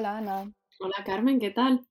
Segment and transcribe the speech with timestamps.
[0.00, 0.50] Hola Ana.
[0.78, 1.86] Hola Carmen, ¿qué tal?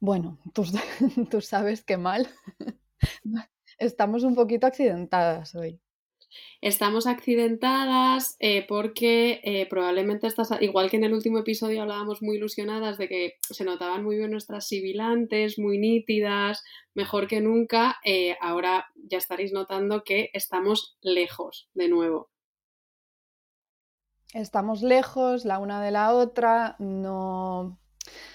[0.00, 0.64] Bueno, tú,
[1.30, 2.26] tú sabes qué mal.
[3.78, 5.78] Estamos un poquito accidentadas hoy.
[6.62, 12.36] Estamos accidentadas eh, porque eh, probablemente estás, igual que en el último episodio hablábamos muy
[12.36, 18.38] ilusionadas de que se notaban muy bien nuestras sibilantes, muy nítidas, mejor que nunca, eh,
[18.40, 22.31] ahora ya estaréis notando que estamos lejos de nuevo.
[24.32, 27.78] Estamos lejos la una de la otra, no,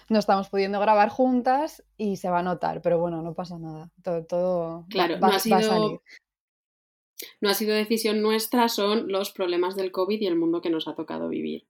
[0.09, 3.91] no estamos pudiendo grabar juntas y se va a notar, pero bueno, no pasa nada.
[4.03, 5.99] Todo, todo claro, va, no ha sido, a salir.
[7.41, 10.87] No ha sido decisión nuestra, son los problemas del COVID y el mundo que nos
[10.87, 11.67] ha tocado vivir.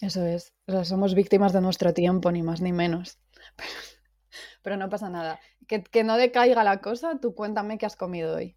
[0.00, 0.54] Eso es.
[0.84, 3.18] somos víctimas de nuestro tiempo, ni más ni menos.
[4.62, 5.40] Pero, no pasa nada.
[5.66, 8.56] Que, que no decaiga la cosa, tú cuéntame qué has comido hoy.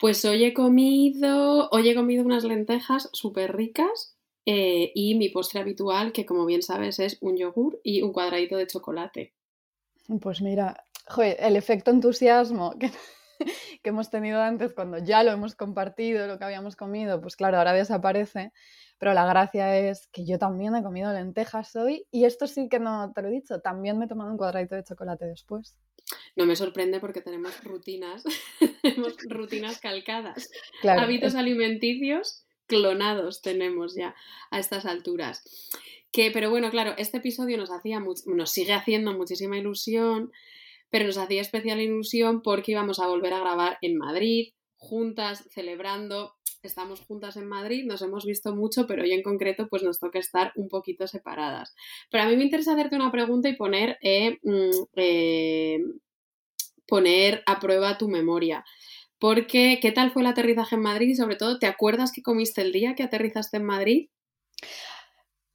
[0.00, 5.60] Pues hoy he comido, hoy he comido unas lentejas súper ricas eh, y mi postre
[5.60, 9.34] habitual, que como bien sabes es un yogur y un cuadradito de chocolate.
[10.22, 10.86] Pues mira,
[11.18, 12.90] el efecto entusiasmo que,
[13.82, 17.58] que hemos tenido antes cuando ya lo hemos compartido, lo que habíamos comido, pues claro,
[17.58, 18.52] ahora desaparece.
[19.00, 22.78] Pero la gracia es que yo también he comido lentejas hoy y esto sí que
[22.78, 25.78] no te lo he dicho, también me he tomado un cuadradito de chocolate después.
[26.36, 28.22] No me sorprende porque tenemos rutinas,
[28.82, 30.50] tenemos rutinas calcadas,
[30.84, 34.14] hábitos alimenticios clonados tenemos ya
[34.50, 35.42] a estas alturas.
[36.12, 40.30] Que, pero bueno, claro, este episodio nos hacía nos sigue haciendo muchísima ilusión,
[40.90, 46.36] pero nos hacía especial ilusión porque íbamos a volver a grabar en Madrid, juntas, celebrando.
[46.62, 50.18] Estamos juntas en Madrid, nos hemos visto mucho, pero hoy en concreto pues nos toca
[50.18, 51.74] estar un poquito separadas.
[52.10, 55.78] Pero a mí me interesa hacerte una pregunta y poner eh, mm, eh,
[56.86, 58.64] poner a prueba tu memoria.
[59.18, 61.08] Porque, ¿qué tal fue el aterrizaje en Madrid?
[61.08, 64.08] Y sobre todo, ¿te acuerdas que comiste el día que aterrizaste en Madrid?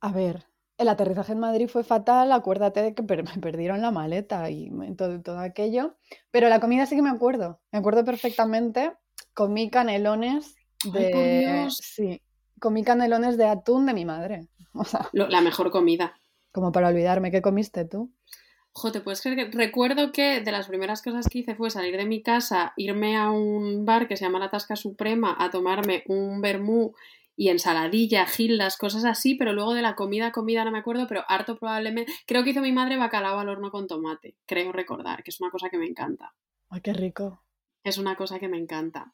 [0.02, 0.46] A ver,
[0.78, 5.22] el aterrizaje en Madrid fue fatal, acuérdate de que me perdieron la maleta y todo,
[5.22, 5.98] todo aquello.
[6.32, 7.60] Pero la comida sí que me acuerdo.
[7.72, 8.94] Me acuerdo perfectamente.
[9.34, 10.56] Comí canelones
[10.92, 11.68] de.
[11.70, 12.22] Sí.
[12.60, 14.48] Comí canelones de atún de mi madre.
[15.14, 16.16] la mejor comida.
[16.52, 18.12] Como para olvidarme, ¿qué comiste tú?
[18.72, 22.06] Joder, puedes creer que recuerdo que de las primeras cosas que hice fue salir de
[22.06, 26.42] mi casa, irme a un bar que se llama La Tasca Suprema a tomarme un
[26.42, 26.94] vermú
[27.38, 31.24] y ensaladilla, gildas, cosas así, pero luego de la comida, comida no me acuerdo, pero
[31.28, 32.12] harto probablemente.
[32.26, 35.52] Creo que hizo mi madre bacalao al horno con tomate, creo recordar, que es una
[35.52, 36.34] cosa que me encanta.
[36.70, 37.44] Ay, qué rico.
[37.84, 39.14] Es una cosa que me encanta.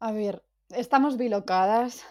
[0.00, 2.04] A ver, estamos bilocadas,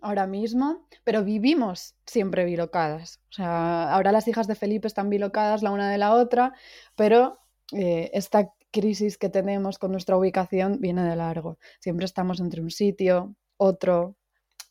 [0.00, 3.20] ahora mismo, pero vivimos siempre bilocadas.
[3.30, 6.54] O sea, ahora las hijas de Felipe están bilocadas la una de la otra,
[6.94, 7.38] pero
[7.72, 11.58] eh, esta crisis que tenemos con nuestra ubicación viene de largo.
[11.80, 14.16] Siempre estamos entre un sitio, otro,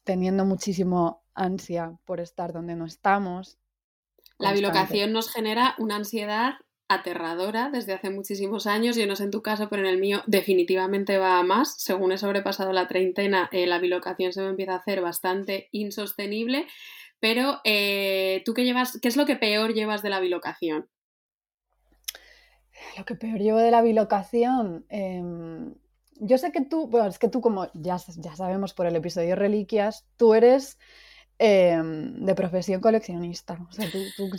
[0.04, 3.58] teniendo muchísimo ansia por estar donde no estamos.
[4.38, 6.54] La bilocación nos genera una ansiedad
[6.90, 8.96] aterradora desde hace muchísimos años.
[8.96, 11.76] Yo no sé en tu caso, pero en el mío definitivamente va a más.
[11.78, 16.68] Según he sobrepasado la treintena, eh, la bilocación se me empieza a hacer bastante insostenible.
[17.20, 20.88] Pero eh, tú qué llevas, ¿qué es lo que peor llevas de la bilocación?
[22.98, 24.86] Lo que peor llevo de la bilocación.
[24.90, 25.74] Em,
[26.20, 29.36] yo sé que tú, bueno, es que tú, como ya, ya sabemos por el episodio
[29.36, 30.78] Reliquias, tú eres
[31.40, 33.58] em, de profesión coleccionista.
[33.68, 34.30] O sea, tú tú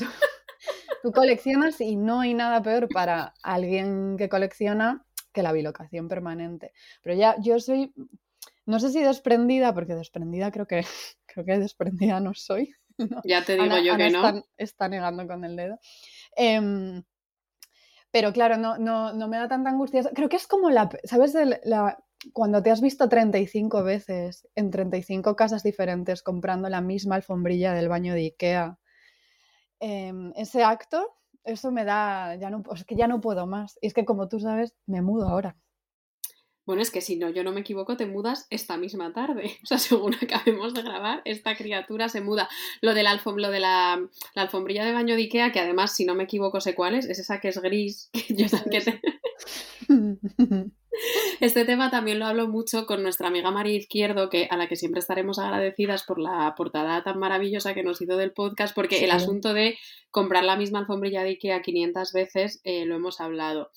[1.15, 6.73] coleccionas y no hay nada peor para alguien que colecciona que la bilocación permanente.
[7.03, 7.93] Pero ya yo soy,
[8.67, 10.85] no sé si desprendida, porque desprendida creo que,
[11.27, 12.75] creo que desprendida no soy.
[13.25, 14.43] Ya te digo yo que no.
[14.57, 15.79] Está, negando con el dedo.
[16.37, 17.05] Em,
[18.11, 20.03] pero claro, no, no, no, me da tanta angustia.
[20.13, 21.33] Creo que es como la, ¿sabes?
[21.63, 21.97] La,
[22.33, 27.89] cuando te has visto 35 veces en 35 casas diferentes comprando la misma alfombrilla del
[27.89, 28.79] baño de Ikea
[29.81, 33.79] Em, ese acto, eso me da, ya no, es que ya no puedo más.
[33.81, 35.57] Y es que como tú sabes, me mudo ahora.
[36.69, 39.57] Bueno, es que si no, yo no me equivoco, te mudas esta misma tarde.
[39.63, 42.47] O sea, según acabemos de grabar, esta criatura se muda.
[42.83, 43.99] Lo de la, lo de la,
[44.35, 47.21] alfombrilla de baño de Ikea, que además, si no me equivoco, sé cuál es, es
[47.21, 48.11] esa que es gris.
[51.41, 54.77] Este tema también lo hablo mucho con nuestra amiga María Izquierdo, que, a la que
[54.77, 59.11] siempre estaremos agradecidas por la portada tan maravillosa que nos hizo del podcast, porque el
[59.11, 59.79] asunto de
[60.11, 63.71] comprar la misma alfombrilla de Ikea 500 veces eh, lo hemos hablado.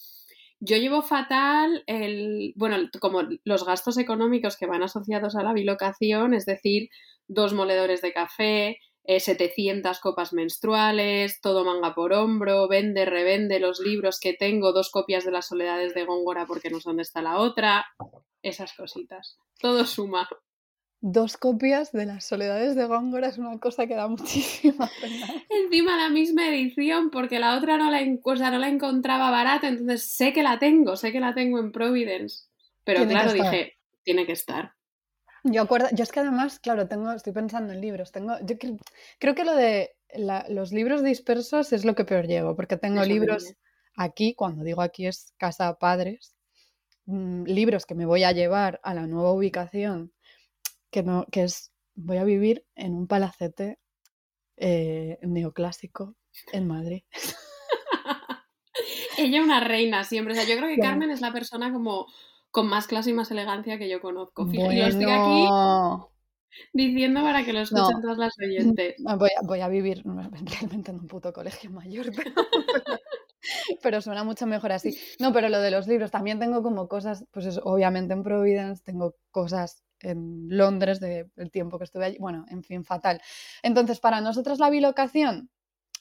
[0.60, 6.34] Yo llevo fatal el, bueno, como los gastos económicos que van asociados a la bilocación,
[6.34, 6.90] es decir,
[7.28, 13.80] dos moledores de café, 700 eh, copas menstruales, todo manga por hombro, vende, revende los
[13.80, 17.22] libros que tengo, dos copias de las soledades de Góngora porque no sé dónde está
[17.22, 17.86] la otra,
[18.42, 19.38] esas cositas.
[19.60, 20.28] Todo suma.
[21.04, 25.28] dos copias de Las Soledades de Góngora es una cosa que da muchísima pena.
[25.50, 30.32] Encima la misma edición, porque la otra no la, no la encontraba barata, entonces sé
[30.32, 32.46] que la tengo, sé que la tengo en Providence.
[32.84, 34.74] Pero claro, dije, tiene que estar.
[35.44, 38.12] Yo acuerdo, yo es que además, claro, tengo, estoy pensando en libros.
[38.12, 38.56] Tengo, yo
[39.20, 39.96] creo, que lo de
[40.50, 43.56] los libros dispersos es lo que peor llevo, porque tengo libros
[43.96, 46.36] aquí, cuando digo aquí es casa padres,
[47.06, 50.12] mm, libros que me voy a llevar a la nueva ubicación
[50.92, 53.80] que, no, que es, voy a vivir en un palacete
[54.58, 56.16] eh, neoclásico
[56.52, 57.04] en Madrid.
[59.18, 60.34] Ella una reina siempre.
[60.34, 62.08] O sea, yo creo que Carmen es la persona como
[62.52, 64.46] con más clase y más elegancia que yo conozco.
[64.46, 64.72] Bueno.
[64.74, 65.48] Yo estoy aquí
[66.74, 68.96] diciendo para que lo escuchen todas las oyentes.
[69.18, 72.32] Voy a, voy a vivir realmente en un puto colegio mayor, pero,
[73.82, 74.98] pero suena mucho mejor así.
[75.20, 78.84] No, pero lo de los libros, también tengo como cosas, pues es, obviamente en Providence
[78.84, 82.18] tengo cosas en Londres del tiempo que estuve allí.
[82.20, 83.22] Bueno, en fin, fatal.
[83.64, 85.50] Entonces, para nosotros la bilocación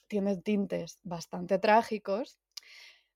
[0.07, 2.39] tiene tintes bastante trágicos,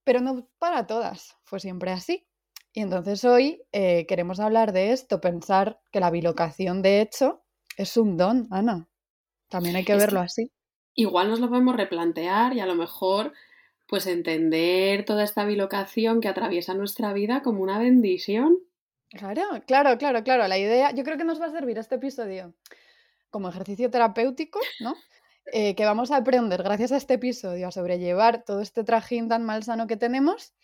[0.03, 2.27] pero no para todas, fue siempre así.
[2.75, 7.42] Y entonces hoy eh, queremos hablar de esto, pensar que la bilocación de hecho
[7.77, 8.89] es un don, Ana.
[9.48, 10.51] También hay que verlo así.
[10.94, 13.31] Igual nos lo podemos replantear y a lo mejor
[13.88, 18.57] pues entender toda esta bilocación que atraviesa nuestra vida como una bendición.
[19.10, 20.45] Claro, claro, claro, claro.
[20.50, 22.54] La idea, yo creo que nos va a servir este episodio
[23.30, 24.95] como ejercicio terapéutico, ¿no?
[25.53, 29.45] Eh, que vamos a aprender gracias a este episodio a sobrellevar todo este trajín tan
[29.45, 30.56] malsano que tenemos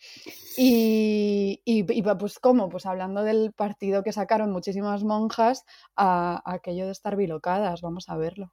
[0.56, 5.64] y, y, pues cómo, pues hablando del partido que sacaron muchísimas monjas
[5.94, 8.52] a, aquello de estar bilocadas, vamos a verlo.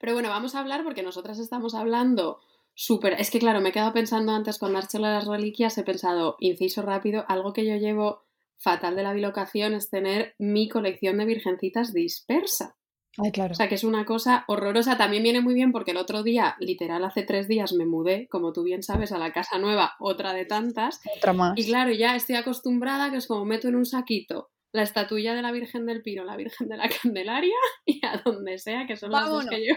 [0.00, 2.40] Pero bueno, vamos a hablar porque nosotras estamos hablando
[2.74, 3.12] súper...
[3.20, 6.82] Es que claro, me he quedado pensando antes has hecho las reliquias, he pensado, inciso
[6.82, 8.24] rápido, algo que yo llevo
[8.56, 12.77] fatal de la bilocación es tener mi colección de virgencitas dispersa.
[13.22, 13.52] Ay, claro.
[13.52, 14.96] O sea, que es una cosa horrorosa.
[14.96, 18.52] También viene muy bien porque el otro día, literal, hace tres días me mudé, como
[18.52, 21.00] tú bien sabes, a la casa nueva, otra de tantas.
[21.16, 21.58] Otra más.
[21.58, 25.42] Y claro, ya estoy acostumbrada que es como meto en un saquito la estatuilla de
[25.42, 29.10] la Virgen del Pino, la Virgen de la Candelaria y a donde sea, que son
[29.10, 29.74] las dos que yo.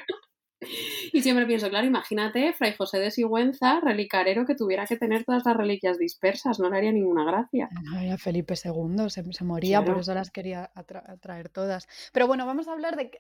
[1.12, 5.44] Y siempre pienso, claro, imagínate, Fray José de Sigüenza, relicarero, que tuviera que tener todas
[5.46, 7.70] las reliquias dispersas, no le haría ninguna gracia.
[7.84, 10.72] No, Felipe II se, moría, por eso las quería
[11.22, 11.88] traer todas.
[12.14, 13.12] Pero bueno, vamos a hablar de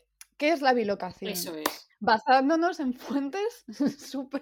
[0.41, 1.31] qué es la bilocación.
[1.31, 1.87] Eso es.
[1.99, 3.63] Basándonos en fuentes
[3.99, 4.41] súper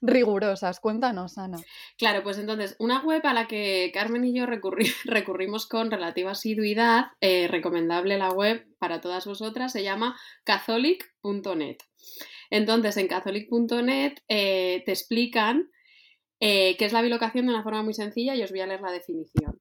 [0.00, 0.78] rigurosas.
[0.78, 1.58] Cuéntanos, Ana.
[1.98, 4.46] Claro, pues entonces, una web a la que Carmen y yo
[5.04, 11.78] recurrimos con relativa asiduidad, eh, recomendable la web para todas vosotras, se llama catholic.net.
[12.50, 15.70] Entonces, en catholic.net eh, te explican
[16.40, 18.80] eh, qué es la bilocación de una forma muy sencilla y os voy a leer
[18.80, 19.60] la definición.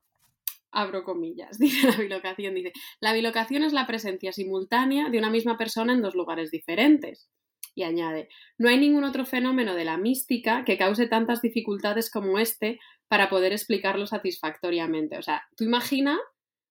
[0.72, 5.58] Abro comillas, dice la bilocación, dice, la bilocación es la presencia simultánea de una misma
[5.58, 7.30] persona en dos lugares diferentes.
[7.76, 12.40] Y añade, no hay ningún otro fenómeno de la mística que cause tantas dificultades como
[12.40, 15.18] este para poder explicarlo satisfactoriamente.
[15.18, 16.20] O sea, tú imagina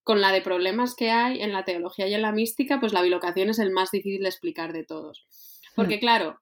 [0.03, 3.03] con la de problemas que hay en la teología y en la mística, pues la
[3.03, 5.27] bilocación es el más difícil de explicar de todos.
[5.79, 6.01] Porque mm.
[6.01, 6.41] claro,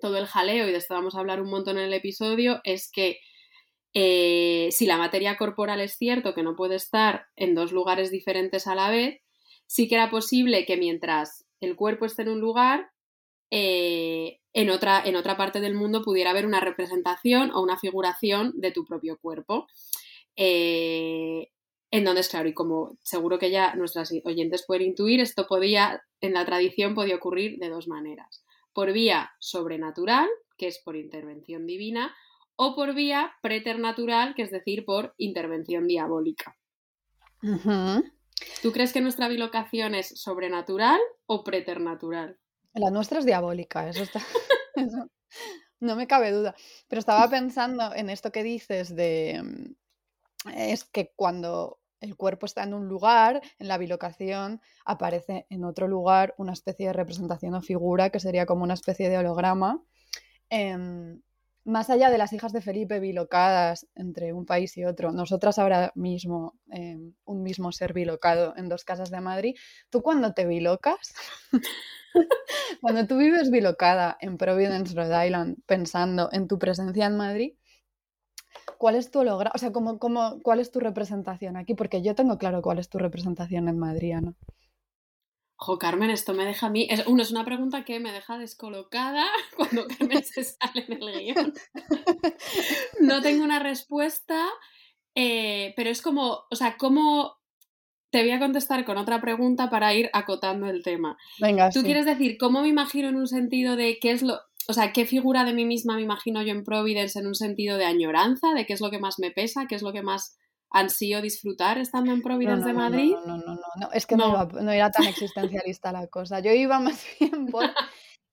[0.00, 2.90] todo el jaleo, y de esto vamos a hablar un montón en el episodio, es
[2.90, 3.20] que
[3.94, 8.66] eh, si la materia corporal es cierto que no puede estar en dos lugares diferentes
[8.66, 9.20] a la vez,
[9.66, 12.90] sí que era posible que mientras el cuerpo esté en un lugar,
[13.52, 18.52] eh, en, otra, en otra parte del mundo pudiera haber una representación o una figuración
[18.56, 19.68] de tu propio cuerpo.
[20.34, 21.50] Eh,
[21.92, 26.02] en donde es claro, y como seguro que ya nuestras oyentes pueden intuir, esto podía,
[26.20, 28.44] en la tradición podía ocurrir de dos maneras
[28.76, 30.28] por vía sobrenatural,
[30.58, 32.14] que es por intervención divina,
[32.56, 36.58] o por vía preternatural, que es decir, por intervención diabólica.
[38.60, 42.38] ¿Tú crees que nuestra bilocación es sobrenatural o preternatural?
[42.74, 44.20] La nuestra es diabólica, eso está.
[45.80, 46.54] no me cabe duda.
[46.86, 49.40] Pero estaba pensando en esto que dices de.
[49.42, 55.64] Mm, es que cuando el cuerpo está en un lugar, en la bilocación aparece en
[55.64, 59.82] otro lugar una especie de representación o figura que sería como una especie de holograma.
[60.50, 61.20] Em,
[61.64, 65.90] más allá de las hijas de Felipe bilocadas entre un país y otro, nosotras ahora
[65.96, 69.56] mismo, em, un mismo ser bilocado en dos casas de Madrid,
[69.90, 71.14] tú cuando te bilocas,
[72.80, 77.54] cuando tú vives bilocada en Providence, Rhode Island, pensando en tu presencia en Madrid,
[78.78, 79.52] ¿cuál es tu holograma?
[79.54, 81.74] O sea, ¿cómo, cómo, cuál es tu representación aquí?
[81.74, 84.34] Porque yo tengo claro cuál es tu representación en Madrid, ¿no?
[85.58, 86.86] Ojo, Carmen, esto me deja a mí.
[86.90, 89.24] Es, uno, es una pregunta que me deja descolocada
[89.56, 91.54] cuando Carmen se sale en el guion.
[93.00, 94.46] no tengo una respuesta,
[95.14, 97.36] eh, pero es como, o sea, ¿cómo
[98.10, 101.18] te voy a contestar con otra pregunta para ir acotando el tema.
[101.40, 104.72] Venga, Tú quieres decir, ¿cómo me imagino en un sentido de qué es lo, o
[104.72, 107.84] sea, qué figura de mí misma me imagino yo en Providence en un sentido de
[107.84, 110.38] añoranza, de qué es lo que más me pesa, qué es lo que más
[110.70, 113.14] ansío disfrutar estando en Providence de Madrid?
[113.26, 114.46] No, no, no, no, es que no.
[114.46, 116.40] no era tan existencialista la cosa.
[116.40, 117.70] Yo iba más bien por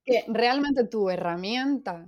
[0.06, 2.08] que realmente tu herramienta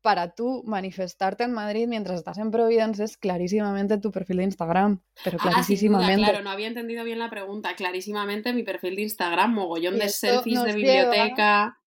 [0.00, 5.02] para tú manifestarte en Madrid mientras estás en Providence es clarísimamente tu perfil de Instagram,
[5.22, 6.22] pero ah, clarísimamente.
[6.22, 7.74] claro, no había entendido bien la pregunta.
[7.74, 11.79] Clarísimamente mi perfil de Instagram, mogollón de selfies de biblioteca.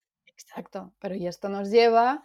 [0.43, 2.23] Exacto, pero y esto nos lleva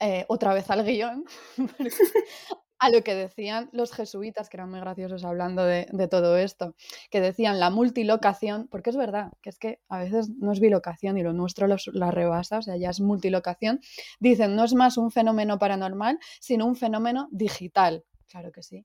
[0.00, 1.24] eh, otra vez al guion,
[2.78, 6.74] a lo que decían los jesuitas, que eran muy graciosos hablando de, todo esto,
[7.10, 11.16] que decían la multilocación, porque es verdad, que es que a veces no es bilocación
[11.16, 13.80] y lo nuestro la rebasa, o sea, ya es multilocación,
[14.20, 18.04] dicen no es más un fenómeno paranormal, sino un fenómeno digital.
[18.28, 18.84] Claro que sí.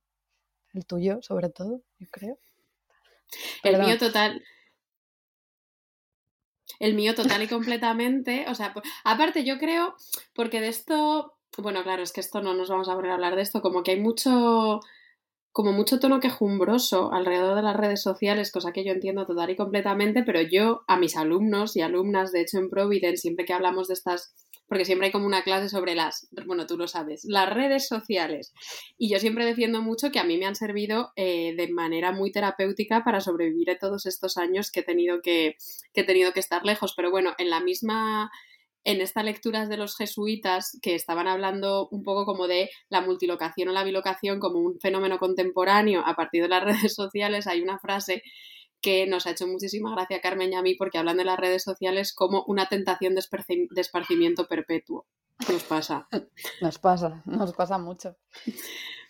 [0.73, 2.37] El tuyo, sobre todo, yo creo.
[3.63, 4.41] El mío total,
[6.79, 8.45] el mío total y completamente.
[8.49, 9.95] O sea, aparte yo creo,
[10.33, 13.35] porque de esto, bueno, claro, es que esto no nos vamos a poner a hablar
[13.35, 14.79] de esto, como que hay mucho,
[15.51, 19.55] como mucho tono quejumbroso alrededor de las redes sociales, cosa que yo entiendo total y
[19.55, 23.87] completamente, pero yo a mis alumnos y alumnas, de hecho en Providence, siempre que hablamos
[23.87, 24.33] de estas
[24.69, 28.53] porque siempre hay como una clase sobre las, bueno, tú lo sabes, las redes sociales.
[28.97, 32.31] Y yo siempre defiendo mucho que a mí me han servido eh, de manera muy
[32.31, 35.55] terapéutica para sobrevivir a todos estos años que he tenido que,
[35.91, 36.93] que he tenido que estar lejos.
[36.95, 38.29] Pero bueno, en la misma
[38.85, 43.69] en estas lecturas de los jesuitas que estaban hablando un poco como de la multilocación
[43.69, 47.79] o la bilocación como un fenómeno contemporáneo a partir de las redes sociales, hay una
[47.79, 48.23] frase
[48.81, 51.63] que nos ha hecho muchísima gracia Carmen y a mí porque hablan de las redes
[51.63, 53.21] sociales como una tentación de,
[53.75, 55.05] esparcimiento perpetuo.
[55.51, 56.07] Nos pasa.
[56.61, 58.17] Nos pasa, nos pasa mucho.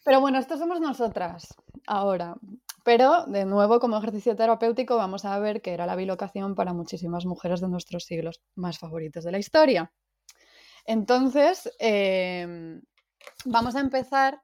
[0.03, 1.55] Pero bueno, esto somos nosotras
[1.88, 2.35] ahora.
[2.83, 7.25] Pero de nuevo, como ejercicio terapéutico, vamos a ver que era la bilocación para muchísimas
[7.25, 9.91] mujeres de nuestros siglos más favoritos de la historia.
[10.85, 12.79] Entonces, eh,
[13.45, 14.41] vamos a empezar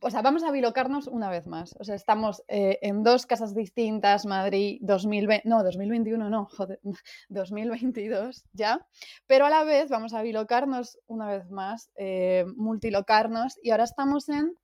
[0.00, 1.76] o sea, vamos a bilocarnos una vez más.
[1.78, 6.80] O sea, estamos eh, en dos casas distintas, Madrid 2020, no, 2021 no, joder,
[7.28, 8.86] 2022 ya,
[9.26, 14.28] pero a la vez vamos a bilocarnos una vez más, eh, multilocarnos, y ahora estamos
[14.28, 14.56] en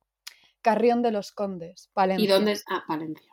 [0.61, 2.25] Carrión de los Condes, Palencia.
[2.25, 2.65] ¿Y dónde es?
[2.69, 3.31] Ah, Palencia.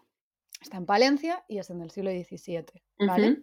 [0.61, 2.65] Está en Palencia y es en el siglo XVII,
[3.01, 3.43] ¿vale?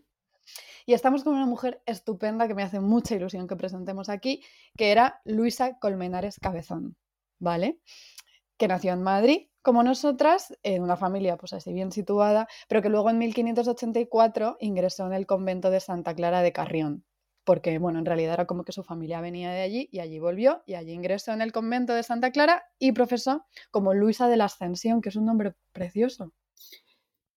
[0.85, 4.43] Y estamos con una mujer estupenda que me hace mucha ilusión que presentemos aquí,
[4.77, 6.95] que era Luisa Colmenares Cabezón,
[7.39, 7.79] ¿vale?
[8.59, 12.89] Que nació en Madrid, como nosotras, en una familia pues así bien situada, pero que
[12.89, 17.05] luego en 1584 ingresó en el convento de Santa Clara de Carrión,
[17.45, 20.61] porque bueno, en realidad era como que su familia venía de allí y allí volvió
[20.65, 24.45] y allí ingresó en el convento de Santa Clara y profesó como Luisa de la
[24.45, 26.33] Ascensión, que es un nombre precioso.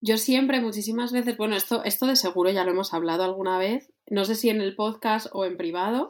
[0.04, 3.92] Yo siempre, muchísimas veces, bueno, esto, esto de seguro ya lo hemos hablado alguna vez,
[4.10, 6.08] no sé si en el podcast o en privado,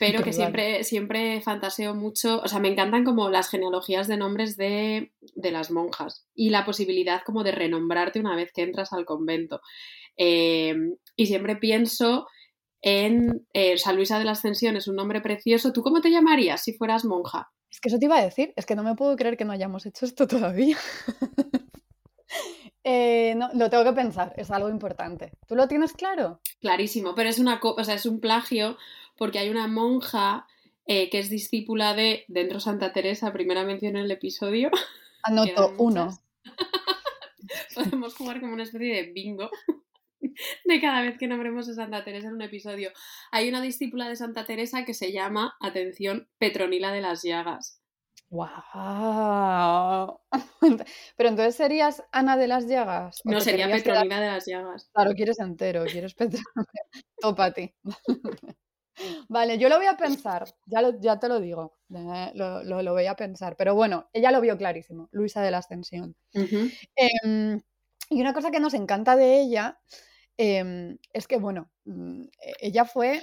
[0.00, 4.56] pero que siempre, siempre fantaseo mucho, o sea, me encantan como las genealogías de nombres
[4.56, 9.60] de, las monjas y la posibilidad como de renombrarte una vez que entras al convento.
[10.16, 10.74] Eh,
[11.14, 12.26] y siempre pienso
[12.82, 15.72] en eh, San Luisa de la Ascensión, es un nombre precioso.
[15.72, 17.52] ¿Tú cómo te llamarías si fueras monja?
[17.70, 19.52] Es que eso te iba a decir, es que no me puedo creer que no
[19.52, 20.76] hayamos hecho esto todavía.
[22.84, 25.32] Eh, no, lo tengo que pensar, es algo importante.
[25.46, 26.40] ¿Tú lo tienes claro?
[26.60, 28.76] Clarísimo, pero es una o sea, es un plagio
[29.16, 30.46] porque hay una monja
[30.86, 34.70] eh, que es discípula de dentro Santa Teresa, primera mención en el episodio.
[35.22, 36.18] Anoto uno.
[37.74, 39.50] Podemos jugar como una especie de bingo
[40.64, 42.90] de cada vez que nombremos a Santa Teresa en un episodio.
[43.30, 47.77] Hay una discípula de Santa Teresa que se llama, atención, Petronila de las Llagas.
[48.30, 50.20] ¡Wow!
[51.16, 53.20] Pero entonces serías Ana de las Llagas.
[53.24, 54.90] No, sería Petronila de las Llagas.
[54.92, 56.44] Claro, quieres entero, quieres Petronila.
[57.20, 57.74] Topa ti.
[59.28, 63.14] Vale, yo lo voy a pensar, ya, ya te lo digo, eh, lo, voy a
[63.14, 63.56] pensar.
[63.56, 66.16] Pero bueno, ella lo vio clarísimo, Luisa de la Ascensión.
[66.32, 67.60] Em,
[68.10, 69.78] y una cosa que nos encanta de ella
[70.36, 73.22] em, es que, bueno, mm, e, ella fue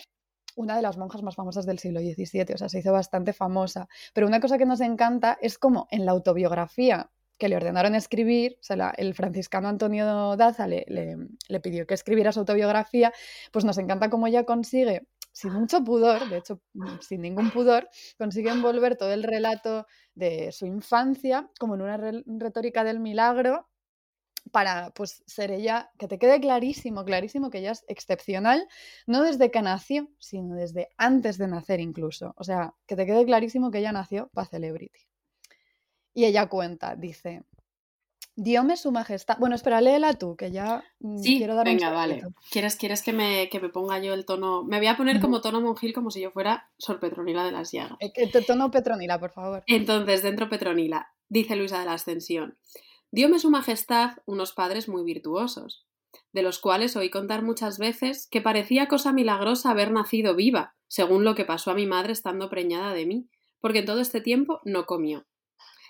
[0.55, 3.87] una de las monjas más famosas del siglo XVII, o sea, se hizo bastante famosa.
[4.13, 8.57] Pero una cosa que nos encanta es como en la autobiografía que le ordenaron escribir,
[8.61, 13.11] o sea, el franciscano Antonio Daza le, le, pidió que escribiera su autobiografía,
[13.51, 16.61] pues nos encanta cómo ella consigue, sin mucho pudor, de hecho,
[17.01, 22.85] sin ningún pudor, consigue envolver todo el relato de su infancia como en una retórica
[22.85, 23.67] del milagro
[24.51, 28.67] para pues ser ella, que te quede clarísimo, clarísimo que ella es excepcional,
[29.07, 32.33] no desde que nació, sino desde antes de nacer incluso.
[32.37, 35.01] O sea, que te quede clarísimo que ella nació para Celebrity.
[36.13, 37.43] Y ella cuenta, dice,
[38.37, 39.37] Diome su majestad.
[39.39, 42.21] Bueno, espera, léela tú, que ya mm, sí, quiero dar venga, vale.
[42.51, 44.63] ¿Quieres, quieres que, me, que me ponga yo el tono?
[44.63, 47.71] Me voy a poner como tono monjil, como si yo fuera Sor Petronila de las
[47.71, 47.97] Llagas.
[48.01, 49.63] Eh, tono Petronila, por favor.
[49.67, 52.57] Entonces, dentro Petronila, dice Luisa de la Ascensión.
[53.15, 55.85] Diome su majestad unos padres muy virtuosos,
[56.33, 61.23] de los cuales oí contar muchas veces que parecía cosa milagrosa haber nacido viva, según
[61.23, 63.29] lo que pasó a mi madre estando preñada de mí,
[63.61, 65.25] porque en todo este tiempo no comió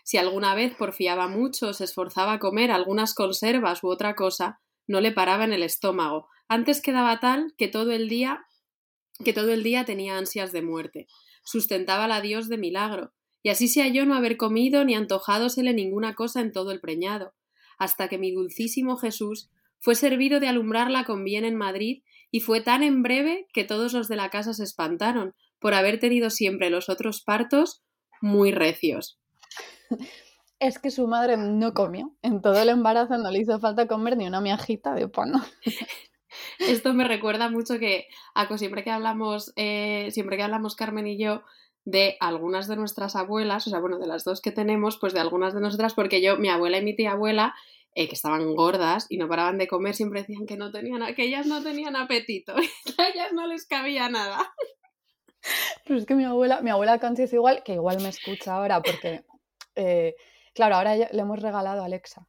[0.05, 5.01] si alguna vez porfiaba mucho se esforzaba a comer algunas conservas u otra cosa, no
[5.01, 6.29] le paraba en el estómago.
[6.47, 8.45] Antes quedaba tal que todo el día
[9.23, 11.07] que todo el día tenía ansias de muerte.
[11.43, 13.13] Sustentaba a Dios de milagro,
[13.45, 17.35] y así se halló no haber comido ni antojádosele ninguna cosa en todo el preñado,
[17.77, 22.61] hasta que mi dulcísimo Jesús fue servido de alumbrarla con bien en Madrid, y fue
[22.61, 26.71] tan en breve que todos los de la casa se espantaron, por haber tenido siempre
[26.71, 27.83] los otros partos
[28.19, 29.19] muy recios.
[30.57, 32.15] Es que su madre no comió.
[32.21, 35.33] En todo el embarazo no le hizo falta comer ni una miajita de pan.
[36.59, 38.07] Esto me recuerda mucho que
[38.57, 41.43] siempre que hablamos, eh, siempre que hablamos Carmen y yo
[41.85, 45.19] de algunas de nuestras abuelas, o sea, bueno, de las dos que tenemos, pues de
[45.19, 47.53] algunas de nosotras, porque yo, mi abuela y mi tía abuela,
[47.93, 51.23] eh, que estaban gordas y no paraban de comer, siempre decían que no tenían, que
[51.23, 52.55] ellas no tenían apetito,
[52.97, 54.53] que a ellas no les cabía nada.
[55.85, 58.81] Pero es que mi abuela, mi abuela Conchi es igual, que igual me escucha ahora,
[58.81, 59.23] porque
[59.75, 60.15] eh,
[60.53, 62.27] claro, ahora le hemos regalado a Alexa,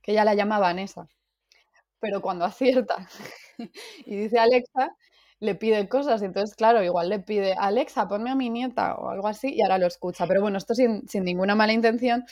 [0.00, 1.08] que ya la llama Vanessa,
[1.98, 3.08] pero cuando acierta
[4.06, 4.96] y dice Alexa,
[5.42, 9.26] le pide cosas, entonces, claro, igual le pide, Alexa, ponme a mi nieta o algo
[9.26, 10.24] así, y ahora lo escucha.
[10.28, 12.24] Pero bueno, esto sin, ninguna mala intención,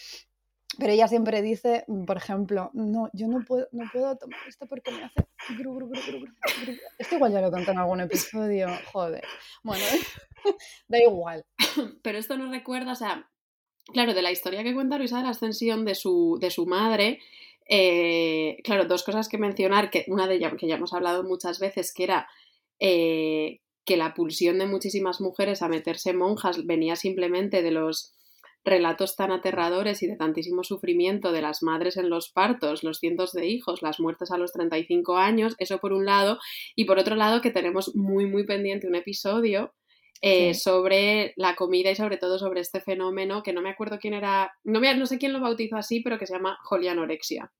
[0.78, 4.92] pero ella siempre dice, por ejemplo, no, yo no puedo, no puedo tomar esto porque
[4.92, 5.26] me hace...
[6.98, 9.24] Esto igual ya lo conté en algún episodio, joder.
[9.64, 9.84] Bueno,
[10.88, 11.44] da igual.
[12.02, 13.28] Pero esto nos recuerda, o sea,
[13.92, 17.18] claro, de la historia que cuenta Luisa de la ascensión de su, de su madre,
[17.68, 21.58] eh, claro, dos cosas que mencionar, que una de ellas que ya hemos hablado muchas
[21.58, 22.28] veces, que era
[22.80, 28.14] eh, que la pulsión de muchísimas mujeres a meterse monjas venía simplemente de los
[28.64, 33.32] relatos tan aterradores y de tantísimo sufrimiento de las madres en los partos, los cientos
[33.32, 36.38] de hijos, las muertes a los 35 años, eso por un lado,
[36.76, 39.72] y por otro lado que tenemos muy, muy pendiente un episodio
[40.22, 44.12] eh, sobre la comida y sobre todo sobre este fenómeno que no me acuerdo quién
[44.12, 47.50] era, no, me, no sé quién lo bautizó así, pero que se llama holianorexia.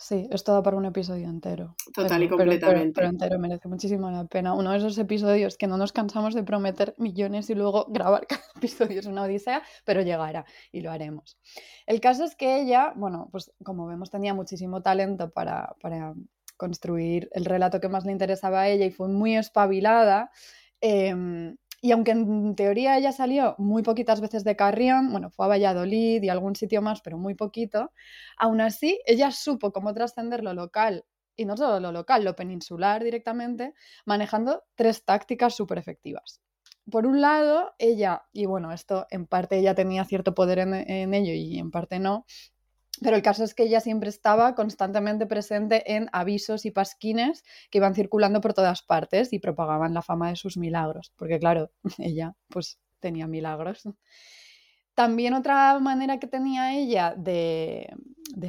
[0.00, 1.76] Sí, es todo para un episodio entero.
[1.92, 2.94] Total y completamente.
[2.94, 4.54] Pero, entero merece muchísimo la pena.
[4.54, 8.42] Uno de esos episodios que no nos cansamos de prometer millones y luego grabar cada
[8.56, 11.38] episodio es una odisea, pero llegará y lo haremos.
[11.86, 16.14] El caso es que ella, bueno, pues como vemos tenía muchísimo talento para, para
[16.56, 20.30] construir el relato que más le interesaba a ella y fue muy espabilada.
[20.80, 25.48] Eh, y aunque en teoría ella salió muy poquitas veces de Carrión, bueno, fue a
[25.48, 27.92] Valladolid y algún sitio más, pero muy poquito,
[28.36, 31.04] aún así ella supo cómo trascender lo local
[31.36, 36.42] y no solo lo local, lo peninsular directamente, manejando tres tácticas súper efectivas.
[36.90, 41.14] Por un lado, ella, y bueno, esto en parte ella tenía cierto poder en, en
[41.14, 42.26] ello y en parte no,
[43.00, 47.78] pero el caso es que ella siempre estaba constantemente presente en avisos y pasquines que
[47.78, 52.34] iban circulando por todas partes y propagaban la fama de sus milagros, porque claro, ella
[52.48, 53.88] pues tenía milagros.
[54.94, 57.88] También otra manera que tenía ella de,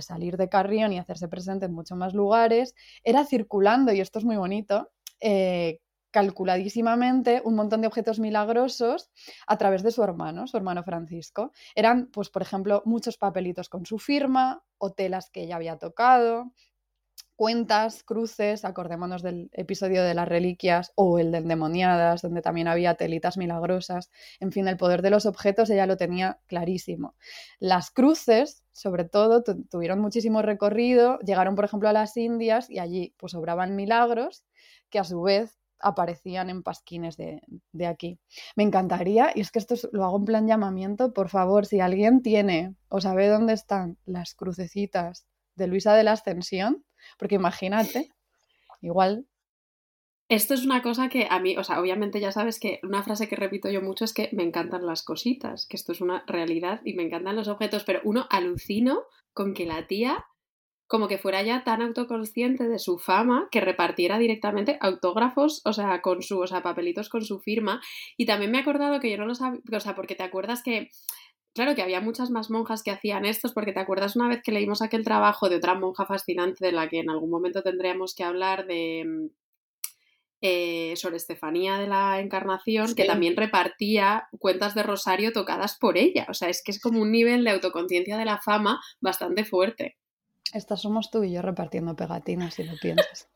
[0.02, 4.26] salir de Carrión y hacerse presente en muchos más lugares era circulando, y esto es
[4.26, 5.80] muy bonito, eh,
[6.12, 9.10] calculadísimamente un montón de objetos milagrosos
[9.48, 11.52] a través de su hermano, su hermano Francisco.
[11.76, 16.52] Eran, pues, por ejemplo, muchos papelitos con su firma o telas que ella había tocado,
[17.36, 22.94] cuentas, cruces, acordémonos del episodio de las reliquias o el de endemoniadas, donde también había
[22.94, 24.12] telitas milagrosas.
[24.40, 27.16] En fin, el poder de los objetos ella lo tenía clarísimo.
[27.60, 33.16] Las cruces, sobre todo, tuvieron muchísimo recorrido, llegaron, por ejemplo, a las Indias y allí
[33.18, 34.46] pues obraban milagros
[34.92, 37.42] que a su vez aparecían en pasquines de,
[37.86, 38.20] aquí.
[38.56, 42.22] Me encantaría, y es que esto lo hago en plan llamamiento, por favor, si alguien
[42.22, 46.86] tiene o sabe dónde están las crucecitas de Luisa de la Ascensión,
[47.18, 48.10] porque imagínate,
[48.82, 49.28] igual...
[50.30, 53.28] Esto es una cosa que a mí, o sea, obviamente ya sabes que una frase
[53.28, 56.80] que repito yo mucho es que me encantan las cositas, que esto es una realidad
[56.86, 60.26] y me encantan los objetos, pero uno alucino con que la tía
[60.92, 66.02] como que fuera ya tan autoconsciente de su fama que repartiera directamente autógrafos, o sea,
[66.02, 67.80] con su, o sea, papelitos con su firma.
[68.18, 70.62] Y también me he acordado que yo no lo sabía, o sea, porque te acuerdas
[70.62, 70.90] que
[71.54, 74.54] Claro que había muchas más monjas que hacían estos, porque te acuerdas una vez que
[74.54, 78.24] leímos aquel trabajo de otra monja fascinante de la que en algún momento tendríamos que
[78.24, 79.32] hablar de
[80.40, 86.26] eh, sobre Estefanía de la Encarnación, que también repartía cuentas de rosario tocadas por ella.
[86.30, 89.98] O sea, es que es como un nivel de autoconciencia de la fama bastante fuerte.
[90.54, 93.30] Estas somos tú y yo repartiendo pegatinas, si lo piensas.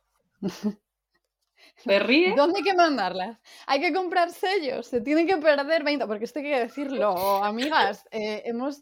[1.83, 2.35] ¿Te ríes?
[2.45, 3.39] ¿Dónde hay que mandarlas?
[3.67, 8.03] Hay que comprar sellos, se tiene que perder 20, porque esto hay que decirlo, amigas.
[8.11, 8.81] Eh, hemos,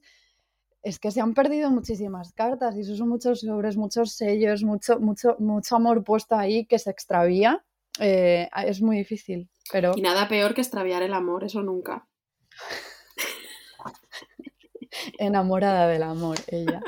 [0.83, 4.99] es que se han perdido muchísimas cartas y eso son muchos sobres, muchos sellos, mucho,
[4.99, 7.63] mucho, mucho amor puesto ahí que se extravía.
[7.99, 9.93] Eh, es muy difícil, pero...
[9.95, 12.07] Y nada peor que extraviar el amor, eso nunca.
[15.17, 16.81] Enamorada del amor, ella.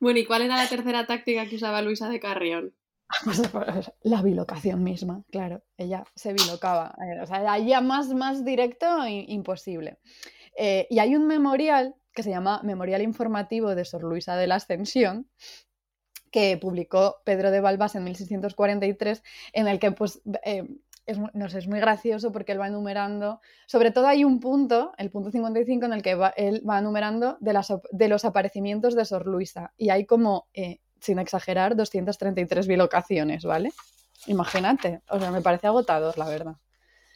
[0.00, 2.74] Bueno, ¿y cuál era la tercera táctica que usaba Luisa de Carrión?
[4.02, 5.62] La bilocación misma, claro.
[5.76, 6.94] Ella se bilocaba.
[6.98, 9.98] Eh, o sea, ya más, más directo imposible.
[10.56, 14.56] Eh, y hay un memorial que se llama Memorial Informativo de Sor Luisa de la
[14.56, 15.28] Ascensión,
[16.30, 20.66] que publicó Pedro de Balbás en 1643, en el que pues, eh,
[21.06, 24.92] es, no sé, es muy gracioso porque él va enumerando, sobre todo hay un punto,
[24.98, 29.04] el punto 55, en el que él va enumerando de, las, de, los aparecimientos de
[29.04, 33.72] Sor Luisa, y hay como, eh, sin exagerar, 233 bilocaciones, ¿vale?
[34.26, 36.56] Imagínate, o sea, me parece agotador, la verdad.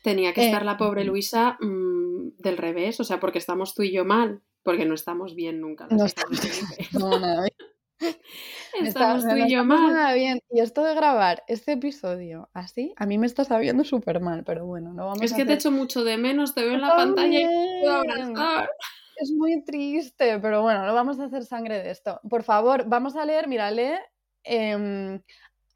[0.03, 3.83] Tenía que estar la pobre eh, Luisa mm, del revés, o sea, porque estamos tú
[3.83, 5.89] y yo mal, porque no estamos bien nunca.
[5.91, 6.41] No estamos,
[6.99, 7.47] no, nada
[8.83, 9.93] Estamos tú y yo mal.
[9.93, 10.41] Nada bien.
[10.51, 14.67] Y esto de grabar este episodio así, a mí me está sabiendo súper mal, pero
[14.67, 17.41] bueno, no vamos Es que te echo mucho de menos, te veo en la pantalla
[17.41, 17.47] y
[17.83, 18.71] puedo abrazar.
[19.17, 22.21] Es muy triste, pero bueno, no vamos a hacer sangre de esto.
[22.29, 24.01] Por favor, vamos a leer, mírale,
[24.45, 25.21] em,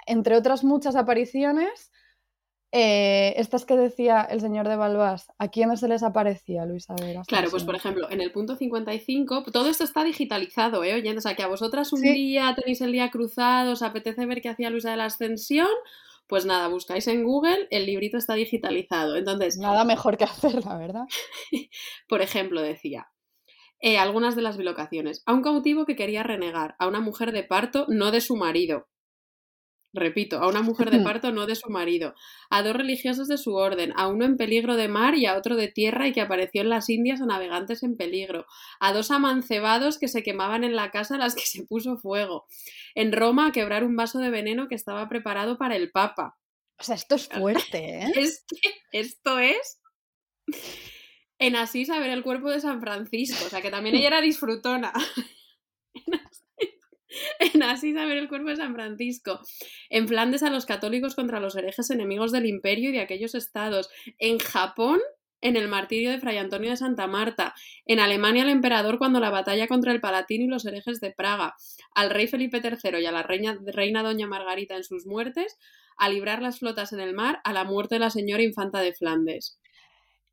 [0.06, 1.92] entre otras muchas apariciones,
[2.76, 7.22] eh, estas que decía el señor de Balbás, ¿a quiénes se les aparecía, Luisa Vera?
[7.24, 10.94] Claro, pues por ejemplo, en el punto 55, todo esto está digitalizado, ¿eh?
[10.94, 14.42] Oyendo, o sea, que a vosotras un día tenéis el día cruzado, os apetece ver
[14.42, 15.68] qué hacía Luisa de la Ascensión,
[16.26, 19.14] pues nada, buscáis en Google, el librito está digitalizado.
[19.14, 19.56] Entonces.
[19.56, 21.04] Nada mejor que hacer, la verdad.
[22.08, 23.06] por ejemplo, decía.
[23.78, 25.22] Eh, algunas de las bilocaciones.
[25.26, 28.88] A un cautivo que quería renegar, a una mujer de parto, no de su marido,
[29.94, 32.14] repito, a una mujer de parto, no de su marido,
[32.50, 35.56] a dos religiosos de su orden, a uno en peligro de mar y a otro
[35.56, 38.46] de tierra y que apareció en las Indias a navegantes en peligro,
[38.80, 42.46] a dos amancebados que se quemaban en la casa a las que se puso fuego,
[42.94, 46.36] en Roma a quebrar un vaso de veneno que estaba preparado para el Papa.
[46.78, 48.12] O sea, esto es fuerte, ¿eh?
[48.16, 48.44] Es
[48.92, 49.80] esto es
[51.38, 54.20] en Asís a ver el cuerpo de San Francisco, o sea que también ella era
[54.20, 54.92] disfrutona.
[57.54, 59.40] en Asís a ver el cuerpo de San Francisco,
[59.90, 63.90] en Flandes a los católicos contra los herejes enemigos del imperio y de aquellos estados,
[64.18, 65.00] en Japón
[65.44, 69.28] en el martirio de Fray Antonio de Santa Marta, en Alemania al emperador cuando la
[69.28, 71.54] batalla contra el Palatino y los herejes de Praga,
[71.94, 75.58] al rey Felipe III y a la reina, reina Doña Margarita en sus muertes,
[75.98, 78.94] a librar las flotas en el mar, a la muerte de la señora infanta de
[78.94, 79.58] Flandes.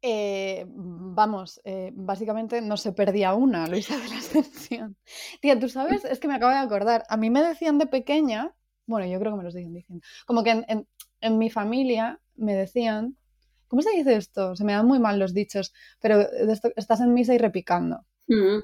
[0.04, 4.98] Eh, vamos, eh, básicamente no se perdía una, Luisa de la Ascensión.
[5.42, 8.54] Tía, tú sabes, es que me acabo de acordar, a mí me decían de pequeña,
[8.88, 10.66] bueno, yo creo que me lo siguen diciendo, como que
[11.22, 13.16] en, mi familia me decían,
[13.68, 14.56] ¿cómo se dice esto?
[14.56, 16.20] Se me dan muy mal los dichos, pero
[16.76, 18.06] estás en misa y repicando.
[18.28, 18.60] Mm.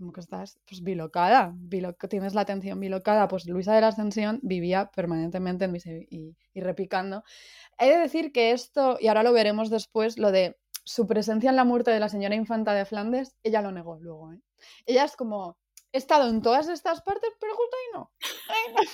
[0.00, 1.54] Como que estás pues bilocada,
[2.08, 7.22] tienes la atención bilocada, pues Luisa de la Ascensión vivía permanentemente en misa y repicando.
[7.78, 11.56] He de decir que esto, y ahora lo veremos después, lo de su presencia en
[11.56, 14.32] la muerte de la señora infanta de Flandes, ella lo negó luego.
[14.32, 14.40] ¿eh?
[14.86, 15.58] Ella es como,
[15.92, 18.10] he estado en todas estas partes, pero justo ahí no.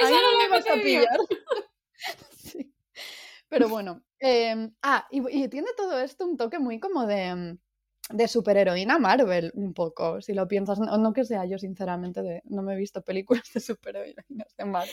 [0.00, 1.18] Ahí no, me vas a pillar.
[3.48, 4.02] Pero bueno.
[4.20, 7.58] Em, ah, y, tiene todo esto un toque muy como de,
[8.10, 10.78] de superheroína Marvel, un poco, si lo piensas.
[10.78, 14.64] No, no que sea yo, sinceramente, de, no me he visto películas de superheroínas de
[14.64, 14.90] Marvel.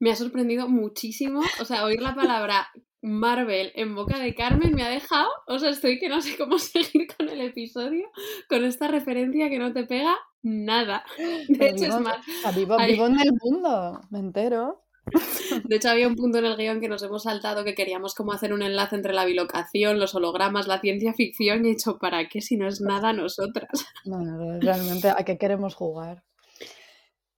[0.00, 2.68] Me ha sorprendido muchísimo, o sea, oír la palabra
[3.00, 6.58] Marvel en boca de Carmen me ha dejado, o sea, estoy que no sé cómo
[6.58, 8.10] seguir con el episodio,
[8.48, 11.04] con esta referencia que no te pega nada.
[11.48, 12.24] De hecho, es más...
[12.54, 14.83] Vivo, vivo en el mundo, me entero.
[15.64, 18.32] De hecho, había un punto en el guion que nos hemos saltado que queríamos como
[18.32, 22.28] hacer un enlace entre la bilocación, los hologramas, la ciencia ficción y he hecho, ¿para
[22.28, 23.68] qué si no es nada nosotras?
[24.04, 26.24] No, no, realmente, ¿a qué queremos jugar?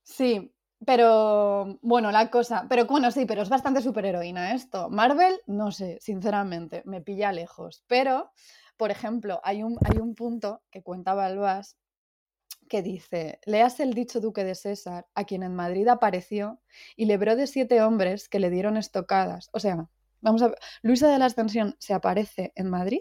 [0.03, 0.53] Sí,
[0.85, 4.91] pero bueno, la cosa, pero bueno, sí, pero es bastante superheroína esto.
[4.91, 7.85] Marvel, no sé, sinceramente, me pilla lejos.
[7.87, 8.31] Pero,
[8.77, 11.77] por ejemplo, hay un, hay un punto que cuenta Balbás
[12.69, 16.61] que dice, leas el dicho duque de César, a quien en Madrid apareció
[16.97, 19.49] y lebró de siete hombres que le dieron estocadas.
[19.53, 19.89] O sea,
[20.21, 23.01] vamos a Luisa de la Ascensión se aparece en Madrid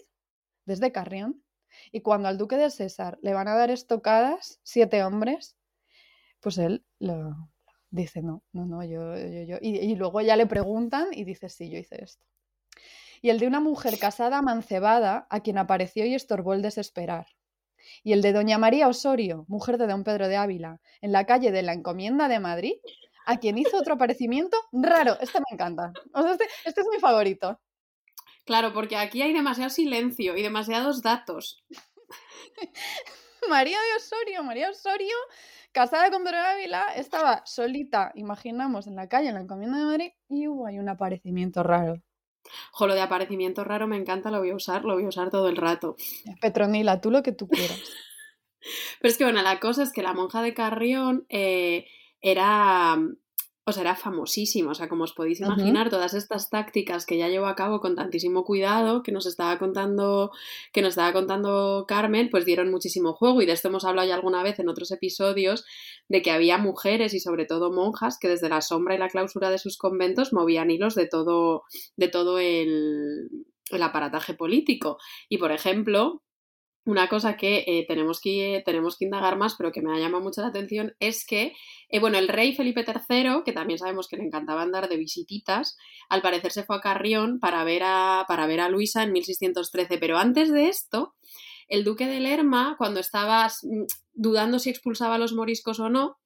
[0.66, 1.44] desde Carrión
[1.92, 5.58] y cuando al duque de César le van a dar estocadas siete hombres,
[6.40, 7.50] pues él lo,
[7.90, 9.58] dice, no, no, no, yo, yo, yo.
[9.62, 12.26] Y, luego ya le preguntan y dice, sí, yo hice esto.
[13.22, 17.28] Y el de una mujer casada mancebada a quien apareció y estorbó el desesperar.
[18.04, 21.52] Y el de Doña María Osorio, mujer de don Pedro de Ávila, en la calle
[21.52, 22.74] de la Encomienda de Madrid,
[23.26, 25.18] a quien hizo otro aparecimiento raro.
[25.20, 25.92] Este me encanta.
[26.32, 27.60] este, este es mi favorito.
[28.46, 31.64] Claro, porque aquí hay demasiado silencio y demasiados datos.
[33.50, 35.16] María de Osorio, María Osorio,
[35.72, 39.86] casada con Pedro de Ávila, estaba solita, imaginamos, en la calle, en la encomienda de
[39.86, 42.02] Madrid, y hubo ahí un aparecimiento raro.
[42.72, 45.30] Jo, lo de aparecimiento raro me encanta, lo voy a usar, lo voy a usar
[45.30, 45.96] todo el rato.
[46.42, 47.80] Petronila, tú lo que tú quieras.
[49.00, 51.86] Pero es que, bueno, la cosa es que la monja de Carrión eh,
[52.22, 52.98] era
[53.68, 54.72] o sea, era famosísimo.
[54.72, 57.96] O sea, como os podéis imaginar, todas estas tácticas que ya llevó a cabo con
[57.96, 60.32] tantísimo cuidado, que nos estaba contando,
[60.72, 63.42] que nos estaba contando Carmen, pues dieron muchísimo juego.
[63.42, 65.66] Y de esto hemos hablado ya alguna vez en otros episodios,
[66.08, 69.50] de que había mujeres y sobre todo monjas que desde la sombra y la clausura
[69.50, 71.64] de sus conventos movían hilos de todo,
[71.98, 73.30] de todo el,
[73.72, 75.00] el aparataje político.
[75.28, 76.22] Y por ejemplo,
[76.86, 80.24] una cosa que eh, tenemos, que, tenemos que indagar más, pero que me ha llamado
[80.24, 81.54] mucho la atención, es que,
[81.90, 85.78] eh, bueno, el rey Felipe III, que también sabemos que le encantaba andar de visititas,
[86.10, 89.98] al parecer se fue a Carrión para ver a, para ver a Luisa en 1613,
[89.98, 91.16] pero antes de esto,
[91.68, 96.20] el duque de Lerma, cuando estaba mm, dudando si expulsaba a los moriscos o no,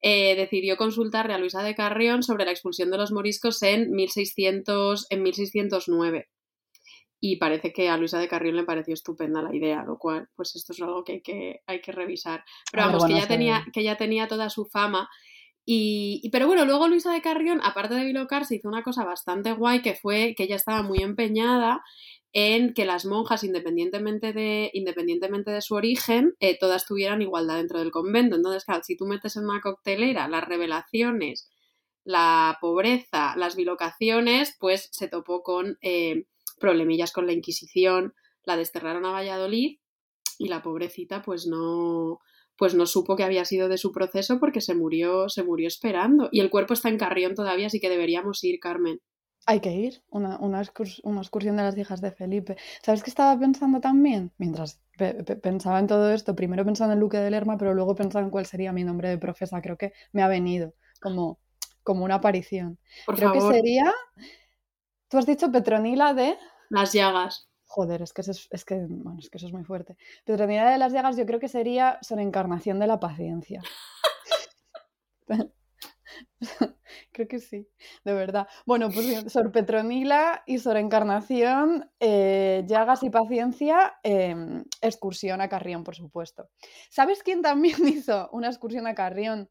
[0.00, 5.08] eh, decidió consultarle a Luisa de Carrión sobre la expulsión de los moriscos en, 1600,
[5.10, 6.28] en 1609
[7.32, 10.54] y parece que a Luisa de Carrión le pareció estupenda la idea, lo cual, pues
[10.54, 12.44] esto es algo que hay que, hay que revisar.
[12.70, 15.08] Pero vamos, que, ya tenía, que ya tenía toda su fama.
[15.64, 19.52] Y, pero bueno, luego Luisa de Carrión, aparte de Bilocar, se hizo una cosa bastante
[19.52, 21.82] guay, que fue que ella estaba muy empeñada
[22.32, 27.80] en que las monjas, independientemente de, independientemente de su origen, eh, todas tuvieran igualdad dentro
[27.80, 28.36] del convento.
[28.36, 31.50] Entonces, claro, si tú metes en una coctelera las revelaciones,
[32.04, 35.76] la pobreza, las bilocaciones, pues se topó con...
[35.80, 36.26] Eh,
[36.58, 38.14] problemillas con la Inquisición,
[38.44, 39.78] la desterraron a Valladolid
[40.38, 42.20] y la pobrecita pues no
[42.58, 46.28] pues no supo que había sido de su proceso porque se murió, se murió esperando.
[46.32, 49.00] Y el cuerpo está en Carrión todavía, así que deberíamos ir, Carmen.
[49.44, 52.56] Hay que ir, una, una, excursión de las hijas de Felipe.
[52.82, 54.32] ¿Sabes qué estaba pensando también?
[54.38, 54.80] Mientras
[55.42, 58.46] pensaba en todo esto, primero pensando en Luque de Lerma, pero luego pensaba en cuál
[58.46, 59.60] sería mi nombre de profesa.
[59.60, 61.38] Creo que me ha venido como,
[61.84, 62.78] como una aparición.
[63.06, 63.92] Creo que sería
[65.08, 66.36] Tú has dicho Petronila de...
[66.68, 67.48] Las llagas.
[67.66, 69.96] Joder, es que, eso es, que, bueno, es que eso es muy fuerte.
[70.24, 73.62] Petronila de las llagas yo creo que sería Sor Encarnación de la Paciencia.
[77.12, 77.68] creo que sí,
[78.04, 78.46] de verdad.
[78.64, 85.84] Bueno, pues Sor Petronila y Sor Encarnación, eh, Llagas y Paciencia, em, excursión a Carrión,
[85.84, 86.48] por supuesto.
[86.90, 89.50] ¿Sabes quién también hizo una excursión a Carrión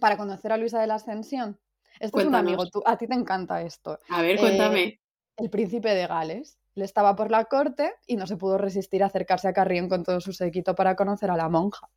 [0.00, 1.60] para conocer a Luisa de la Ascensión?
[2.04, 3.98] Esto es un amigo, tú, a ti te encanta esto.
[4.08, 4.82] A ver, cuéntame.
[4.82, 5.00] Eh,
[5.38, 6.58] el príncipe de Gales.
[6.76, 10.02] Le estaba por la corte y no se pudo resistir a acercarse a Carrión con
[10.02, 11.88] todo su séquito para conocer a la monja.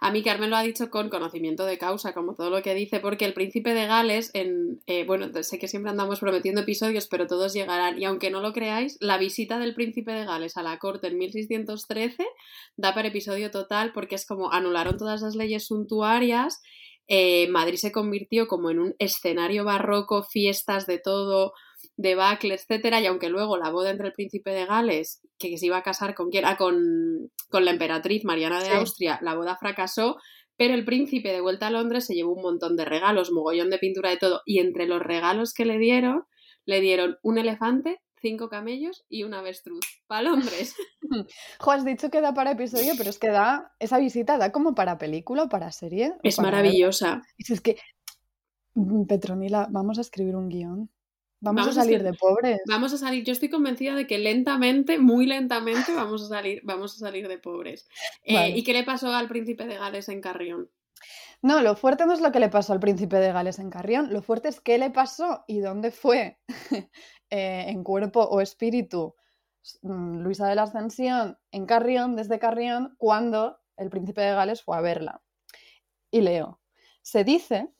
[0.00, 3.00] A mí Carmen lo ha dicho con conocimiento de causa, como todo lo que dice,
[3.00, 7.26] porque el príncipe de Gales, en, eh, bueno, sé que siempre andamos prometiendo episodios, pero
[7.26, 10.78] todos llegarán, y aunque no lo creáis, la visita del príncipe de Gales a la
[10.78, 12.24] corte en 1613
[12.76, 16.62] da para episodio total porque es como anularon todas las leyes suntuarias
[17.12, 21.52] eh, Madrid se convirtió como en un escenario barroco, fiestas de todo,
[21.96, 25.76] debacle, etcétera, y aunque luego la boda entre el príncipe de Gales, que se iba
[25.76, 30.18] a casar con quién, ah, con, la emperatriz Mariana de Austria, la boda fracasó,
[30.56, 33.78] pero el príncipe de vuelta a Londres se llevó un montón de regalos, mogollón de
[33.78, 36.26] pintura de todo, y entre los regalos que le dieron,
[36.64, 39.84] le dieron un elefante, cinco camellos y un avestruz.
[40.06, 40.76] Para Londres.
[41.58, 44.74] jo, has dicho que da para episodio, pero es que da, esa visita da como
[44.74, 46.14] para película o para serie.
[46.22, 47.22] Es maravillosa.
[47.38, 47.76] Es que,
[48.74, 50.90] mm, Petronila, vamos a escribir un guion.
[51.42, 52.60] Vamos, a salir de pobres.
[52.68, 56.94] Vamos a salir, yo estoy convencida de que lentamente, muy lentamente, vamos a salir, vamos
[56.94, 57.88] a salir de pobres.
[58.24, 60.70] Eh, ¿Y qué le pasó al príncipe de Gales en Carrión?
[61.40, 64.12] No, lo fuerte no es lo que le pasó al príncipe de Gales en Carrión,
[64.12, 66.38] lo fuerte es qué le pasó y dónde fue
[67.30, 69.14] eh, en cuerpo o espíritu
[69.82, 74.76] mm, Luisa de la Ascensión en Carrión, desde Carrión, cuando el príncipe de Gales fue
[74.76, 75.22] a verla.
[76.10, 76.60] Y leo,
[77.02, 77.72] se dice,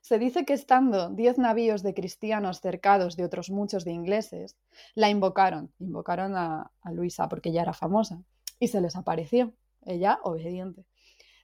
[0.00, 4.56] se dice que estando diez navíos de cristianos cercados de otros muchos de ingleses,
[4.94, 8.22] la invocaron, invocaron a, a Luisa porque ya era famosa,
[8.58, 9.54] y se les apareció,
[9.86, 10.86] ella obediente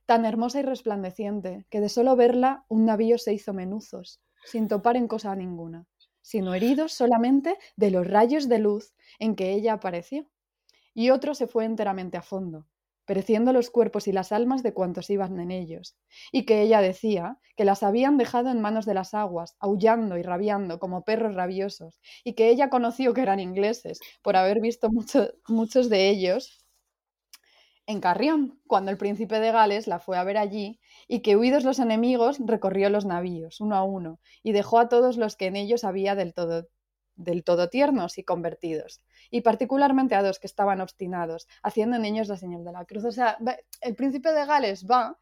[0.07, 4.97] tan hermosa y resplandeciente, que de solo verla un navío se hizo menuzos, sin topar
[4.97, 5.87] en cosa ninguna,
[6.27, 10.27] sino heridos solamente de los rayos de luz en que ella apareció.
[10.93, 12.67] Y otro se fue enteramente a fondo,
[13.05, 15.97] pereciendo los cuerpos y las almas de cuantos iban en ellos,
[16.33, 20.23] y que ella decía que las habían dejado en manos de las aguas, aullando y
[20.23, 24.89] rabiando como perros rabiosos, y que ella conoció que eran ingleses, por haber visto
[25.47, 26.66] muchos de ellos
[27.87, 31.65] en Carrión, cuando el príncipe de Gales la fue a ver allí, y que huidos
[31.65, 35.57] los enemigos recorrió los navíos, uno a uno, y dejó a todos los que en
[35.57, 36.69] ellos había del todo,
[37.15, 42.29] del todo tiernos y convertidos, y particularmente a dos que estaban obstinados, haciendo en ellos
[42.29, 43.05] la señal de la cruz.
[43.05, 43.39] O sea,
[43.81, 45.19] el príncipe de Gales va,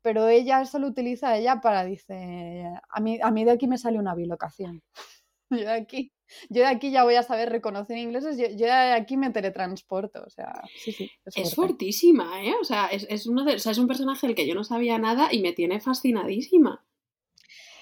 [0.00, 3.78] pero ella eso lo utiliza ella para, dice, a mí, a mí de aquí me
[3.78, 4.82] sale una bilocación.
[5.50, 6.12] Yo de aquí
[6.48, 10.30] yo de aquí ya voy a saber reconocer ingleses, yo, de aquí me teletransporto, o
[10.30, 11.10] sea, sí, sí.
[11.24, 12.54] Es, fuertísima, ¿eh?
[12.60, 15.40] O sea es, uno de, es un personaje del que yo no sabía nada y
[15.40, 16.84] me tiene fascinadísima.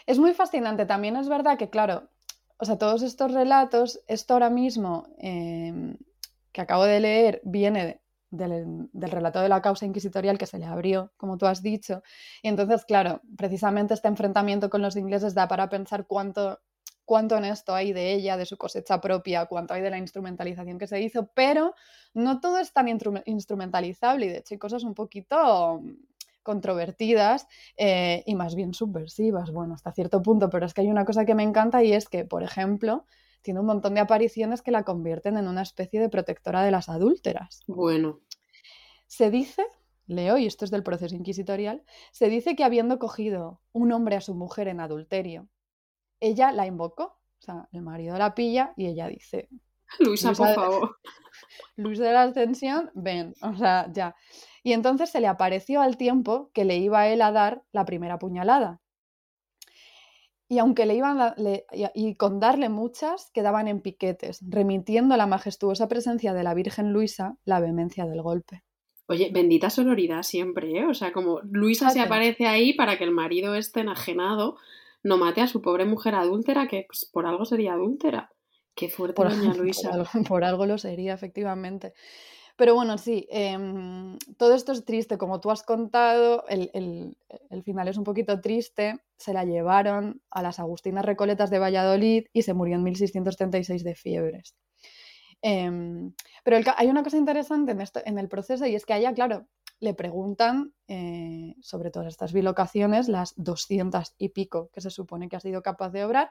[0.07, 2.09] Es muy fascinante, también es verdad que, claro,
[2.59, 5.97] o sea, todos estos relatos, esto ahora mismo em,
[6.53, 10.65] que acabo de leer viene del, del, relato de la causa inquisitorial que se le
[10.65, 12.03] abrió, como tú has dicho.
[12.43, 16.61] Y entonces, claro, precisamente este enfrentamiento con los ingleses da para pensar cuánto
[17.07, 20.87] cuánto esto hay de ella, de su cosecha propia, cuánto hay de la instrumentalización que
[20.87, 21.75] se hizo, pero
[22.13, 25.81] no todo es tan instrumentalizable y de hecho hay cosas un poquito
[26.43, 31.05] controvertidas eh, y más bien subversivas, bueno, hasta cierto punto, pero es que hay una
[31.05, 33.07] cosa que me encanta y es que, por ejemplo,
[33.43, 36.89] tiene un montón de apariciones que la convierten en una especie de protectora de las
[36.89, 37.63] adúlteras.
[37.67, 38.21] Bueno.
[39.07, 39.65] Se dice,
[40.07, 44.21] leo, y esto es del proceso inquisitorial, se dice que habiendo cogido un hombre a
[44.21, 45.49] su mujer en adulterio
[46.21, 49.49] ella la invocó, o sea, el marido la pilla y ella dice...
[50.01, 50.97] Luisa, por favor.
[51.77, 54.17] Luis de la Ascensión, ven, o sea, ya.
[54.63, 57.85] Y entonces se le apareció al tiempo que le iba a él a dar la
[57.85, 58.81] primera puñalada.
[60.49, 61.35] Y aunque le iban
[61.95, 66.93] y con darle muchas, quedaban en piquetes, remitiendo a la majestuosa presencia de la Virgen
[66.93, 68.63] Luisa la vehemencia del golpe.
[69.09, 70.87] Oye, bendita sonoridad siempre, ¿eh?
[70.87, 74.57] O sea, como Luisa se aparece ahí para que el marido esté enajenado
[75.07, 78.29] no mate a su pobre mujer adúltera, que pues, por algo sería adúltera.
[78.75, 79.91] Qué fuerte, por, doña Luisa.
[80.29, 81.93] Por algo, lo sería, efectivamente.
[82.57, 85.17] Pero bueno, sí, em, todo esto es triste.
[85.17, 87.15] Como tú has contado, el,
[87.65, 88.99] final es un poquito triste.
[89.17, 93.95] Se la llevaron a las Agustinas Recoletas de Valladolid y se murió en 1636 de
[93.95, 94.57] fiebres.
[95.41, 98.99] Em, pero hay una cosa interesante en, esto, en el proceso y es que a
[98.99, 99.47] ella, claro,
[99.81, 105.37] le preguntan eh, sobre todas estas bilocaciones, las 200 y pico que se supone que
[105.37, 106.31] ha sido capaz de obrar.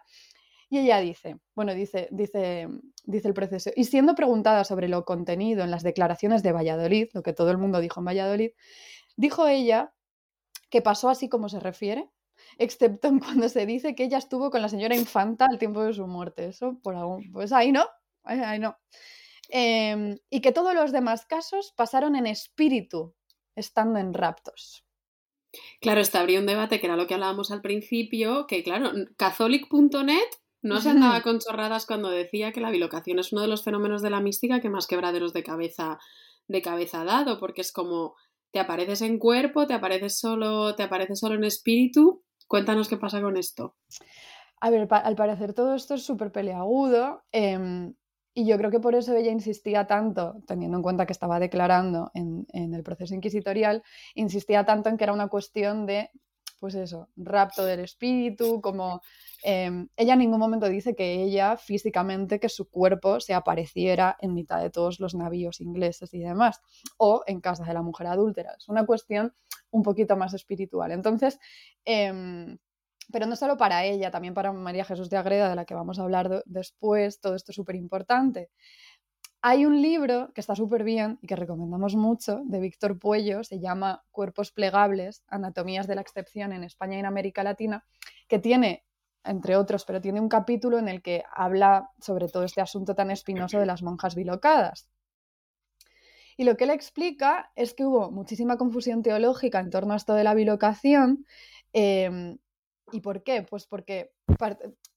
[0.69, 2.67] Y ella dice, bueno, dice, dice,
[3.03, 7.21] dice el proceso, y siendo preguntada sobre lo contenido en las declaraciones de Valladolid, lo
[7.21, 8.51] que todo el mundo dijo en Valladolid,
[9.15, 9.93] dijo ella
[10.69, 12.09] que pasó así como se refiere,
[12.57, 15.93] excepto en cuando se dice que ella estuvo con la señora infanta al tiempo de
[15.93, 16.47] su muerte.
[16.47, 17.85] Eso, por algún, pues ahí no,
[18.23, 18.75] ahí no.
[19.49, 23.13] Em, y que todos los demás casos pasaron en espíritu
[23.55, 24.85] estando en raptos.
[25.79, 30.29] Claro, está habría un debate que era lo que hablábamos al principio, que claro, catholic.net
[30.61, 34.01] no se andaba con chorradas cuando decía que la bilocación es uno de los fenómenos
[34.01, 35.99] de la mística que más quebraderos de cabeza
[36.47, 38.15] de cabeza ha dado, porque es como
[38.51, 42.23] te apareces en cuerpo, te apareces solo, te apareces solo en espíritu.
[42.47, 43.75] Cuéntanos qué pasa con esto.
[44.61, 47.23] A ver, al parecer todo esto es súper peleagudo.
[47.31, 47.95] Em,
[48.37, 52.11] y yo creo que por eso ella insistía tanto, teniendo en cuenta que estaba declarando
[52.13, 53.81] en, el proceso inquisitorial,
[54.13, 56.11] insistía tanto en que era una cuestión de,
[56.59, 59.01] pues eso, rapto del espíritu, como
[59.41, 64.33] em, ella en ningún momento dice que ella físicamente, que su cuerpo se apareciera en
[64.33, 66.61] mitad de todos los navíos ingleses y demás,
[66.97, 68.53] o en casa de la mujer adúltera.
[68.57, 69.33] Es una cuestión
[69.71, 70.91] un poquito más espiritual.
[70.91, 71.39] Entonces,
[71.85, 72.57] em,
[73.11, 75.99] pero no solo para ella, también para María Jesús de Agreda, de la que vamos
[75.99, 78.49] a hablar después, todo esto es súper importante.
[79.41, 83.59] Hay un libro que está súper bien y que recomendamos mucho, de Víctor Puello, se
[83.59, 87.85] llama Cuerpos plegables, Anatomías de la Excepción en España y en América Latina,
[88.27, 88.85] que tiene,
[89.23, 93.11] entre otros, pero tiene un capítulo en el que habla sobre todo este asunto tan
[93.11, 94.89] espinoso de las monjas bilocadas.
[96.37, 100.15] Y lo que él explica es que hubo muchísima confusión teológica en torno a esto
[100.15, 101.25] de la bilocación,
[101.71, 102.37] em,
[102.91, 103.45] ¿Y por qué?
[103.49, 104.11] Pues porque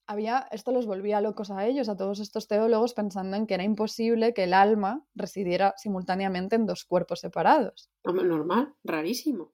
[0.06, 3.64] había, esto los volvía locos a ellos, a todos estos teólogos, pensando en que era
[3.64, 7.90] imposible que el alma residiera simultáneamente en dos cuerpos separados.
[8.04, 9.52] Normal, rarísimo.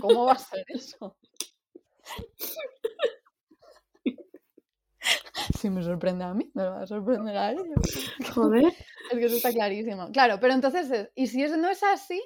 [0.00, 1.16] ¿Cómo va a ser eso?
[5.58, 7.66] Si me sorprende a mí, me va a sorprender a ellos.
[8.34, 8.64] Joder.
[8.64, 10.10] Es que eso está clarísimo.
[10.12, 12.22] Claro, pero entonces, ¿y si no es así?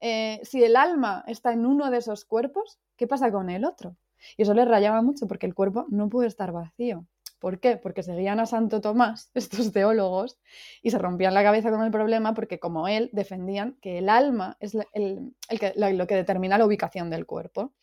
[0.00, 3.96] Eh, si el alma está en uno de esos cuerpos, ¿qué pasa con el otro?
[4.36, 7.06] Y eso les rayaba mucho porque el cuerpo no puede estar vacío.
[7.38, 7.76] ¿Por qué?
[7.76, 10.38] Porque seguían a Santo Tomás, estos teólogos,
[10.82, 14.56] y se rompían la cabeza con el problema porque como él defendían que el alma
[14.60, 17.74] es el, que, lo que determina la ubicación del cuerpo.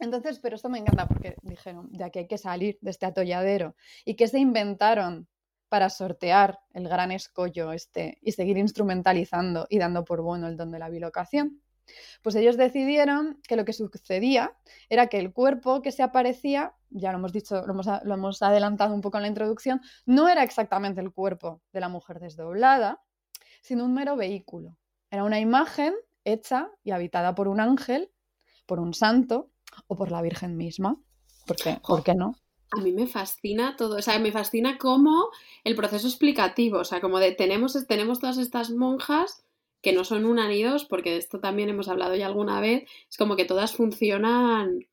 [0.00, 3.76] Entonces, pero esto me encanta porque dijeron, de aquí hay que salir de este atolladero.
[4.04, 5.28] ¿Y qué se inventaron
[5.72, 10.70] para sortear el gran escollo este y seguir instrumentalizando y dando por bueno el don
[10.70, 11.61] de la bilocación.
[12.22, 14.56] Pues ellos decidieron que lo que sucedía
[14.88, 19.00] era que el cuerpo que se aparecía, ya lo hemos dicho, lo hemos, adelantado un
[19.00, 23.02] poco en la introducción, no era exactamente el cuerpo de la mujer desdoblada,
[23.60, 24.76] sino un mero vehículo.
[25.10, 28.10] Era una imagen hecha y habitada por un ángel,
[28.66, 29.50] por un santo
[29.86, 30.96] o por la Virgen misma.
[31.46, 31.78] ¿Por qué?
[31.86, 32.34] ¿Por qué no?
[32.70, 35.28] A mí me fascina todo, o sea, me fascina cómo
[35.62, 39.41] el proceso explicativo, o sea, como de tenemos, tenemos todas estas monjas
[39.82, 42.84] que no son una ni dos, porque de esto también hemos hablado ya alguna vez,
[43.10, 44.86] es como que todas funcionan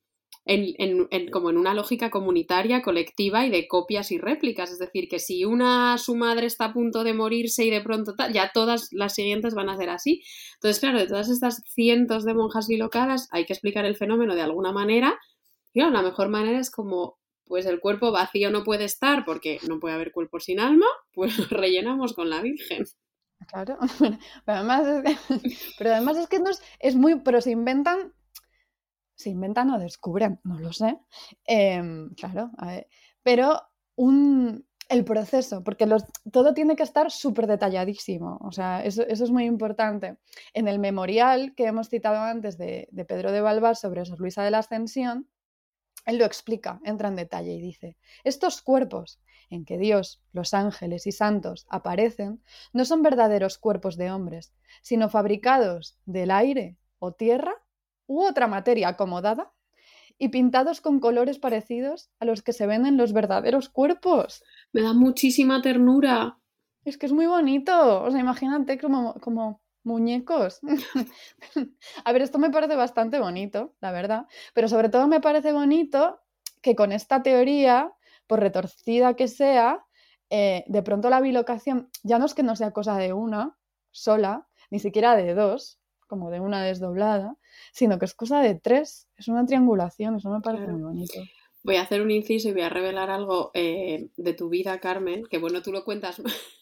[0.46, 4.72] en, como en una lógica comunitaria, colectiva y de copias y réplicas.
[4.72, 8.16] Es decir, que si una, su madre está a punto de morirse y de pronto
[8.16, 10.24] tal, ya todas las siguientes van a ser así.
[10.56, 14.42] Entonces, claro, de todas estas cientos de monjas bilocadas hay que explicar el fenómeno de
[14.42, 15.20] alguna manera.
[15.74, 19.80] Y la mejor manera es como, pues el cuerpo vacío no puede estar porque no
[19.80, 22.86] puede haber cuerpo sin alma, pues lo rellenamos con la Virgen.
[23.48, 23.78] Claro,
[24.46, 28.14] pero además es que, pero además es, que no es, muy, pero se inventan,
[29.16, 30.98] se inventan o descubren, no lo sé,
[31.46, 32.52] em, claro,
[33.24, 33.62] pero
[33.96, 35.88] un, el proceso, porque
[36.32, 40.18] todo tiene que estar súper detalladísimo, o sea, eso, es muy importante.
[40.54, 44.44] En el memorial que hemos citado antes de, de Pedro de Balbás sobre Sor Luisa
[44.44, 45.30] de la Ascensión,
[46.06, 49.20] él lo explica, entra en detalle y dice, estos cuerpos
[49.50, 52.42] en que Dios, los ángeles y santos aparecen,
[52.74, 57.56] no son verdaderos cuerpos de hombres, sino fabricados del aire o tierra
[58.08, 59.52] u otra materia acomodada
[60.18, 64.44] y pintados con colores parecidos a los que se ven en los verdaderos cuerpos.
[64.74, 66.38] Me da muchísima ternura.
[66.84, 68.04] Es que es muy bonito.
[68.04, 70.60] O sea, imagínate como, como muñecos.
[72.06, 74.28] a ver, esto me parece bastante bonito, la verdad.
[74.54, 76.20] Pero sobre todo me parece bonito
[76.62, 77.94] que con esta teoría
[78.30, 79.84] por retorcida que sea,
[80.30, 83.58] eh, de pronto la bilocación ya no es que no sea cosa de una
[83.90, 87.38] sola, ni siquiera de dos, como de una desdoblada,
[87.74, 91.20] sino que es cosa de tres, es una triangulación, eso me parece muy bonito.
[91.64, 95.26] Voy a hacer un inciso y voy a revelar algo eh, de tu vida, Carmen,
[95.26, 96.22] que bueno, tú lo cuentas.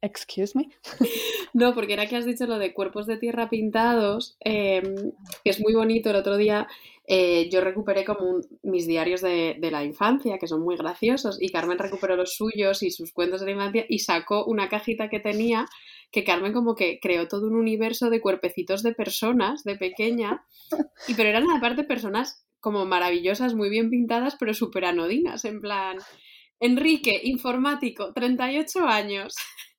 [0.00, 0.68] Excuse me.
[1.54, 5.12] No, porque era que has dicho lo de cuerpos de tierra pintados, em,
[5.42, 6.10] que es muy bonito.
[6.10, 6.68] El otro día
[7.06, 11.78] eh, yo recuperé como mis diarios de, la infancia, que son muy graciosos, y Carmen
[11.78, 15.66] recuperó los suyos y sus cuentos de la infancia y sacó una cajita que tenía,
[16.10, 20.46] que Carmen como que creó todo un universo de cuerpecitos de personas de pequeña,
[21.06, 25.98] y pero eran aparte personas como maravillosas, muy bien pintadas, pero súper anodinas, en plan,
[26.58, 29.34] Enrique, informático, 38 años,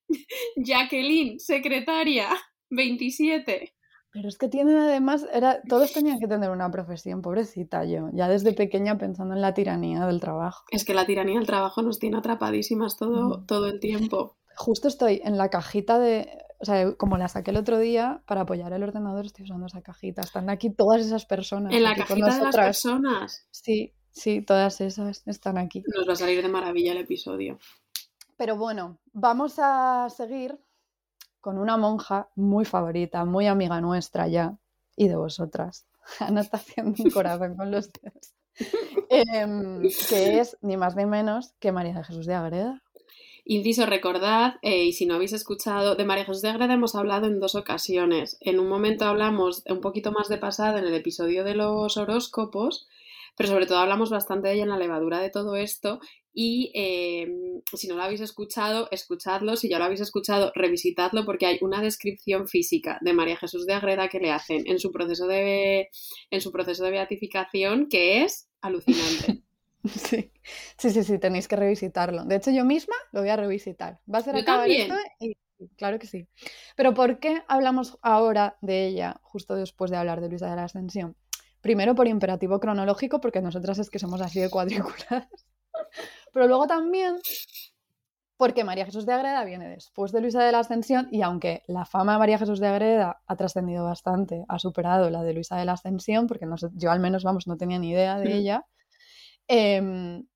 [0.57, 2.29] Jacqueline, secretaria,
[2.69, 3.73] 27.
[4.15, 8.29] Pero es que tienen además, era, todos tenían que tener una profesión, pobrecita yo, ya
[8.29, 10.63] desde pequeña pensando en la tiranía del trabajo.
[10.71, 13.45] Es que la tiranía del trabajo nos tiene atrapadísimas todo, mm.
[13.45, 14.37] todo el tiempo.
[14.55, 18.41] Justo estoy en la cajita de, o sea, como la saqué el otro día, para
[18.41, 20.21] apoyar el ordenador estoy usando esa cajita.
[20.21, 21.73] Están aquí todas esas personas.
[21.73, 23.45] En la cajita de las personas.
[23.51, 25.83] Sí, sí, todas esas están aquí.
[25.93, 27.59] Nos va a salir de maravilla el episodio.
[28.37, 30.57] Pero bueno, vamos a seguir
[31.45, 34.57] con una monja muy favorita, muy amiga nuestra ya,
[34.97, 35.85] y de vosotras.
[36.19, 38.33] Ana está haciendo un corazón con los dedos.
[39.09, 42.81] Em, que es ni más ni menos que María de Jesús de Agreda.
[43.43, 47.27] Inciso, recordad, eh, y si no habéis escuchado, de María Jesús de Agreda hemos hablado
[47.27, 48.37] en dos ocasiones.
[48.39, 52.87] En un momento hablamos un poquito más de pasada en el episodio de los horóscopos,
[53.37, 55.99] pero sobre todo hablamos bastante de ella en la levadura de todo esto
[56.37, 61.45] y em, si no lo habéis escuchado, escuchadlo, si ya lo habéis escuchado, revisitadlo porque
[61.45, 65.27] hay una descripción física de María Jesús de Agreda que le hacen en su proceso
[65.27, 65.87] de,
[66.29, 69.41] en su proceso de beatificación que es alucinante.
[69.85, 70.31] Sí.
[70.79, 72.25] sí, sí, sí, tenéis que revisitarlo.
[72.25, 73.99] De hecho, yo misma lo voy a revisitar.
[74.11, 75.37] Va a ser acabar esto y
[75.77, 76.27] claro que sí.
[76.75, 80.63] Pero ¿por qué hablamos ahora de ella justo después de hablar de Luisa de la
[80.63, 81.15] Ascensión?
[81.61, 85.27] Primero por imperativo cronológico, porque nosotras es que somos así de cuadrículas.
[86.35, 87.15] Pero luego también
[88.35, 91.85] porque María Jesús de Agreda viene después de Luisa de la Ascensión y aunque la
[91.85, 95.63] fama de María Jesús de Agreda ha trascendido bastante, ha superado la de Luisa de
[95.63, 98.65] la Ascensión, porque yo al menos, vamos, no tenía ni idea de ella,
[99.47, 100.27] em,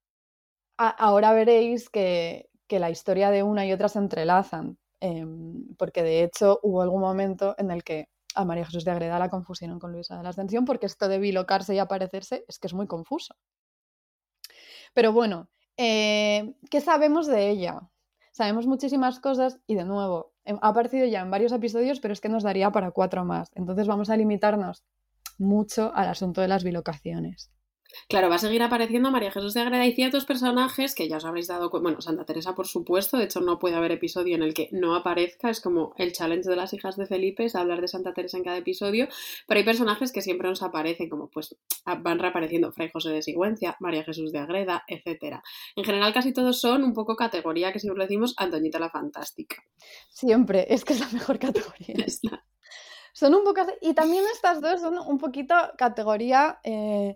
[0.78, 6.62] ahora veréis que, la historia de una y otra se entrelazan, em, porque de hecho
[6.64, 10.16] hubo algún momento en el que a María Jesús de Agreda la confusieron con Luisa
[10.16, 13.36] de la Ascensión, porque esto de bilocarse y aparecerse es que es muy confuso.
[14.94, 15.50] Pero bueno,
[15.82, 17.90] eh, ¿qué sabemos de ella?
[18.34, 22.28] Sabemos muchísimas cosas y de nuevo, ha aparecido ya en varios episodios, pero es que
[22.28, 23.50] nos daría para cuatro más.
[23.56, 24.84] Entonces vamos a limitarnos
[25.38, 27.50] mucho al asunto de las bilocaciones.
[28.08, 31.26] Claro, va a seguir apareciendo María Jesús de Agreda y ciertos personajes que ya os
[31.26, 31.84] habréis dado cuenta.
[31.84, 34.96] Bueno, Santa Teresa, por supuesto, de hecho, no puede haber episodio en el que no
[34.96, 35.50] aparezca.
[35.50, 38.44] Es como el challenge de las hijas de Felipe, es hablar de Santa Teresa en
[38.44, 39.08] cada episodio.
[39.48, 43.76] Pero hay personajes que siempre nos aparecen, como pues van reapareciendo Fray José de Sigüencia,
[43.80, 45.42] María Jesús de Agreda, etc.
[45.76, 49.64] En general, casi todos son un poco categoría que siempre decimos Antoñita la Fantástica.
[50.10, 52.06] Siempre, es que es la mejor categoría.
[53.14, 53.62] Son un poco.
[53.82, 56.60] Y también estas dos son un poquito categoría.
[56.64, 57.16] Eh,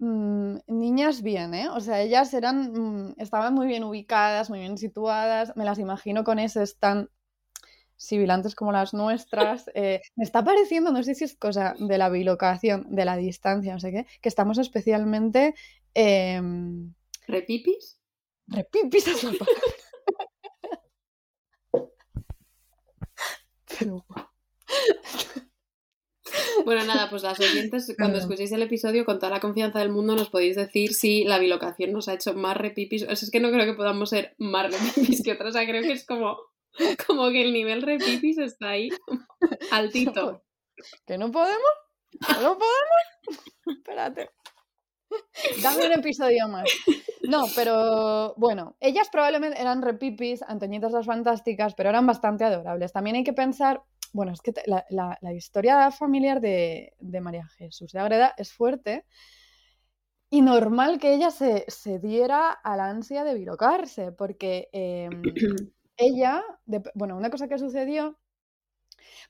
[0.00, 1.68] Mm, niñas bien, ¿eh?
[1.70, 6.22] O sea, ellas eran, mm, estaban muy bien ubicadas, muy bien situadas, me las imagino
[6.22, 7.10] con ese tan
[7.96, 9.66] sibilantes como las nuestras.
[9.74, 13.72] Eh, me está pareciendo, no sé si es cosa de la bilocación, de la distancia,
[13.72, 15.54] no sé qué, que estamos especialmente...
[15.94, 16.94] Em,
[17.26, 17.98] ¿Repipis?
[18.46, 19.62] Repipis es la palabra.
[23.78, 24.04] Pero...
[26.64, 30.16] Bueno, nada, pues las oyentes, cuando escuchéis el episodio, con toda la confianza del mundo,
[30.16, 33.04] nos podéis decir si la bilocación nos ha hecho más repipis.
[33.04, 35.50] O sea, es que no creo que podamos ser más repipis que otras.
[35.50, 36.38] O sea, creo que es como,
[37.06, 38.88] como que el nivel repipis está ahí,
[39.70, 40.42] altito.
[41.06, 41.60] ¿Que no podemos?
[42.42, 43.44] ¿No podemos?
[43.66, 44.30] Espérate.
[45.62, 46.68] Dame un episodio más.
[47.22, 52.92] No, pero bueno, ellas probablemente eran repipis, Antoñitas las fantásticas, pero eran bastante adorables.
[52.92, 53.82] También hay que pensar
[54.12, 59.04] bueno, es que la, historia familiar de, María Jesús de Agreda es fuerte
[60.30, 65.22] y normal que ella se, diera a la ansia de virocarse, porque em,
[65.96, 66.44] ella,
[66.94, 68.18] bueno, una cosa que sucedió,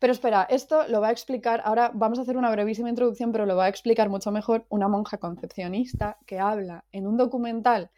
[0.00, 3.46] pero espera, esto lo va a explicar, ahora vamos a hacer una brevísima introducción, pero
[3.46, 7.90] lo va a explicar mucho mejor una monja concepcionista que habla en un documental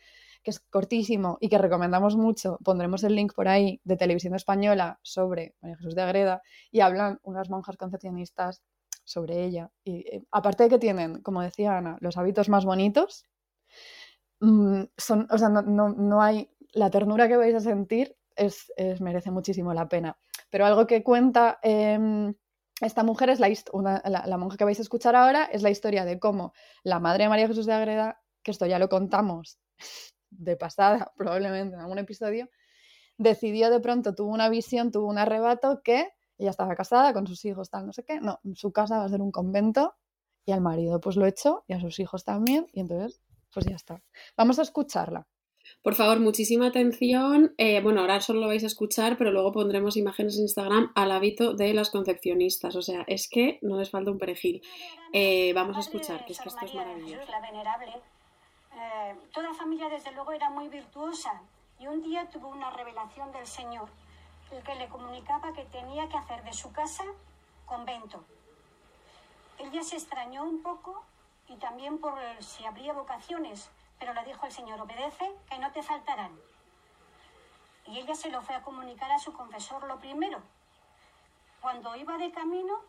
[0.43, 4.99] que es cortísimo y que recomendamos mucho, pondremos el link por ahí, de televisión española
[5.03, 8.63] sobre María Jesús de Agreda, y hablan unas monjas concepcionistas
[9.05, 9.71] sobre ella.
[9.85, 13.25] Y eh, aparte de que tienen, como decía Ana, los hábitos más bonitos,
[14.41, 19.75] mm, son, o sea, no, hay, la ternura que vais a sentir es, merece muchísimo
[19.75, 20.17] la pena.
[20.51, 22.35] Pero algo que cuenta em,
[22.81, 23.49] esta mujer es la,
[24.05, 27.25] la, la, monja que vais a escuchar ahora, es la historia de cómo la madre
[27.25, 29.59] de María Jesús de Agreda, que esto ya lo contamos
[30.31, 32.49] de pasada, probablemente en algún episodio,
[33.19, 36.09] decidió de pronto, tuvo una visión, tuvo un arrebato que
[36.39, 39.09] ella estaba casada con sus hijos, tal, no sé qué, no, su casa va a
[39.09, 39.95] ser un convento
[40.47, 43.21] y al marido pues lo echó y a sus hijos también y entonces
[43.53, 44.03] pues ya está.
[44.37, 45.27] Vamos a escucharla.
[45.83, 47.55] Por favor, muchísima atención.
[47.59, 51.11] Eh, bueno, ahora solo lo vais a escuchar, pero luego pondremos imágenes en Instagram al
[51.11, 52.77] hábito de las concepcionistas.
[52.77, 54.63] O sea, es que no les falta un perejil.
[55.13, 57.27] Eh, vamos a escuchar, que es que esto es maravilloso.
[58.83, 61.43] Eh, toda familia desde luego era muy virtuosa
[61.79, 63.91] y un día tuvo una revelación del Señor,
[64.51, 67.05] el que le comunicaba que tenía que hacer de su casa
[67.67, 68.25] convento.
[69.59, 71.05] Ella se extrañó un poco
[71.47, 75.83] y también por si habría vocaciones, pero le dijo el Señor, obedece, que no te
[75.83, 76.33] faltarán.
[77.87, 80.41] Y ella se lo fue a comunicar a su confesor lo primero.
[81.61, 82.81] Cuando iba de camino,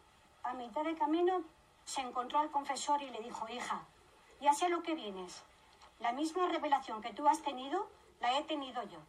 [0.44, 1.44] a mitad de camino,
[1.84, 3.82] se encontró al confesor y le dijo, hija,
[4.40, 5.44] ya sé lo que vienes,
[6.02, 7.88] la misma revelación que tú has tenido,
[8.20, 9.00] la he tenido yo.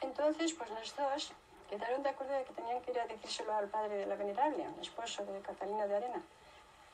[0.00, 1.32] Entonces, pues los dos
[1.68, 4.64] quedaron de acuerdo de que tenían que ir a decírselo al padre de la venerable,
[4.64, 6.22] al esposo de Catalina de Arena.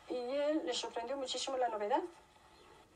[0.09, 2.03] Y él le sorprendió muchísimo la novedad.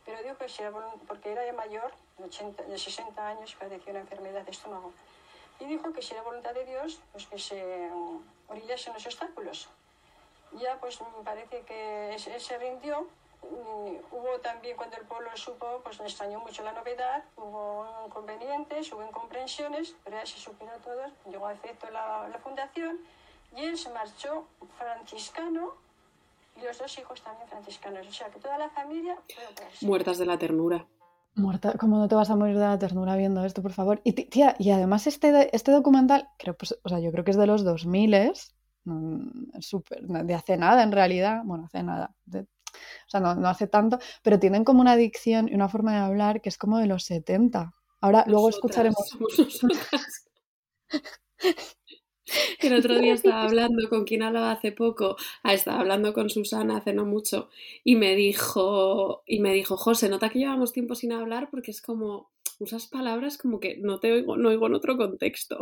[0.04, 0.72] Pero dijo que si era
[1.08, 4.92] porque era mayor, de 60 años, y padecía una enfermedad de estómago.
[5.60, 9.68] Y dijo que si era voluntad de Dios, pues que se um, orillasen los obstáculos.
[10.52, 13.08] Ya pues me parece que se rindió
[14.10, 19.04] hubo también, cuando el pueblo supo, pues me extrañó mucho la novedad, hubo inconvenientes, hubo
[19.04, 22.98] incomprensiones, pero ya se supieron todos, llegó a efecto la, la fundación
[23.56, 24.46] y él se marchó
[24.78, 25.74] franciscano
[26.56, 28.06] y los dos hijos también franciscanos.
[28.06, 29.16] O sea que toda la familia
[29.82, 30.86] Muertas de la ternura.
[31.36, 34.00] Muerta, ¿cómo no te vas a morir de la ternura viendo esto, por favor?
[34.04, 37.36] Y tía, y además este, este documental, creo, pues, o sea, yo creo que es
[37.36, 38.32] de los 2000,
[38.84, 42.46] mm, super, de hace nada en realidad, bueno, hace nada, de
[43.06, 46.40] o sea, no, hace tanto, pero tienen como una adicción y una forma de hablar
[46.40, 47.74] que es como de los 70.
[48.00, 49.18] Ahora, luego escucharemos.
[52.60, 56.78] El otro día estaba hablando con quien hablaba hace poco, ah, estaba hablando con Susana
[56.78, 57.48] hace no mucho,
[57.82, 61.82] y me dijo, y me dijo, José, nota que llevamos tiempo sin hablar porque es
[61.82, 65.58] como, usas palabras como que no te oigo, no oigo en otro contexto.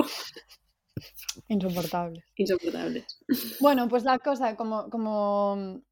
[1.48, 2.24] Insoportables.
[2.36, 3.18] Insoportables.
[3.60, 5.82] Bueno, pues la cosa, como, como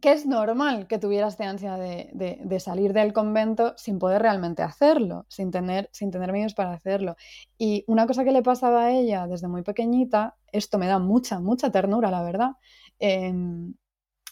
[0.00, 5.26] que es normal que tuvieras de ansia de, salir del convento sin poder realmente hacerlo,
[5.28, 7.16] sin tener, sin tener medios para hacerlo.
[7.58, 11.40] Y una cosa que le pasaba a ella desde muy pequeñita, esto me da mucha,
[11.40, 12.52] mucha ternura, la verdad,
[12.98, 13.74] em,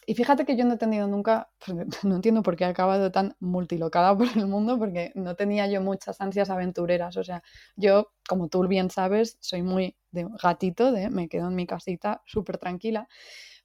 [0.08, 3.12] y fíjate que yo no he tenido nunca, pues, no entiendo por qué he acabado
[3.12, 7.18] tan multilocada por el mundo, porque no tenía yo muchas ansias aventureras.
[7.18, 7.42] O sea,
[7.76, 12.22] yo, como tú bien sabes, soy muy de gatito, de me quedo en mi casita
[12.24, 13.06] súper tranquila.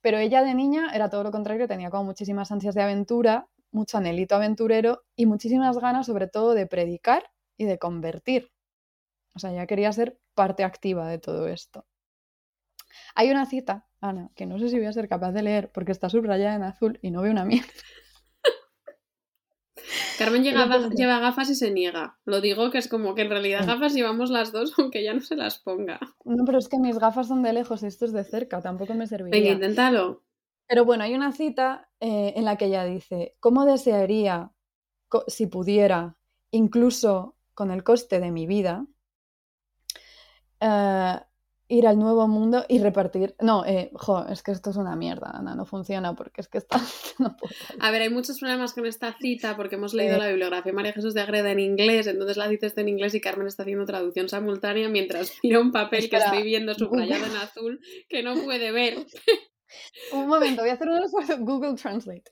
[0.04, 3.98] Pero ella de niña era todo lo contrario, tenía como muchísimas ansias de aventura, mucho
[3.98, 8.52] anhelito aventurero y muchísimas ganas sobre todo de predicar y de convertir.
[9.34, 11.86] O sea, ya quería ser parte activa de todo esto.
[13.16, 15.94] Hay una cita, Ana, que no sé si voy a ser capaz de leer porque
[15.94, 17.72] está subrayada en azul y no veo una mierda.
[20.18, 22.18] Carmen lleva gafas y se niega.
[22.26, 25.22] Lo digo que es como que en realidad gafas llevamos las dos, aunque ya no
[25.22, 26.00] se las ponga.
[26.26, 28.94] No, pero es que mis gafas son de lejos y esto es de cerca, tampoco
[28.94, 29.40] me serviría.
[29.40, 30.24] Venga, inténtalo.
[30.68, 34.52] Pero bueno, hay una cita eh, en la que ella dice, ¿cómo desearía,
[35.28, 36.18] si pudiera,
[36.52, 38.86] incluso con el coste de mi vida,
[40.60, 41.20] eh,
[41.68, 43.36] ir al nuevo mundo y repartir.
[43.40, 46.58] No, eh, jo, es que esto es una mierda, Ana, no funciona porque es que
[46.58, 46.80] está.
[47.80, 50.94] a ver, hay muchos problemas con esta cita porque hemos leído la bibliografía de María
[50.94, 54.30] Jesús de Agreda en inglés, entonces la dices en inglés y Carmen está haciendo traducción
[54.30, 58.98] simultánea mientras mira un papel que estoy viendo subrayado en azul que no puede ver.
[60.14, 62.30] un momento, voy a hacer un esfuerzo Google Translate.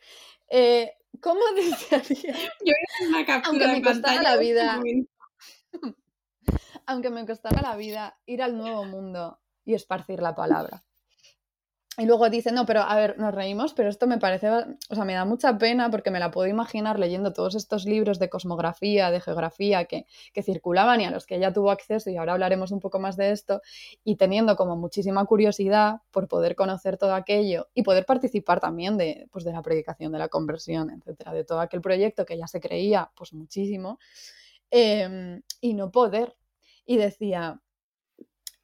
[0.49, 2.33] Eh, ¿Cómo desearía?
[2.33, 4.81] Yo hice una captura Aunque me costara la vida
[6.85, 10.83] aunque me costara la vida, ir al nuevo mundo y esparcir la palabra.
[11.97, 15.03] Y luego dice, no, pero a ver, nos reímos, pero esto me parece, o sea,
[15.03, 19.11] me da mucha pena porque me la puedo imaginar leyendo todos estos libros de cosmografía,
[19.11, 22.71] de geografía que, que, circulaban y a los que ella tuvo acceso, y ahora hablaremos
[22.71, 23.61] un poco más de esto,
[24.05, 29.27] y teniendo como muchísima curiosidad por poder conocer todo aquello y poder participar también de,
[29.29, 32.61] pues, de la predicación, de la conversión, etcétera, de todo aquel proyecto que ella se
[32.61, 33.99] creía, pues muchísimo,
[34.71, 36.37] em, y no poder,
[36.85, 37.61] y decía,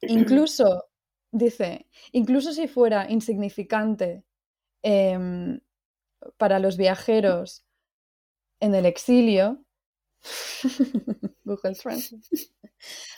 [0.02, 0.86] incluso,
[1.30, 4.24] dice, incluso si fuera insignificante
[4.82, 5.60] em,
[6.36, 7.64] para los viajeros
[8.60, 9.64] en el exilio,
[11.44, 12.26] Google Translate.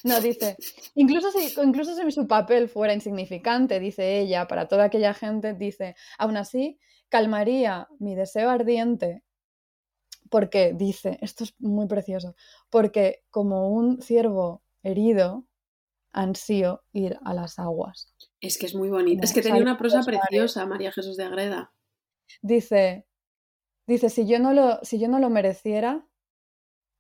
[0.05, 0.57] No, dice,
[0.94, 5.96] incluso si, incluso si su papel fuera insignificante, dice ella, para toda aquella gente, dice,
[6.18, 6.78] aún así,
[7.09, 9.22] calmaría mi deseo ardiente,
[10.30, 12.36] porque dice, esto es muy precioso,
[12.70, 15.46] porque como un ciervo herido,
[16.12, 18.14] ansío ir a las aguas.
[18.40, 19.22] Es que es muy bonito.
[19.22, 21.72] Es que tenía una prosa preciosa, María Jesús de Agreda.
[22.42, 23.06] Dice,
[23.86, 26.06] dice, si yo no lo, si yo no lo mereciera,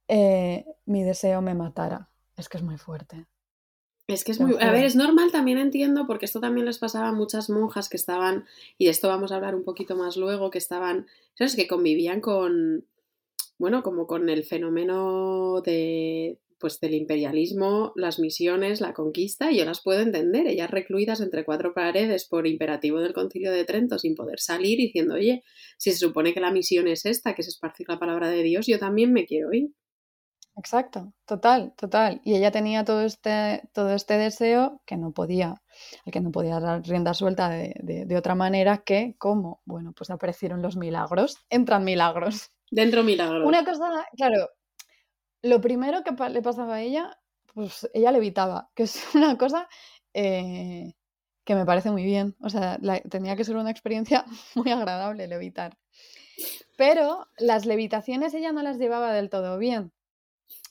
[0.08, 2.10] eh, mi deseo me matara.
[2.36, 3.26] Es que es muy fuerte.
[4.06, 4.56] Es que es muy...
[4.60, 7.96] A ver, es normal, también entiendo, porque esto también les pasaba a muchas monjas que
[7.96, 8.44] estaban,
[8.76, 11.54] y de esto vamos a hablar un poquito más luego, que estaban, ¿sabes?
[11.54, 12.86] Que convivían con,
[13.58, 19.64] bueno, como con el fenómeno de, pues del imperialismo, las misiones, la conquista, y yo
[19.64, 24.14] las puedo entender, ellas recluidas entre cuatro paredes por imperativo del concilio de Trento sin
[24.14, 25.42] poder salir, diciendo, oye,
[25.78, 28.66] si se supone que la misión es esta, que es esparcir la palabra de Dios,
[28.66, 29.70] yo también me quiero ir.
[30.56, 32.20] Exacto, total, total.
[32.24, 35.62] Y ella tenía todo este, todo este deseo que no podía,
[36.04, 37.74] al que no podía dar rienda suelta de,
[38.06, 42.50] de otra manera que, como, bueno, pues aparecieron los milagros, entran milagros.
[42.70, 43.46] Dentro milagros.
[43.46, 44.48] Una cosa, claro,
[45.42, 47.18] lo primero que le pasaba a ella,
[47.54, 49.68] pues ella levitaba, que es una cosa
[50.14, 50.92] eh,
[51.44, 52.36] que me parece muy bien.
[52.40, 52.78] O sea,
[53.08, 54.24] tenía que ser una experiencia
[54.54, 55.76] muy agradable levitar.
[56.76, 59.92] Pero las levitaciones ella no las llevaba del todo bien.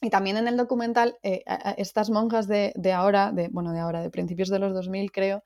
[0.02, 1.44] Y también en el documental, eh,
[1.78, 5.44] estas monjas de, ahora, de, bueno, de ahora, de principios de los 2000 creo,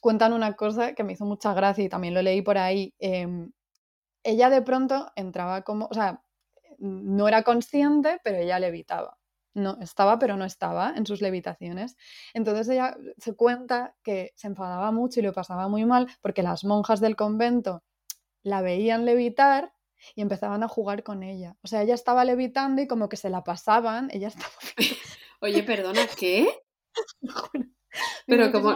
[0.00, 2.94] cuentan una cosa que me hizo mucha gracia y también lo leí por ahí.
[2.98, 3.50] Em,
[4.24, 6.22] ella de pronto entraba como, o sea,
[6.82, 9.18] no era consciente, pero ella levitaba.
[9.54, 11.96] No, estaba, pero no estaba en sus levitaciones.
[12.34, 16.64] Entonces ella se cuenta que se enfadaba mucho y lo pasaba muy mal porque las
[16.64, 17.82] monjas del convento
[18.42, 19.72] la veían levitar
[20.16, 21.56] y empezaban a jugar con ella.
[21.62, 24.52] O sea, ella estaba levitando y como que se la pasaban, ella estaba...
[25.40, 26.48] Oye, perdona, ¿qué?
[28.26, 28.70] Pero como...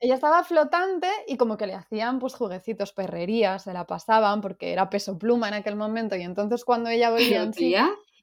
[0.00, 4.72] Ella estaba flotante y como que le hacían pues jueguecitos, perrerías, se la pasaban porque
[4.72, 7.10] era peso pluma en aquel momento y entonces cuando ella
[7.50, 7.50] veía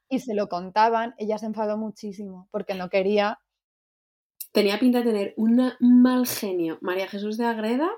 [0.10, 3.40] y se lo contaban, ella se enfadó muchísimo porque no quería...
[4.52, 7.90] Tenía pinta de tener un mal genio María Jesús de Agreda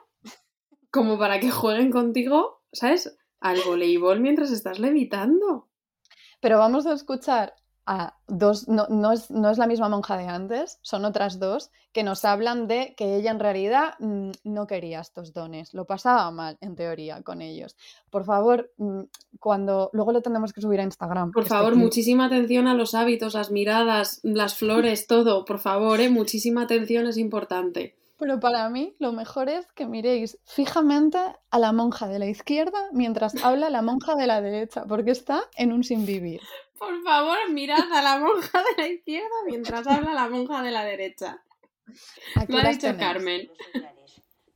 [0.91, 3.17] como para que jueguen contigo, ¿sabes?
[3.39, 5.69] Al voleibol mientras estás levitando.
[6.41, 7.55] Pero vamos a escuchar
[7.85, 11.71] a dos, no, no, es, no, es, la misma monja de antes, son otras dos,
[11.91, 16.29] que nos hablan de que ella en realidad mm, no quería estos dones, lo pasaba
[16.31, 17.75] mal en teoría con ellos.
[18.09, 19.01] Por favor, mm,
[19.39, 21.31] cuando luego lo tendremos que subir a Instagram.
[21.31, 25.99] Por este favor, muchísima atención a los hábitos, las miradas, las flores, todo, por favor,
[25.99, 26.09] ¿eh?
[26.09, 27.95] muchísima atención es importante.
[28.21, 31.17] Pero para mí lo mejor es que miréis fijamente
[31.49, 35.41] a la monja de la izquierda mientras habla la monja de la derecha, porque está
[35.57, 36.39] en un sin vivir.
[36.81, 40.83] Por favor, mirad a la monja de la izquierda mientras habla la monja de la
[40.83, 41.43] derecha.
[42.35, 43.51] Aquí lo ha dicho Carmen.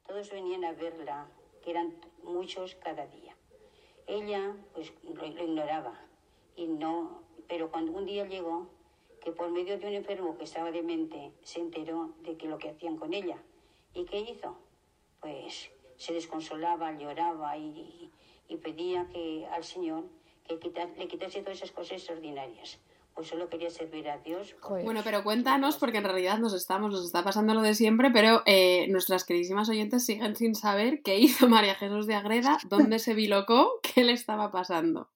[0.08, 1.28] Todos venían a verla,
[1.64, 3.36] que eran muchos cada día.
[4.08, 6.00] Ella pues lo, ignoraba
[6.56, 8.72] y no, pero cuando un día llegó
[9.24, 12.72] que por medio de un enfermo que estaba demente se enteró de que lo que
[12.72, 13.38] hacían con ella.
[13.94, 14.58] ¿Y qué hizo?
[15.20, 18.12] Pues se desconsolaba, lloraba y,
[18.64, 20.06] pedía que al Señor
[20.48, 20.56] que
[20.98, 22.80] le quitase todas esas cosas extraordinarias.
[23.14, 24.56] Pues solo quería servir a Dios.
[24.84, 28.44] Bueno, pero cuéntanos, porque en realidad nos estamos, nos está pasando lo de siempre, pero
[28.46, 33.14] eh, nuestras queridísimas oyentes siguen sin saber qué hizo María Jesús de Agreda, dónde se
[33.14, 35.10] bilocó, qué le estaba pasando.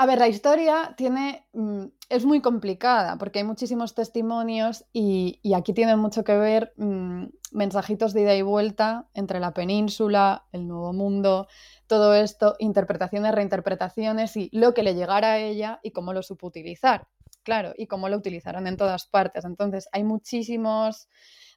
[0.00, 5.72] A ver, la historia tiene, mm, es muy complicada porque hay muchísimos testimonios y, aquí
[5.72, 10.92] tiene mucho que ver mm, mensajitos de ida y vuelta entre la península, el Nuevo
[10.92, 11.48] Mundo,
[11.88, 16.46] todo esto, interpretaciones, reinterpretaciones y lo que le llegara a ella y cómo lo supo
[16.46, 17.08] utilizar.
[17.42, 19.44] Claro, y cómo lo utilizaron en todas partes.
[19.44, 21.08] Entonces, hay muchísimos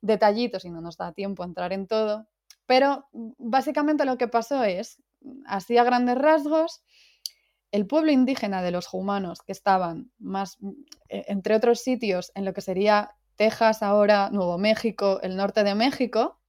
[0.01, 2.27] detallitos y no nos da tiempo a entrar en todo,
[2.65, 3.07] pero
[3.37, 5.01] básicamente lo que pasó es,
[5.45, 6.81] así a grandes rasgos,
[7.71, 10.57] el pueblo indígena de los humanos que estaban más,
[11.09, 15.75] e, entre otros sitios, en lo que sería Texas, ahora Nuevo México, el norte de
[15.75, 16.40] México,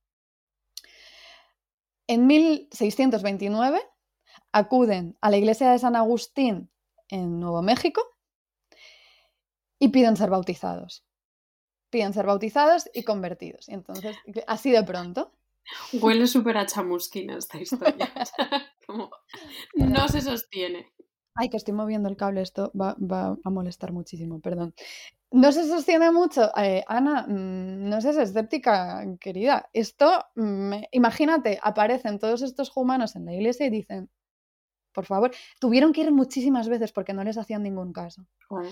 [2.12, 3.80] en 1629
[4.52, 6.70] acuden a la iglesia de San Agustín
[7.08, 8.02] en Nuevo México
[9.78, 11.06] y piden ser bautizados.
[11.88, 13.66] Piden ser bautizados y convertidos.
[13.70, 14.14] Y entonces,
[14.46, 15.32] así de pronto.
[15.94, 18.12] Huele súper a chamusquina esta historia.
[19.74, 20.92] no se sostiene.
[21.34, 22.96] Ay, que estoy moviendo el cable, esto va,
[23.42, 24.74] a molestar muchísimo, perdón.
[25.30, 26.50] No se sostiene mucho.
[26.56, 29.70] Eh, Ana, mm, no seas escéptica, querida.
[29.72, 30.26] Esto,
[30.90, 34.10] imagínate, aparecen todos estos humanos en la iglesia y dicen,
[34.92, 38.26] por favor, tuvieron que ir muchísimas veces porque no les hacían ningún caso.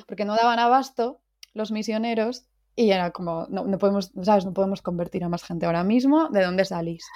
[0.07, 1.21] Porque no daban abasto
[1.55, 2.45] los misioneros
[2.77, 4.45] y era como, no, no, podemos, ¿sabes?
[4.45, 6.29] No podemos convertir a más gente ahora mismo.
[6.29, 7.07] ¿De dónde salís?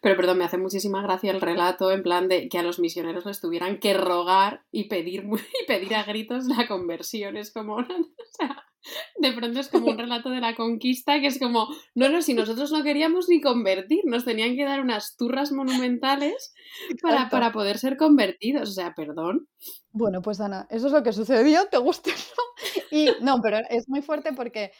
[0.00, 3.26] Pero perdón, me hace muchísima gracia el relato en plan de que a los misioneros
[3.26, 5.24] les tuvieran que rogar y pedir,
[5.62, 7.36] y pedir a gritos la conversión.
[7.36, 7.84] Es como, o
[8.38, 8.64] sea,
[9.16, 12.34] de pronto es como un relato de la conquista que es como, no, no, si
[12.34, 16.52] nosotros no queríamos ni convertir, nos tenían que dar unas turras monumentales
[17.00, 18.70] para, para poder ser convertidos.
[18.70, 19.48] O sea, perdón.
[19.92, 22.98] Bueno, pues Ana, eso es lo que sucedió, te gusta, ¿no?
[22.98, 24.72] Y no, pero es muy fuerte porque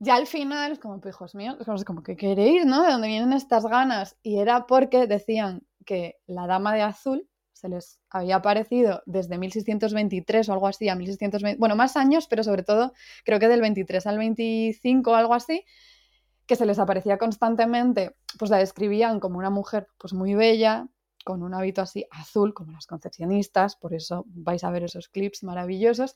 [0.00, 2.82] ya al final, como, hijos míos, como que queréis, ¿no?
[2.82, 4.16] ¿De dónde vienen estas ganas?
[4.22, 10.48] Y era porque decían que la dama de azul se les había aparecido desde 1623
[10.48, 12.92] o algo así a 1620, bueno, más años, pero sobre todo
[13.24, 15.64] creo que del 23 al 25 o algo así,
[16.46, 20.86] que se les aparecía constantemente, pues la describían como una mujer pues muy bella,
[21.24, 25.42] con un hábito así azul, como las concepcionistas, por eso vais a ver esos clips
[25.42, 26.14] maravillosos,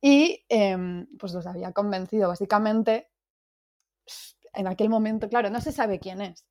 [0.00, 3.10] y em, pues los había convencido básicamente
[4.54, 6.46] en aquel momento, claro, no se sabe quién es.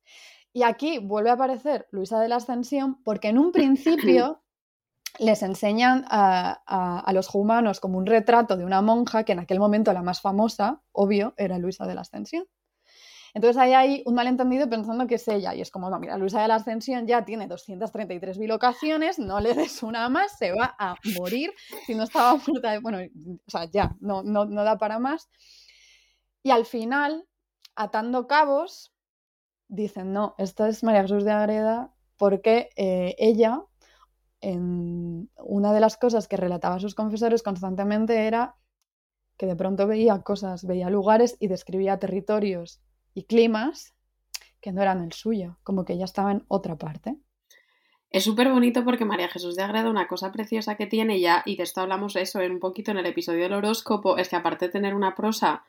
[0.52, 4.42] Y aquí vuelve a aparecer Luisa de la Ascensión porque en un principio
[5.18, 9.92] les enseñan a, los humanos como un retrato de una monja que en aquel momento
[9.92, 12.46] la más famosa, obvio, era Luisa de la Ascensión.
[13.34, 16.40] Entonces ahí hay un malentendido pensando que es ella y es como, no, mira, Luisa
[16.40, 20.94] de la Ascensión ya tiene 233 bilocaciones, no le des una más, se va a
[21.18, 21.52] morir
[21.84, 22.80] si no estaba muerta.
[22.80, 22.98] Bueno,
[23.46, 25.28] o sea, ya, no, no, no da para más.
[26.42, 27.26] Y al final
[27.76, 28.94] atando cabos,
[29.68, 33.62] dicen, no, esta es María Jesús de Agreda porque eh, ella,
[34.40, 38.56] en una de las cosas que relataba a sus confesores constantemente era
[39.36, 42.80] que de pronto veía cosas, veía lugares y describía territorios
[43.12, 43.94] y climas
[44.60, 47.16] que no eran el suyo, como que ella estaba en otra parte.
[48.10, 51.56] Es súper bonito porque María Jesús de Agreda, una cosa preciosa que tiene ya, y
[51.56, 54.66] de esto hablamos eso en un poquito en el episodio del horóscopo, es que aparte
[54.66, 55.64] de tener una prosa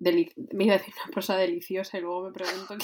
[0.00, 2.76] me iba a decir una prosa deliciosa y luego me pregunto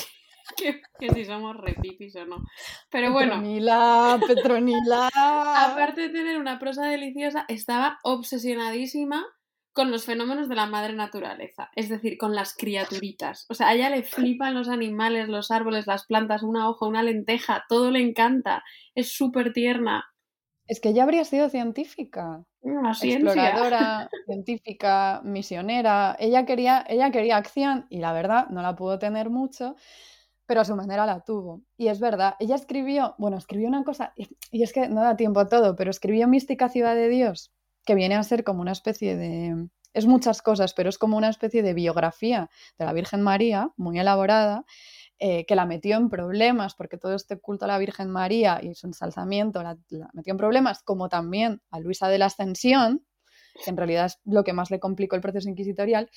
[0.57, 0.81] que,
[1.15, 2.45] si somos repipis o no.
[2.91, 3.35] Pero bueno.
[3.35, 5.09] Petronila, Petronila.
[5.15, 9.27] aparte de tener una prosa deliciosa, estaba obsesionadísima
[9.73, 13.45] con los fenómenos de la madre naturaleza, es decir, con las criaturitas.
[13.51, 17.03] O sea, a ella le flipan los animales, los árboles, las plantas, una hoja, una
[17.03, 18.65] lenteja, todo le encanta.
[18.95, 20.07] Es súper tierna.
[20.67, 22.45] Es que ella habría sido científica.
[22.61, 26.17] Una exploradora, científica, misionera.
[26.19, 29.77] Ella quería, ella quería acción y la verdad no la pudo tener mucho,
[30.47, 31.63] pero a su manera la tuvo.
[31.77, 34.13] Y es verdad, ella escribió, bueno, escribió una cosa,
[34.51, 37.53] y es que no da tiempo a todo, pero escribió Mística Ciudad de Dios,
[37.85, 41.31] que viene a ser como una especie de es muchas cosas, pero es como una
[41.31, 44.67] especie de biografía de la Virgen María, muy elaborada,
[45.19, 48.75] eh, que la metió en problemas, porque todo este culto a la Virgen María y
[48.75, 49.79] su ensalzamiento la,
[50.13, 53.03] metió en problemas, como también a Luisa de la Ascensión,
[53.65, 56.11] que en realidad es lo que más le complicó el proceso inquisitorial.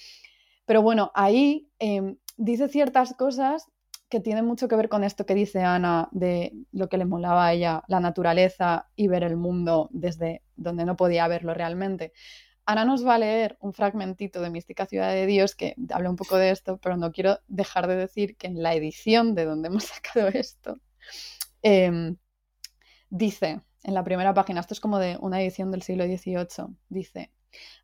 [0.66, 3.68] Pero bueno, ahí em, dice ciertas cosas
[4.10, 7.48] que tienen mucho que ver con esto que dice Ana de lo que le molaba
[7.48, 12.12] a ella, la naturaleza y ver el mundo desde donde no podía verlo realmente.
[12.70, 16.16] Ana nos va a leer un fragmentito de Mística Ciudad de Dios que habla un
[16.16, 19.70] poco de esto, pero no quiero dejar de decir que en la edición de donde
[19.70, 20.80] hemos sacado esto,
[21.64, 22.18] em,
[23.10, 27.32] dice en la primera página, esto es como de una edición del siglo XVIII, dice,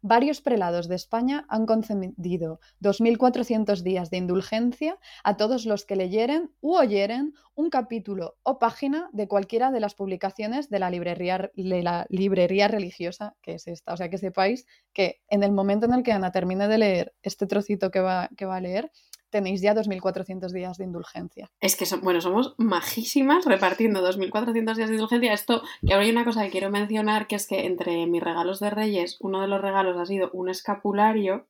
[0.02, 6.52] Varios prelados de España han concedido 2.400 días de indulgencia a todos los que leyeren
[6.62, 13.36] u oyeren un capítulo o página de cualquiera de las publicaciones de la librería, religiosa,
[13.42, 13.94] que es esta.
[13.94, 17.16] O sea, que sepáis que en el momento en el que Ana termine de leer
[17.24, 18.92] este trocito que va, que va a leer,
[19.36, 21.52] tenéis ya 2.400 días de indulgencia.
[21.60, 25.34] Es que, bueno, somos majísimas repartiendo 2.400 días de indulgencia.
[25.34, 28.62] Esto, que ahora hay una cosa que quiero mencionar, que es que entre mis regalos
[28.62, 31.50] de Reyes, uno de los regalos ha sido un escapulario,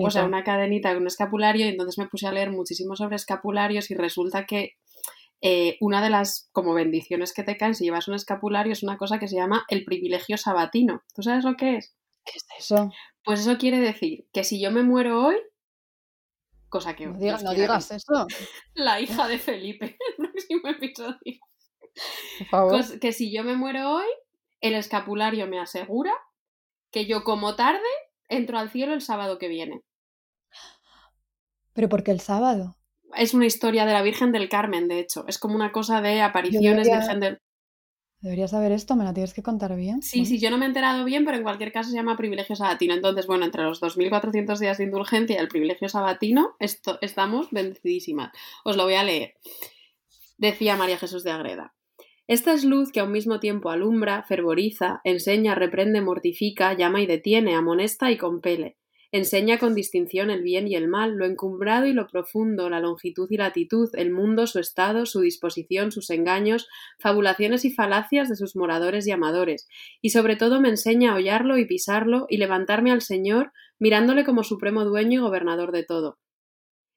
[0.00, 3.14] o sea, una cadenita con un escapulario, y entonces me puse a leer muchísimo sobre
[3.14, 4.72] escapularios y resulta que
[5.40, 8.98] eh, una de las como bendiciones que te caen si llevas un escapulario es una
[8.98, 11.04] cosa que se llama el privilegio sabatino.
[11.14, 11.94] ¿Tú sabes lo que es?
[12.24, 12.90] ¿Qué es eso?
[13.22, 15.36] Pues eso quiere decir que si yo me muero hoy,
[16.70, 17.06] Cosa que.
[17.06, 18.26] No, no digas eso.
[18.74, 21.40] La hija de Felipe, el próximo episodio.
[22.38, 23.00] Por favor.
[23.00, 24.06] que si yo me muero hoy,
[24.60, 26.12] el escapulario me asegura
[26.92, 27.80] que yo, como tarde,
[28.28, 29.82] entro al cielo el sábado que viene.
[31.72, 32.76] ¿Pero por qué el sábado?
[33.16, 35.24] Es una historia de la Virgen del Carmen, de hecho.
[35.26, 37.40] Es como una cosa de apariciones Virgen del.
[38.20, 40.02] Deberías saber esto, me la tienes que contar bien.
[40.02, 42.54] Sí, sí, yo no me he enterado bien, pero en cualquier caso se llama privilegio
[42.54, 42.92] sabatino.
[42.92, 48.30] Entonces, bueno, entre los 2.400 días de indulgencia y el privilegio sabatino, esto, estamos bendecidísimas.
[48.64, 49.36] Os lo voy a leer.
[50.36, 51.74] Decía María Jesús de Agreda.
[52.26, 57.06] Esta es luz que a un mismo tiempo alumbra, fervoriza, enseña, reprende, mortifica, llama y
[57.06, 58.76] detiene, amonesta y compele.
[59.12, 63.26] Enseña con distinción el bien y el mal, lo encumbrado y lo profundo, la longitud
[63.30, 66.68] y latitud, el mundo, su estado, su disposición, sus engaños,
[67.00, 69.68] fabulaciones y falacias de sus moradores y amadores,
[70.00, 74.44] y sobre todo me enseña a hollarlo y pisarlo y levantarme al Señor, mirándole como
[74.44, 76.18] supremo dueño y gobernador de todo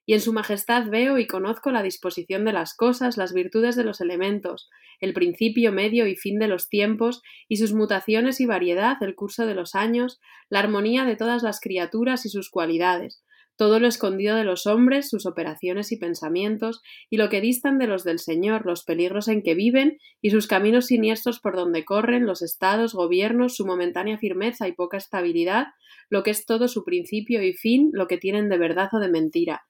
[0.05, 3.83] y en su majestad veo y conozco la disposición de las cosas, las virtudes de
[3.83, 9.01] los elementos, el principio, medio y fin de los tiempos, y sus mutaciones y variedad,
[9.01, 13.23] el curso de los años, la armonía de todas las criaturas y sus cualidades,
[13.55, 17.87] todo lo escondido de los hombres, sus operaciones y pensamientos, y lo que distan de
[17.87, 22.25] los del Señor, los peligros en que viven, y sus caminos siniestros por donde corren,
[22.25, 25.67] los estados, gobiernos, su momentánea firmeza y poca estabilidad,
[26.09, 29.09] lo que es todo su principio y fin, lo que tienen de verdad o de
[29.09, 29.63] mentira,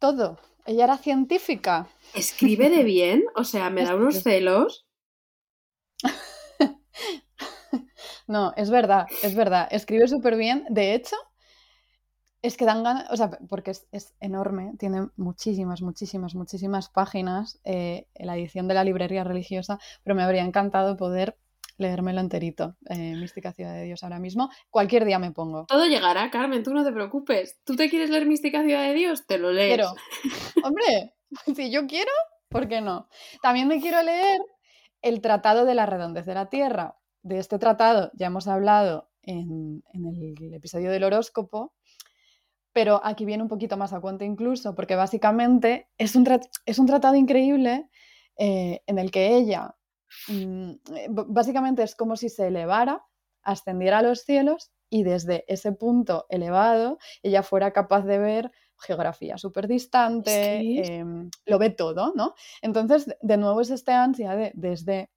[0.00, 0.38] todo.
[0.66, 1.88] Ella era científica.
[2.14, 4.86] Escribe de bien, o sea, me da unos celos.
[8.26, 9.68] no, es verdad, es verdad.
[9.70, 10.64] Escribe súper bien.
[10.68, 11.16] De hecho,
[12.42, 18.08] es que dan ganas, o sea, porque es, enorme, tiene muchísimas, muchísimas, muchísimas páginas eh,
[18.14, 21.36] la edición de la librería religiosa, pero me habría encantado poder
[21.80, 24.50] leérmelo enterito, eh, Mística Ciudad de Dios ahora mismo.
[24.68, 25.66] Cualquier día me pongo.
[25.66, 27.60] Todo llegará, Carmen, tú no te preocupes.
[27.64, 29.26] ¿Tú te quieres leer Mística Ciudad de Dios?
[29.26, 29.76] Te lo lees.
[29.76, 29.92] Pero,
[30.64, 31.14] hombre,
[31.56, 32.12] si yo quiero,
[32.48, 33.08] ¿por qué no?
[33.42, 34.40] También me quiero leer
[35.02, 36.96] el Tratado de la Redondez de la Tierra.
[37.22, 41.74] De este tratado ya hemos hablado en, el episodio del horóscopo,
[42.72, 46.26] pero aquí viene un poquito más a cuenta incluso, porque básicamente es un,
[46.64, 47.90] es un tratado increíble
[48.38, 49.76] eh, en el que ella
[50.28, 53.04] Mm, eh, básicamente es como si se elevara,
[53.42, 59.38] ascendiera a los cielos y desde ese punto elevado ella fuera capaz de ver geografía
[59.38, 62.34] súper distante, em, lo ve todo, ¿no?
[62.62, 65.10] Entonces, de nuevo es este ansia de desde,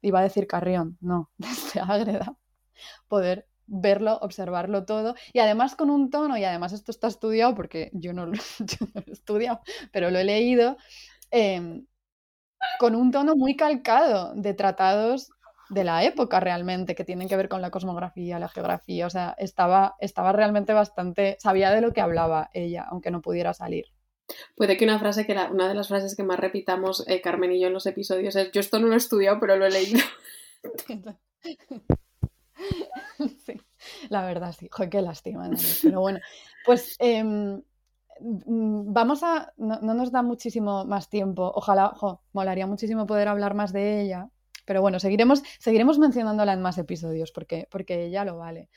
[0.00, 2.36] iba a decir Carrión, no, desde Ágreda,
[3.08, 7.90] poder verlo, observarlo todo y además con un tono, y además esto está estudiado porque
[7.92, 8.32] yo no lo,
[9.06, 9.60] he estudiado,
[9.92, 10.76] pero lo he leído,
[11.30, 11.86] em,
[12.78, 15.30] con un tono muy calcado de tratados
[15.70, 19.34] de la época realmente, que tienen que ver con la cosmografía, la geografía, o sea,
[19.38, 23.86] estaba, estaba realmente bastante, sabía de lo que hablaba ella, aunque no pudiera salir.
[24.56, 27.60] Puede que una frase que una de las frases que más repitamos eh, Carmen y
[27.60, 30.00] yo en los episodios es yo esto no lo he estudiado, pero lo he leído.
[33.46, 33.60] sí,
[34.08, 35.50] la verdad sí, joder, qué lástima.
[35.82, 36.20] Pero bueno,
[36.64, 37.62] pues em,
[38.20, 41.94] vamos a, no, nos da muchísimo más tiempo, ojalá,
[42.32, 44.28] molaría muchísimo poder hablar más de ella,
[44.66, 48.68] pero bueno, seguiremos, seguiremos mencionándola en más episodios porque, porque ella lo vale.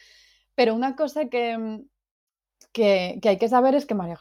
[0.55, 1.83] Pero una cosa que,
[2.74, 4.17] que, hay que saber es que María,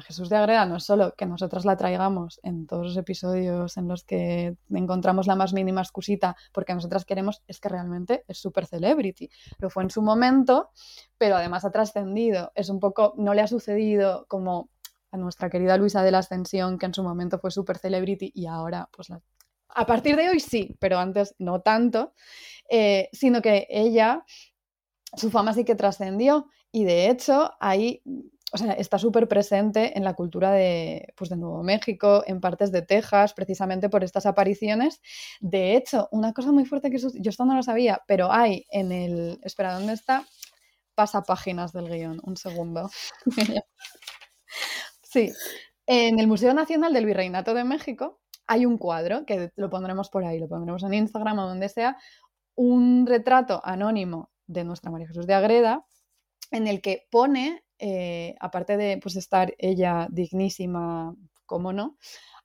[0.00, 3.86] Jesús de Agreda no es solo que nosotras la traigamos en todos los episodios en
[3.86, 8.66] los que encontramos la más mínima excusita porque nosotras queremos, es que realmente es súper
[8.66, 9.30] celebrity.
[9.58, 10.70] Lo fue en su momento,
[11.18, 12.50] pero además ha trascendido.
[12.54, 14.70] Es un poco, no le ha sucedido como
[15.10, 18.46] a nuestra querida Luisa de la Ascensión, que en su momento fue súper celebrity y
[18.46, 19.10] ahora, pues
[19.74, 22.14] a partir de hoy sí, pero antes no tanto,
[22.70, 24.24] eh, sino que ella,
[25.14, 28.02] su fama sí que trascendió y de hecho, ahí
[28.54, 32.70] o sea, está súper presente en la cultura de, pues, de Nuevo México, en partes
[32.70, 35.00] de Texas, precisamente por estas apariciones.
[35.40, 38.92] De hecho, una cosa muy fuerte que yo esto no lo sabía, pero hay en
[38.92, 39.40] el...
[39.42, 40.26] Espera, ¿dónde está?
[40.94, 42.90] Pasa páginas del guion, un segundo.
[45.02, 45.32] sí,
[45.86, 50.24] en el Museo Nacional del Virreinato de México hay un cuadro, que lo pondremos por
[50.26, 51.96] ahí, lo pondremos en Instagram o donde sea,
[52.54, 55.86] un retrato anónimo de nuestra María Jesús de Agreda,
[56.52, 61.98] en el que pone, eh, aparte de pues, estar ella dignísima, como no,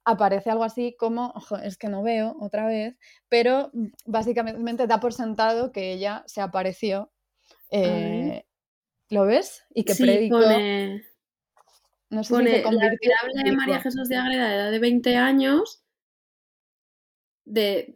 [0.04, 1.34] aparece algo así como,
[1.64, 2.98] es que no veo otra vez,
[3.30, 7.12] pero mm, básicamente da por sentado que ella se apareció.
[7.70, 8.46] Eh,
[9.10, 9.66] ¿Lo ves?
[9.74, 10.40] Y que predicó.
[12.10, 15.84] No sé si se la de María Jesús de Agreda, de edad de 20 años,
[17.48, 17.96] de,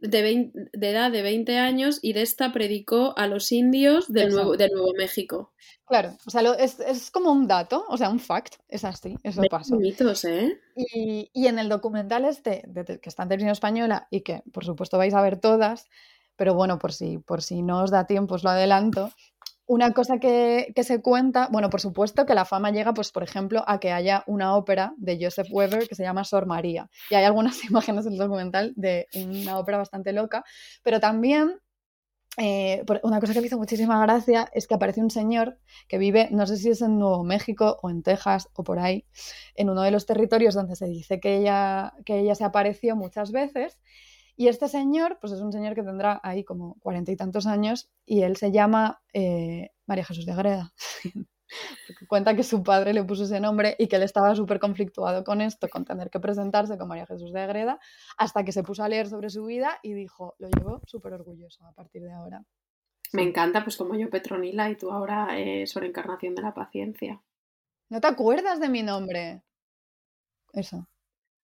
[0.74, 4.94] edad de 20 años y de esta predicó a los indios del, nuevo, de Nuevo
[4.98, 5.52] México.
[5.86, 9.76] Claro, o sea, es, como un dato, o sea, un fact, es así, eso pasa.
[9.76, 10.60] ¿eh?
[10.76, 12.64] Y, y, en el documental este,
[13.02, 15.88] que está en televisión española y que por supuesto vais a ver todas,
[16.38, 19.12] pero bueno, por si, por si no os da tiempo os lo adelanto,
[19.72, 23.64] una cosa que, se cuenta, bueno, por supuesto que la fama llega, pues, por ejemplo,
[23.66, 26.90] a que haya una ópera de Joseph Weber que se llama Sor María.
[27.10, 30.44] Y hay algunas imágenes en el documental de una ópera bastante loca,
[30.84, 31.58] pero también
[32.36, 35.58] eh, una cosa que me hizo muchísima gracia es que aparece un señor
[35.88, 39.06] que vive, no sé si es en Nuevo México o en Texas o por ahí,
[39.56, 43.32] en uno de los territorios donde se dice que ella, que ella se apareció muchas
[43.32, 43.80] veces
[44.42, 47.92] y este señor, pues es un señor que tendrá ahí como cuarenta y tantos años
[48.08, 50.74] y él se llama eh, María Jesús de Agreda.
[52.10, 55.42] cuenta que su padre le puso ese nombre y que él estaba súper conflictuado con
[55.42, 57.80] esto, con tener que presentarse con María Jesús de Agreda,
[58.18, 61.64] hasta que se puso a leer sobre su vida y dijo, lo llevo súper orgulloso
[61.68, 62.44] a partir de ahora.
[63.14, 67.22] Me encanta, pues como yo Petronila y tú ahora eh, sobre encarnación de la paciencia.
[67.90, 69.44] ¿No te acuerdas de mi nombre?
[70.52, 70.88] Eso.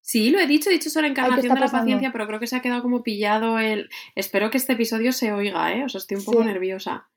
[0.08, 2.55] Sí, lo he dicho, he dicho sobre encarnación de la paciencia, pero creo que se
[2.55, 3.89] ha quedado como pillado el.
[4.16, 5.84] Espero que este episodio se oiga, ¿eh?
[5.84, 7.10] O sea, estoy un poco nerviosa.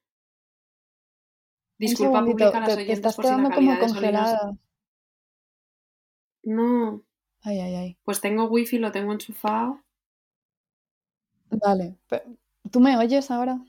[1.79, 4.59] Disculpa pública a las oyentes estás por quedando como congelada.
[6.43, 7.05] No.
[7.43, 7.99] Ay, ay, ay.
[8.03, 9.81] Pues tengo wifi, lo tengo enchufado.
[11.49, 11.97] Vale.
[12.73, 13.61] ¿Tú me oyes ahora?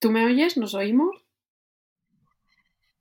[0.00, 0.56] ¿Tú me oyes?
[0.56, 1.24] ¿Nos oímos?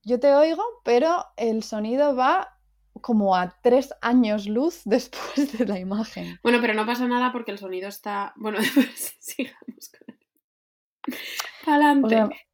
[0.04, 2.59] Yo te oigo, pero el sonido va
[3.02, 6.40] como a tres años luz después de la imagen.
[6.44, 8.34] Bueno, pero no pasa nada porque el sonido está.
[8.36, 8.60] Bueno,
[9.20, 11.18] sigamos con él.
[11.66, 12.46] Adelante.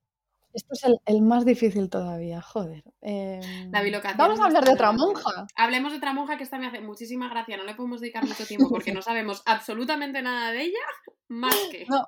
[0.54, 2.84] esto es el, más difícil todavía, joder.
[3.02, 4.18] Em, la bilocación.
[4.18, 5.48] Vamos a hablar de otra monja.
[5.56, 7.58] Hablemos de otra monja que esta me hace muchísima gracia.
[7.58, 10.80] No le podemos dedicar mucho tiempo porque no sabemos absolutamente nada de ella,
[11.28, 11.86] más que.
[11.90, 12.08] No.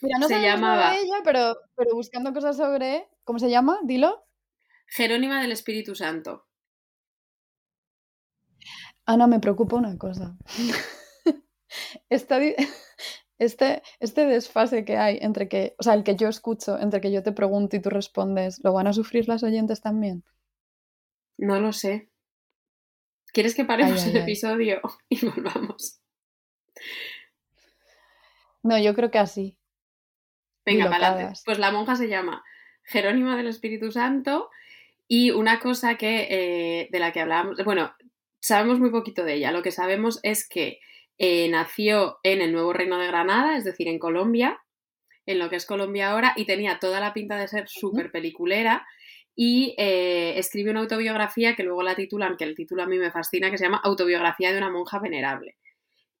[0.00, 0.76] Mira, no se llamaba...
[0.76, 3.08] nada de ella, pero, pero buscando cosas sobre.
[3.24, 3.78] ¿Cómo se llama?
[3.82, 4.24] Dilo.
[4.86, 6.47] Jerónima del Espíritu Santo.
[9.08, 10.36] Ana, me preocupa una cosa.
[12.10, 17.10] este, este desfase que hay entre que, o sea, el que yo escucho, entre que
[17.10, 20.24] yo te pregunto y tú respondes, ¿lo van a sufrir las oyentes también?
[21.38, 22.10] No lo sé.
[23.32, 26.02] ¿Quieres que paremos el episodio y volvamos?
[28.62, 29.56] No, yo creo que así.
[30.66, 32.44] Venga, para Pues la monja se llama
[32.82, 34.50] Jerónima del Espíritu Santo
[35.06, 37.94] y una cosa que eh, de la que hablábamos, bueno,
[38.40, 39.52] sabemos muy poquito de ella.
[39.52, 40.80] Lo que sabemos es que
[41.18, 44.60] eh, nació en el Nuevo Reino de Granada, es decir, en Colombia,
[45.26, 48.86] en lo que es Colombia ahora, y tenía toda la pinta de ser súper peliculera.
[49.34, 53.12] Y eh, escribe una autobiografía que luego la titulan, que el título a mí me
[53.12, 55.56] fascina, que se llama Autobiografía de una monja venerable.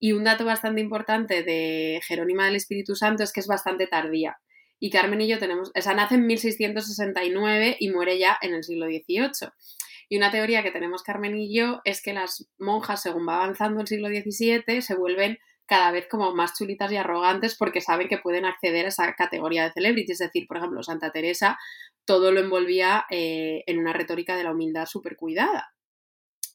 [0.00, 4.38] Y un dato bastante importante de Jerónima del Espíritu Santo es que es bastante tardía.
[4.78, 8.86] Y Carmen y yo tenemos, esa nace en 1669 y muere ya en el siglo
[8.86, 9.50] XVIII.
[10.08, 13.80] Y una teoría que tenemos Carmen y yo es que las monjas, según va avanzando
[13.80, 18.16] el siglo XVII, se vuelven cada vez como más chulitas y arrogantes porque saben que
[18.16, 20.12] pueden acceder a esa categoría de celebrity.
[20.12, 21.58] Es decir, por ejemplo, Santa Teresa
[22.06, 25.74] todo lo envolvía eh, en una retórica de la humildad súper cuidada.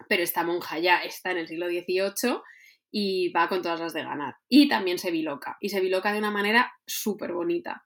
[0.09, 2.41] Pero esta monja ya está en el siglo XVIII
[2.89, 4.37] y va con todas las de ganar.
[4.49, 5.57] Y también se biloca.
[5.59, 7.85] Y se biloca de una manera súper bonita.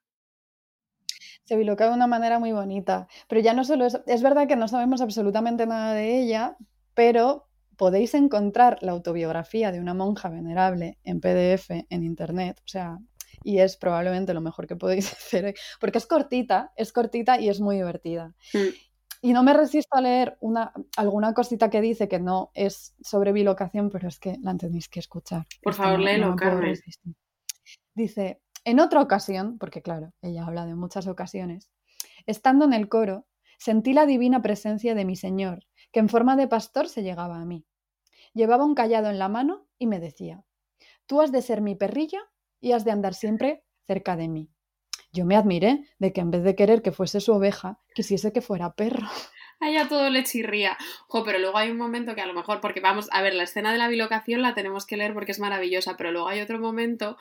[1.48, 3.08] Se biloca de una manera muy bonita.
[3.28, 4.00] Pero ya no solo es.
[4.06, 6.58] Es verdad que no sabemos absolutamente nada de ella,
[6.94, 12.60] pero podéis encontrar la autobiografía de una monja venerable en PDF en internet.
[12.66, 13.00] O sea,
[13.44, 17.62] y es probablemente lo mejor que podéis hacer, porque es cortita, es cortita y es
[17.62, 18.34] muy divertida.
[18.54, 18.68] Mm.
[19.22, 23.32] Y no me resisto a leer una, alguna cosita que dice que no es sobre
[23.32, 25.46] bilocación, pero es que la tenéis que escuchar.
[25.64, 26.76] Por favor, léelo, Carmen.
[27.96, 31.72] Dice, en otra ocasión, porque claro, ella habla de muchas ocasiones,
[32.26, 33.26] estando en el coro,
[33.58, 37.46] sentí la divina presencia de mi Señor, que en forma de pastor se llegaba a
[37.46, 37.66] mí.
[38.34, 40.44] Llevaba un callado en la mano y me decía,
[41.06, 42.20] tú has de ser mi perrilla
[42.60, 44.52] y has de andar siempre cerca de mí.
[45.14, 48.42] Yo me admiré de que en vez de querer que fuese su oveja, quisiese que
[48.42, 49.08] fuera perro.
[49.62, 50.78] A ella todo le chirría.
[51.08, 53.44] Jo, pero luego hay un momento que a lo mejor, porque vamos, a ver, la
[53.44, 56.60] escena de la bilocación la tenemos que leer porque es maravillosa, pero luego hay otro
[56.60, 57.18] momento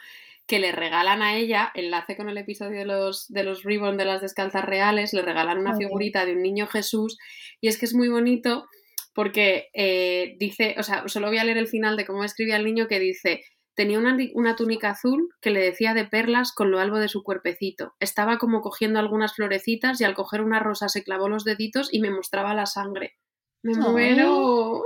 [0.47, 4.05] que le regalan a ella, enlace con el episodio de los, de los Ribbon de
[4.05, 7.19] las descalzas reales, le regalan una figurita de un niño Jesús
[7.61, 8.67] y es que es muy bonito
[9.13, 12.65] porque eh, dice, o sea, solo voy a leer el final de cómo escribía el
[12.65, 13.43] niño que dice,
[13.77, 17.93] Tenía una, túnica azul que le decía de perlas con lo albo de su cuerpecito.
[18.01, 22.01] Estaba como cogiendo algunas florecitas y al coger una rosa se clavó los deditos y
[22.01, 23.17] me mostraba la sangre.
[23.63, 24.83] Me muero.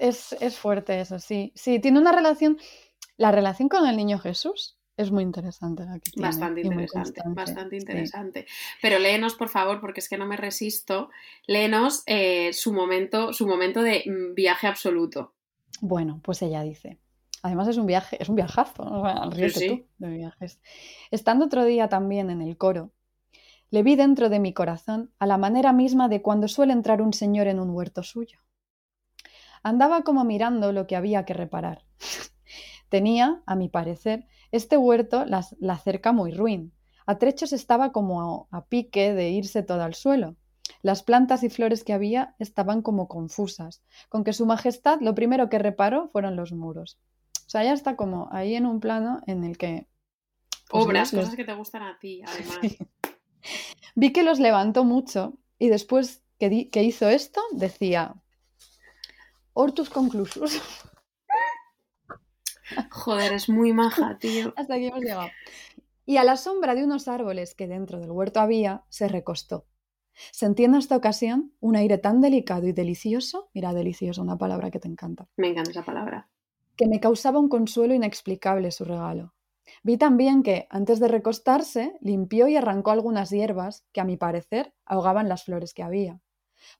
[0.00, 1.52] Es, fuerte eso, sí.
[1.54, 2.56] Sí, tiene una relación.
[3.20, 5.84] La relación con el niño Jesús es muy interesante.
[6.16, 8.46] bastante interesante, bastante interesante.
[8.80, 11.10] Pero léenos, por favor, porque es que no me resisto.
[11.46, 15.34] Léenos eh, su, momento, su momento de mm, viaje absoluto.
[15.82, 16.98] Bueno, pues ella dice.
[17.42, 19.02] Además es un viaje, es un viajazo, ¿no?
[19.30, 20.58] tú de viajes.
[21.10, 22.90] Estando otro día también en el coro,
[23.68, 27.12] le vi dentro de mi corazón a la manera misma de cuando suele entrar un
[27.12, 28.38] señor en un huerto suyo.
[29.62, 31.84] Andaba como mirando lo que había que reparar.
[32.90, 36.72] Tenía, a mi parecer, este huerto la, cerca muy ruin.
[37.06, 40.36] A trechos estaba como a, a pique de irse todo al suelo.
[40.82, 45.48] Las plantas y flores que había estaban como confusas, con que su majestad lo primero
[45.48, 46.98] que reparó fueron los muros.
[47.46, 49.86] O sea, ya está como ahí en un plano en el que...
[50.68, 52.58] Pues, Obras, cosas que te gustan a ti, además.
[53.94, 58.14] Vi que los levantó mucho y después que, que hizo esto decía,
[59.52, 60.60] Hortus conclusus.
[62.90, 64.52] Joder, es muy maja, tío.
[64.56, 65.28] Hasta aquí hemos llegado.
[66.06, 69.66] Y a la sombra de unos árboles que dentro del huerto había, se recostó.
[70.32, 73.50] Sentí en esta ocasión un aire tan delicado y delicioso.
[73.54, 75.28] Mira, delicioso, una palabra que te encanta.
[75.36, 76.28] Me encanta esa palabra
[76.80, 79.34] que me causaba un consuelo inexplicable su regalo.
[79.82, 84.72] Vi también que, antes de recostarse, limpió y arrancó algunas hierbas que, a mi parecer,
[84.86, 86.22] ahogaban las flores que había.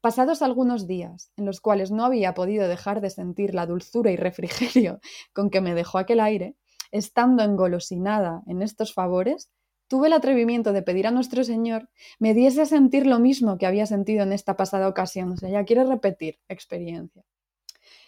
[0.00, 4.16] Pasados algunos días, en los cuales no había podido dejar de sentir la dulzura y
[4.16, 5.00] refrigerio
[5.32, 6.56] con que me dejó aquel aire,
[6.90, 9.50] estando engolosinada en estos favores,
[9.88, 13.66] tuve el atrevimiento de pedir a nuestro Señor me diese a sentir lo mismo que
[13.66, 15.32] había sentido en esta pasada ocasión.
[15.32, 17.24] O sea, ya quiere repetir experiencia.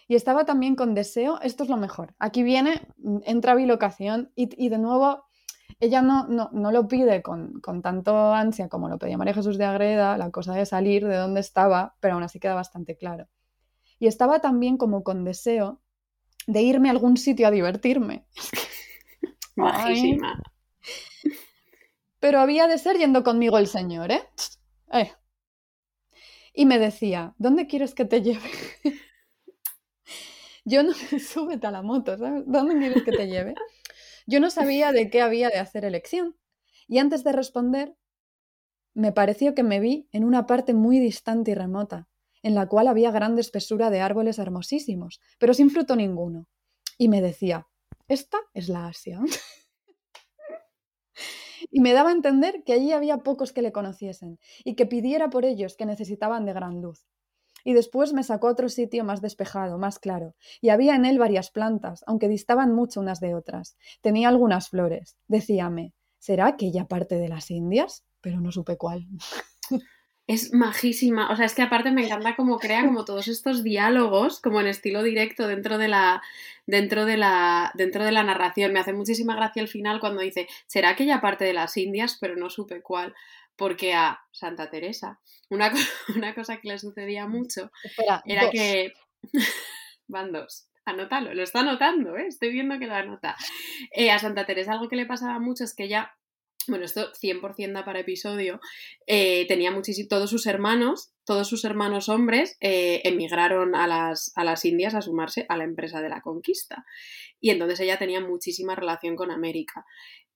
[0.07, 2.15] Y estaba también con deseo, esto es lo mejor.
[2.19, 5.25] Aquí viene, mm, entra bilocación y, y de nuevo
[5.83, 9.65] ella no, no, lo pide con, con, tanto ansia como lo pedía María Jesús de
[9.65, 13.27] Agreda, la cosa de salir de donde estaba, pero aún así queda bastante claro.
[13.99, 15.81] Y estaba también como con deseo
[16.47, 18.25] de irme a algún sitio a divertirme.
[19.55, 20.41] Majísima.
[22.19, 24.23] Pero había de ser yendo conmigo el señor, ¿eh?
[24.93, 25.11] ¿eh?
[26.53, 28.49] Y me decía, ¿dónde quieres que te lleve?
[30.65, 32.43] Yo no, súbete a la moto, ¿sabes?
[32.45, 33.53] ¿Dónde quieres que te lleve?
[34.25, 36.37] Yo no sabía de qué había de hacer elección.
[36.87, 37.95] Y antes de responder,
[38.93, 42.07] me pareció que me vi en una parte muy distante y remota,
[42.41, 46.47] en la cual había grande espesura de árboles hermosísimos, pero sin fruto ninguno.
[46.97, 47.67] Y me decía,
[48.07, 49.19] esta es la Asia.
[51.71, 55.29] y me daba a entender que allí había pocos que le conociesen, y que pidiera
[55.29, 57.07] por ellos que necesitaban de gran luz
[57.63, 61.19] y después me sacó a otro sitio más despejado, más claro, y había en él
[61.19, 63.77] varias plantas, aunque distaban mucho unas de otras.
[64.01, 65.17] Tenía algunas flores.
[65.27, 68.03] Decíame, ¿será aquella parte de las Indias?
[68.21, 69.07] Pero no supe cuál.
[70.25, 74.39] Es majísima, o sea, es que aparte me encanta cómo crea como todos estos diálogos,
[74.39, 76.21] como en estilo directo dentro de la,
[76.65, 78.71] dentro de la, dentro de la narración.
[78.71, 82.37] Me hace muchísima gracia el final cuando dice, será aquella parte de las Indias, pero
[82.37, 83.13] no supe cuál
[83.55, 85.19] porque a Santa Teresa
[85.49, 85.71] una,
[86.15, 87.71] una cosa que le sucedía mucho
[88.25, 88.93] era que...
[90.07, 90.67] Van dos.
[90.85, 92.27] Anótalo, lo está anotando, ¿eh?
[92.27, 93.37] estoy viendo que lo anota.
[93.91, 96.11] Eh, a Santa Teresa algo que le pasaba mucho es que ella,
[96.67, 98.59] bueno, esto 100% da para episodio,
[99.07, 104.65] eh, tenía muchísimo, todos sus hermanos, todos sus hermanos hombres emigraron a las, a las
[104.65, 106.85] Indias a sumarse a la empresa de la conquista.
[107.39, 109.85] Y entonces ella tenía muchísima relación con América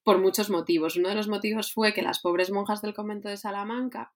[0.08, 0.96] por muchos motivos.
[0.96, 4.14] Uno de los motivos fue que las pobres monjas del convento de Salamanca,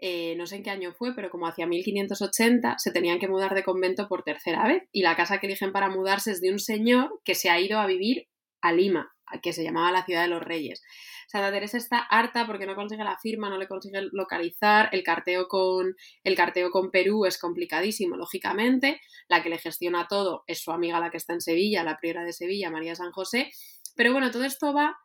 [0.00, 3.54] eh, no sé en qué año fue, pero como hacia 1580 se tenían que mudar
[3.54, 6.58] de convento por tercera vez y la casa que eligen para mudarse es de un
[6.58, 8.26] señor que se ha ido a vivir
[8.62, 10.82] a Lima, que se llamaba la ciudad de los reyes.
[11.28, 15.46] Santa Teresa está harta porque no consigue la firma, no le consigue localizar, el carteo
[15.46, 15.94] con,
[16.24, 20.98] el carteo con Perú es complicadísimo, lógicamente, la que le gestiona todo es su amiga
[20.98, 23.52] la que está en Sevilla, la priora de Sevilla, María San José,
[23.94, 24.96] pero bueno, todo esto va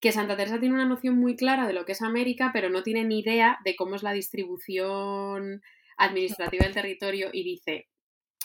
[0.00, 2.82] que Santa Teresa tiene una noción muy clara de lo que es América, pero no
[2.82, 5.62] tiene ni idea de cómo es la distribución
[5.96, 7.88] administrativa del territorio y dice,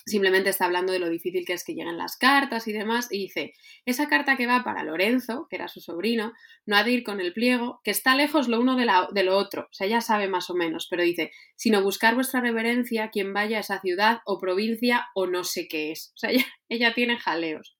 [0.05, 3.19] simplemente está hablando de lo difícil que es que lleguen las cartas y demás, y
[3.19, 3.53] dice,
[3.85, 6.33] esa carta que va para Lorenzo, que era su sobrino,
[6.65, 9.63] no ha de ir con el pliego, que está lejos lo uno de, lo otro,
[9.63, 13.57] o sea, ya sabe más o menos, pero dice, sino buscar vuestra reverencia quien vaya
[13.57, 16.11] a esa ciudad o provincia o no sé qué es.
[16.15, 16.31] O sea,
[16.69, 17.77] ella tiene jaleos.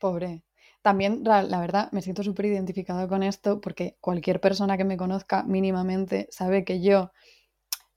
[0.00, 0.42] Pobre.
[0.82, 5.44] También, la verdad, me siento súper identificado con esto porque cualquier persona que me conozca
[5.44, 7.12] mínimamente sabe que yo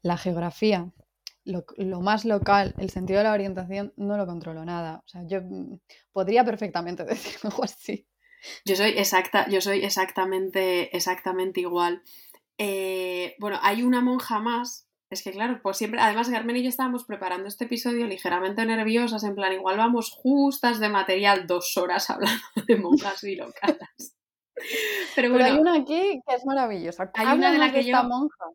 [0.04, 0.92] la geografía,
[1.46, 5.02] lo, más local, el sentido de la orientación, no lo controlo nada.
[5.06, 5.80] O sea, yo mm,
[6.12, 8.08] podría perfectamente decir algo así.
[8.66, 12.04] Yo soy exacta, yo soy exactamente, exactamente igual.
[12.58, 14.88] Eh, bueno, hay una monja más.
[15.14, 19.23] Es que claro, pues siempre, además Carmen y yo estábamos preparando este episodio ligeramente nerviosas,
[19.23, 24.18] en plan, igual vamos justas de material dos horas hablando de monjas bilocadas.
[25.15, 27.11] Pero, bueno, hay una aquí que es maravillosa.
[27.14, 28.45] Hay una de la que esta monja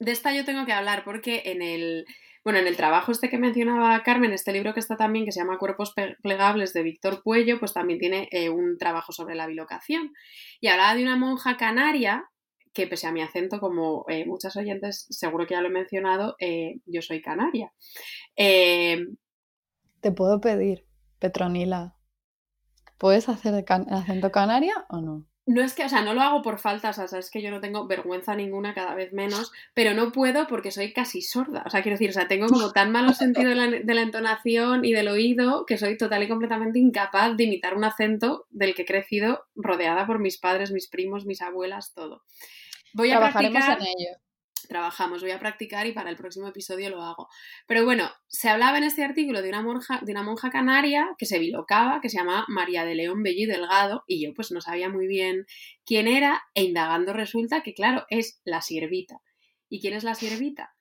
[0.00, 2.04] de esta yo tengo que hablar porque en el,
[2.44, 5.40] bueno, en el trabajo este que mencionaba Carmen, este libro que está también, que se
[5.40, 10.12] llama Cuerpos plegables de Víctor Puello, pues también tiene eh, un trabajo sobre la bilocación.
[10.60, 12.30] Y hablaba de una monja canaria,
[12.78, 16.36] que pese a mi acento, como eh, muchas oyentes seguro que ya lo he mencionado,
[16.38, 17.72] eh, yo soy canaria.
[18.36, 20.86] Te puedo pedir,
[21.18, 21.96] Petronila,
[22.98, 25.26] ¿puedes hacer acento canaria o no?
[25.48, 27.50] no es que, o sea, no lo hago por falta, o sea, es que yo
[27.50, 31.62] no tengo vergüenza ninguna cada vez menos, pero no puedo porque soy casi sorda.
[31.64, 34.02] O sea, quiero decir, o sea, tengo como tan malo sentido de la, de la
[34.02, 38.74] entonación y del oído que soy total y completamente incapaz de imitar un acento del
[38.74, 42.24] que he crecido rodeada por mis padres, mis primos, mis abuelas, todo.
[42.92, 43.78] Voy a practicar.
[43.80, 44.18] en ello
[44.68, 47.28] trabajamos, voy a practicar y para el próximo episodio lo hago.
[47.66, 51.26] Pero bueno, se hablaba en este artículo de una monja, de una monja canaria que
[51.26, 54.60] se bilocaba, que se llamaba María de León Bello y Delgado, y yo pues no
[54.60, 55.46] sabía muy bien
[55.84, 59.20] quién era, e indagando resulta que, claro, es la siervita.
[59.68, 60.74] ¿Y quién es la siervita?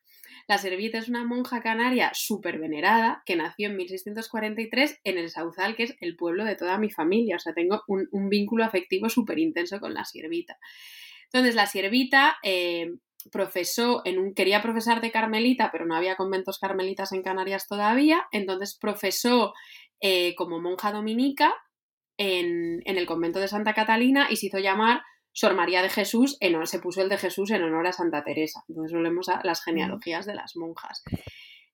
[0.48, 5.76] La siervita es una monja canaria súper venerada que nació en 1643 en el Sauzal,
[5.76, 7.36] que es el pueblo de toda mi familia.
[7.36, 10.58] O sea, tengo un, vínculo afectivo súper intenso con la siervita.
[11.32, 12.92] Entonces, la siervita eh,
[13.32, 18.28] profesó en un, quería profesar de carmelita, pero no había conventos carmelitas en Canarias todavía,
[18.32, 19.54] entonces profesó
[20.00, 21.54] eh, como monja dominica
[22.18, 25.02] en, el convento de Santa Catalina y se hizo llamar
[25.34, 28.64] Sor María de Jesús, en, se puso el de Jesús en honor a Santa Teresa.
[28.68, 31.04] Entonces volvemos a las genealogías de las monjas.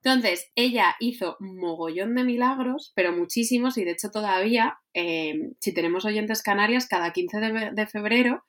[0.03, 6.03] Entonces, ella hizo mogollón de milagros, pero muchísimos, y de hecho todavía, eh, si tenemos
[6.03, 7.39] oyentes canarias, cada 15
[7.71, 8.43] de febrero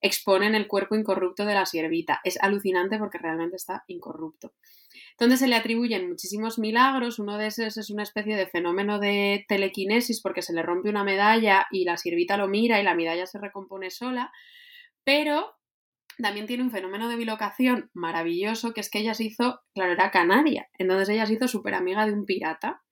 [0.00, 2.20] exponen el cuerpo incorrupto de la siervita.
[2.24, 4.52] Es alucinante porque realmente está incorrupto.
[5.12, 7.18] Entonces se le atribuyen muchísimos milagros.
[7.18, 11.04] Uno de esos es una especie de fenómeno de telequinesis porque se le rompe una
[11.04, 14.32] medalla y la siervita lo mira y la medalla se recompone sola.
[15.04, 15.56] Pero
[16.18, 20.10] también tiene un fenómeno de bilocación maravilloso que es que ella se hizo, claro, era
[20.10, 20.68] canaria.
[20.78, 22.82] Entonces ella se hizo súper amiga de un pirata.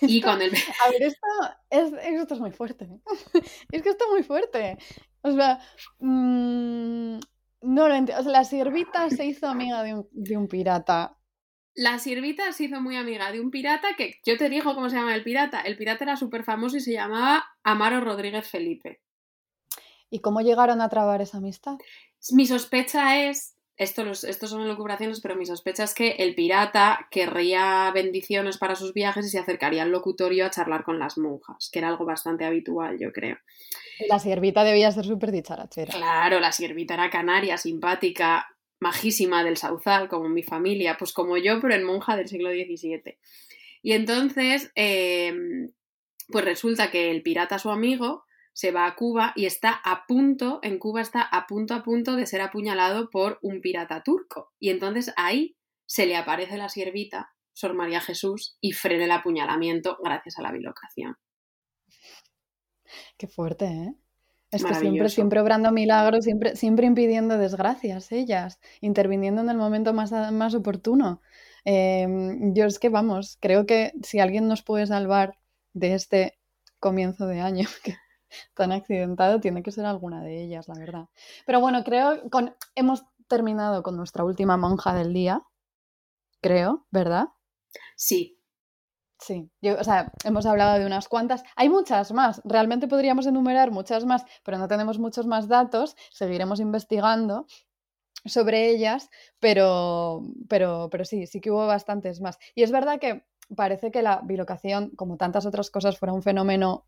[0.00, 0.52] Y con el...
[0.86, 1.26] A ver, esto
[1.70, 2.88] es, esto es muy fuerte.
[3.72, 4.78] Es que esto es muy fuerte.
[5.22, 5.58] O sea,
[5.98, 7.18] mm,
[7.62, 8.20] no lo entiendo.
[8.20, 11.16] O sea, la siervita se hizo amiga de un, de un, pirata.
[11.74, 14.96] La siervita se hizo muy amiga de un pirata que yo te digo cómo se
[14.96, 15.60] llama el pirata.
[15.60, 19.00] El pirata era súper famoso y se llamaba Amaro Rodríguez Felipe.
[20.10, 21.76] ¿Y cómo llegaron a trabar esa amistad?
[22.30, 27.08] Mi sospecha es esto, los, estos son elucubraciones, pero mi sospecha es que el pirata
[27.10, 31.70] querría bendiciones para sus viajes y se acercaría al locutorio a charlar con las monjas,
[31.72, 33.36] que era algo bastante habitual, yo creo.
[34.08, 35.92] La siervita debía ser súper dicharachera.
[35.92, 38.46] Claro, la siervita era canaria, simpática,
[38.78, 43.18] majísima del Sauzal, como mi familia, pues como yo, pero en monja del siglo XVII.
[43.82, 45.72] Y entonces, em,
[46.28, 50.60] pues resulta que el pirata, su amigo, se va a Cuba y está a punto,
[50.62, 54.52] en Cuba está a punto a punto de ser apuñalado por un pirata turco.
[54.60, 55.56] Y entonces ahí
[55.86, 60.52] se le aparece la siervita, Sor María Jesús, y frena el apuñalamiento gracias a la
[60.52, 61.16] bilocación.
[63.18, 63.94] Qué fuerte, ¿eh?
[64.52, 69.92] Es que siempre, siempre obrando milagros, siempre, siempre impidiendo desgracias ellas, interviniendo en el momento
[69.92, 71.20] más, más oportuno.
[71.64, 75.38] Em, yo es que, vamos, creo que si alguien nos puede salvar
[75.72, 76.38] de este
[76.78, 77.68] comienzo de año
[78.54, 81.08] tan accidentado, tiene que ser alguna de ellas, la verdad.
[81.46, 85.42] Pero bueno, creo con hemos terminado con nuestra última monja del día,
[86.40, 87.28] creo, ¿verdad?
[87.96, 88.38] Sí.
[89.18, 91.44] Sí, yo, o sea, hemos hablado de unas cuantas.
[91.56, 95.96] Hay muchas más, realmente podríamos enumerar muchas más, pero no tenemos muchos más datos.
[96.10, 97.46] Seguiremos investigando
[98.26, 102.38] sobre ellas, pero, pero, pero sí, sí que hubo bastantes más.
[102.54, 103.24] Y es verdad que
[103.56, 106.86] parece que la bilocación, como tantas otras cosas, fuera un fenómeno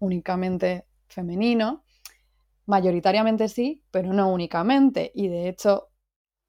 [0.00, 1.84] únicamente femenino.
[2.66, 5.12] Mayoritariamente sí, pero no únicamente.
[5.14, 5.90] Y de hecho,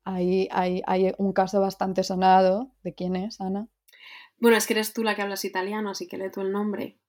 [0.04, 2.72] hay, hay, hay un caso bastante sonado.
[2.84, 3.68] ¿De quién es, Ana?
[4.38, 7.00] Bueno, es que eres tú la que hablas italiano, así que lee tú el nombre.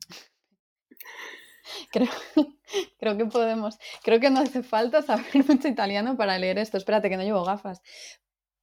[1.92, 2.08] Creo,
[2.98, 3.78] creo que podemos.
[4.02, 6.76] Creo que no hace falta saber mucho italiano para leer esto.
[6.76, 7.82] Espérate, que no llevo gafas.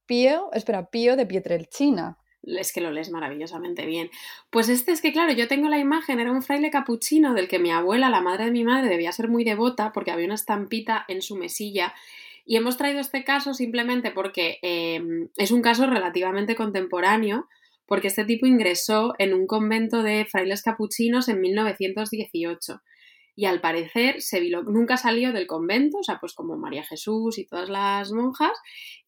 [0.06, 2.18] Pío, espera, Pío de Pietrelcina.
[2.46, 4.10] Es que lo lees maravillosamente bien.
[4.50, 7.58] Pues este es que, claro, yo tengo la imagen, era un fraile capuchino del que
[7.58, 11.04] mi abuela, la madre de mi madre, debía ser muy devota porque había una estampita
[11.08, 11.92] en su mesilla.
[12.44, 17.48] Y hemos traído este caso simplemente porque em, es un caso relativamente contemporáneo,
[17.86, 22.80] porque este tipo ingresó en un convento de frailes capuchinos en 1918
[23.36, 27.44] y al parecer se nunca salió del convento, o sea, pues como María Jesús y
[27.44, 28.58] todas las monjas,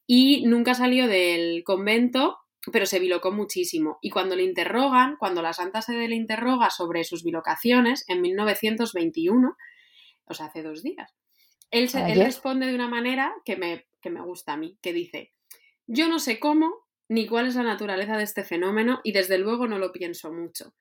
[0.07, 2.37] y nunca salió del convento,
[2.71, 3.99] pero se bilocó muchísimo.
[4.03, 9.57] Y cuando le interrogan, cuando la Santa Sede le interroga sobre sus bilocaciones en 1921,
[10.25, 11.15] o sea, hace dos días,
[11.71, 15.33] él, él responde de una manera que me, que me gusta a mí, que dice,
[15.87, 19.67] yo no sé cómo ni cuál es la naturaleza de este fenómeno y desde luego
[19.67, 20.75] no lo pienso mucho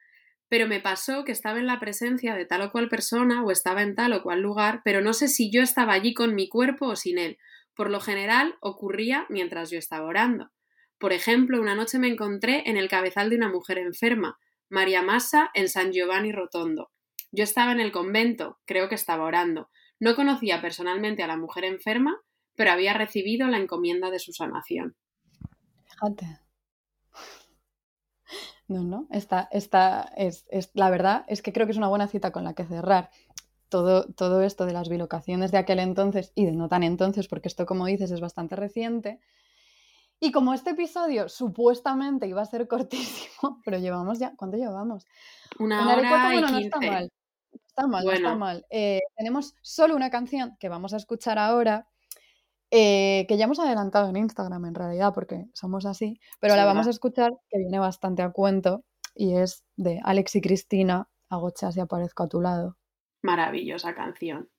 [0.49, 3.81] pero me pasó que estaba en la presencia de tal o cual persona o estaba
[3.81, 6.87] en tal o cual lugar, pero no sé si yo estaba allí con mi cuerpo
[6.87, 7.37] o sin él.
[7.75, 10.49] Por lo general ocurría mientras yo estaba orando.
[10.99, 15.49] Por ejemplo, una noche me encontré en el cabezal de una mujer enferma, María Massa,
[15.53, 16.91] en San Giovanni Rotondo.
[17.31, 19.69] Yo estaba en el convento, creo que estaba orando.
[19.99, 22.21] No conocía personalmente a la mujer enferma,
[22.55, 24.95] pero había recibido la encomienda de su sanación.
[25.85, 26.39] Fíjate.
[28.67, 32.07] No, no, esta, esta es, es, la verdad es que creo que es una buena
[32.07, 33.09] cita con la que cerrar.
[33.69, 37.47] Todo, todo esto de las bilocaciones de aquel entonces y de no tan entonces, porque
[37.47, 39.19] esto, como dices, es bastante reciente.
[40.19, 45.05] Y como este episodio supuestamente iba a ser cortísimo, pero llevamos ya, ¿cuánto llevamos?
[45.59, 47.11] Una, hora y no está mal.
[47.67, 48.65] Está mal, no está mal.
[48.71, 51.87] Eh, tenemos solo una canción que vamos a escuchar ahora,
[52.71, 56.87] eh, que ya hemos adelantado en Instagram en realidad, porque somos así, pero la vamos
[56.87, 58.83] a escuchar, que viene bastante a cuento,
[59.13, 62.77] y es de Alex y Cristina, Agochas y aparezco a tu lado.
[63.21, 64.49] Maravillosa canción.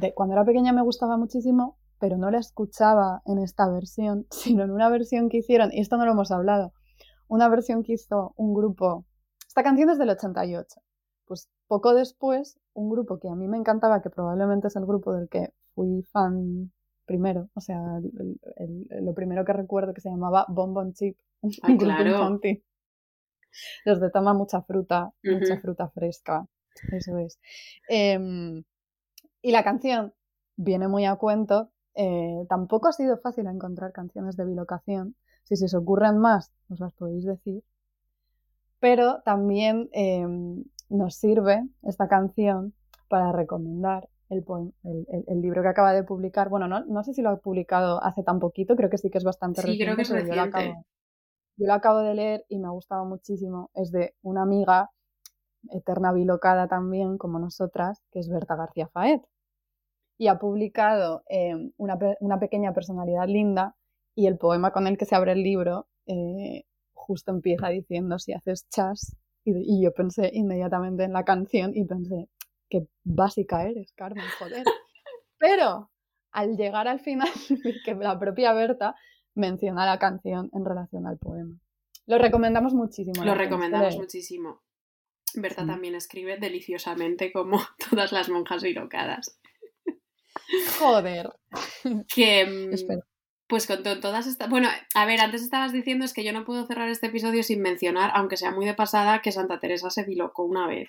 [0.00, 4.64] De, cuando era pequeña me gustaba muchísimo, pero no la escuchaba en esta versión, sino
[4.64, 6.72] en una versión que hicieron, y esto no lo hemos hablado,
[7.28, 9.06] una versión que hizo un grupo,
[9.46, 10.80] esta canción es del 88,
[11.26, 15.12] pues poco después, un grupo que a mí me encantaba, que probablemente es el grupo
[15.12, 16.72] del que fui fan
[17.04, 17.80] primero, o sea,
[19.00, 22.40] lo primero que recuerdo que se llamaba Bonbon Chip, un grupo claro.
[23.84, 26.46] Los de toma mucha fruta, mucha fruta fresca,
[26.92, 27.38] eso es.
[27.88, 28.62] Em,
[29.42, 30.14] y la canción
[30.56, 31.70] viene muy a cuento.
[31.94, 35.16] Eh, tampoco ha sido fácil encontrar canciones de bilocación.
[35.44, 37.62] Si se os ocurren más, os las podéis decir.
[38.78, 42.74] Pero también em, nos sirve esta canción
[43.08, 44.44] para recomendar el,
[45.26, 46.48] el, libro que acaba de publicar.
[46.48, 49.18] Bueno, no, no, sé si lo ha publicado hace tan poquito, creo que sí que
[49.18, 50.76] es bastante sí, Creo que es reciente.
[51.56, 53.70] Yo, lo acabo, de leer y me ha gustado muchísimo.
[53.74, 54.90] Es de una amiga
[55.70, 59.22] eterna bilocada también, como nosotras, que es Berta García Faet.
[60.18, 63.74] Y ha publicado eh, una, una, pequeña personalidad linda
[64.14, 68.32] y el poema con el que se abre el libro eh, justo empieza diciendo si
[68.32, 72.28] haces chas y, yo pensé inmediatamente en la canción y pensé,
[72.68, 74.64] qué básica eres, Carmen, joder.
[75.38, 75.90] Pero
[76.30, 77.28] al llegar al final,
[77.84, 78.94] que la propia Berta
[79.34, 81.58] menciona la canción en relación al poema.
[82.06, 83.24] Lo recomendamos muchísimo.
[83.24, 84.60] Lo recomendamos muchísimo.
[85.34, 89.38] Berta también escribe deliciosamente como todas las monjas bilocadas.
[90.78, 91.30] Joder.
[92.12, 93.00] Que, mm,
[93.46, 94.48] pues con todas estas.
[94.48, 97.60] Bueno, a ver, antes estabas diciendo es que yo no puedo cerrar este episodio sin
[97.60, 100.88] mencionar, aunque sea muy de pasada, que Santa Teresa se bilocó una vez.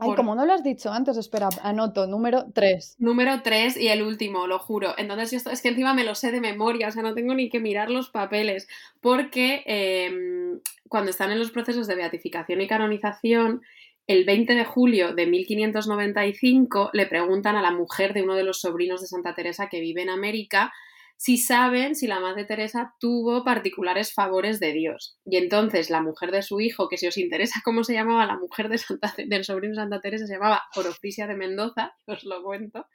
[0.00, 2.96] Ay, como no lo has dicho antes, espera, anoto, número 3.
[2.98, 4.94] Número 3 y el último, lo juro.
[4.96, 7.50] Entonces, yo es que encima me lo sé de memoria, o sea, no tengo ni
[7.50, 8.68] que mirar los papeles,
[9.00, 13.62] porque em, cuando están en los procesos de beatificación y canonización,
[14.06, 18.60] el 20 de julio de 1595 le preguntan a la mujer de uno de los
[18.60, 20.72] sobrinos de Santa Teresa que vive en América
[21.20, 25.18] si saben si la Madre Teresa tuvo particulares favores de Dios.
[25.26, 28.38] Y entonces la mujer de su hijo, que si os interesa cómo se llamaba la
[28.38, 32.86] mujer de Santa, del sobrino Santa Teresa, se llamaba Oroficia de Mendoza, os lo cuento.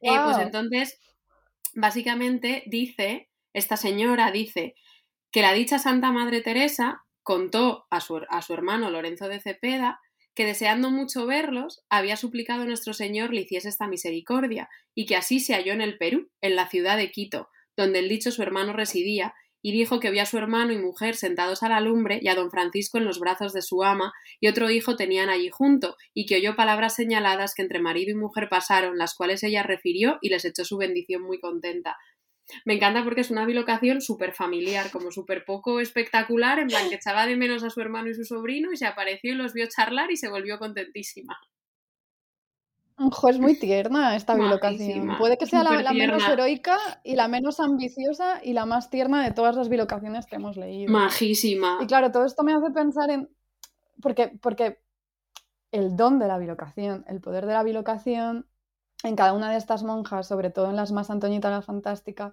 [0.00, 0.98] Eh, pues entonces,
[1.72, 4.74] básicamente dice, esta señora dice
[5.30, 10.00] que la dicha Santa Madre Teresa contó a su, a su hermano Lorenzo de Cepeda
[10.34, 15.16] que deseando mucho verlos, había suplicado a nuestro Señor le hiciese esta misericordia, y que
[15.16, 18.42] así se halló en el Perú, en la ciudad de Quito, donde el dicho su
[18.42, 19.34] hermano residía,
[19.64, 22.34] y dijo que vio a su hermano y mujer sentados a la lumbre y a
[22.34, 26.26] don Francisco en los brazos de su ama, y otro hijo tenían allí junto, y
[26.26, 30.30] que oyó palabras señaladas que entre marido y mujer pasaron, las cuales ella refirió y
[30.30, 31.96] les echó su bendición muy contenta.
[32.64, 36.96] Me encanta porque es una bilocación súper familiar, como súper poco espectacular, en plan que
[36.96, 39.66] echaba de menos a su hermano y su sobrino y se apareció y los vio
[39.68, 41.38] charlar y se volvió contentísima.
[42.98, 45.16] Ojo, es muy tierna esta bilocación.
[45.18, 49.32] Puede que sea la, menos heroica y la menos ambiciosa y la más tierna de
[49.32, 50.92] todas las bilocaciones que hemos leído.
[50.92, 51.78] Majísima.
[51.80, 53.28] Y claro, todo esto me hace pensar en.
[54.00, 54.82] Porque, porque
[55.72, 58.46] el don de la bilocación, el poder de la bilocación
[59.02, 62.32] en cada una de estas monjas, sobre todo en las más Antoñita la Fantástica,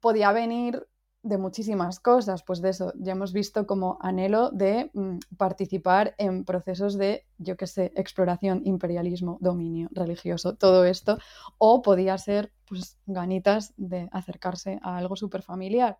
[0.00, 0.86] podía venir
[1.22, 6.44] de muchísimas cosas, pues de eso, ya hemos visto como anhelo de mm, participar en
[6.44, 11.18] procesos de, yo qué sé, exploración, imperialismo, dominio religioso, todo esto,
[11.58, 15.98] o podía ser, pues, ganitas de acercarse a algo súper familiar.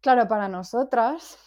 [0.00, 1.38] Claro, para nosotras,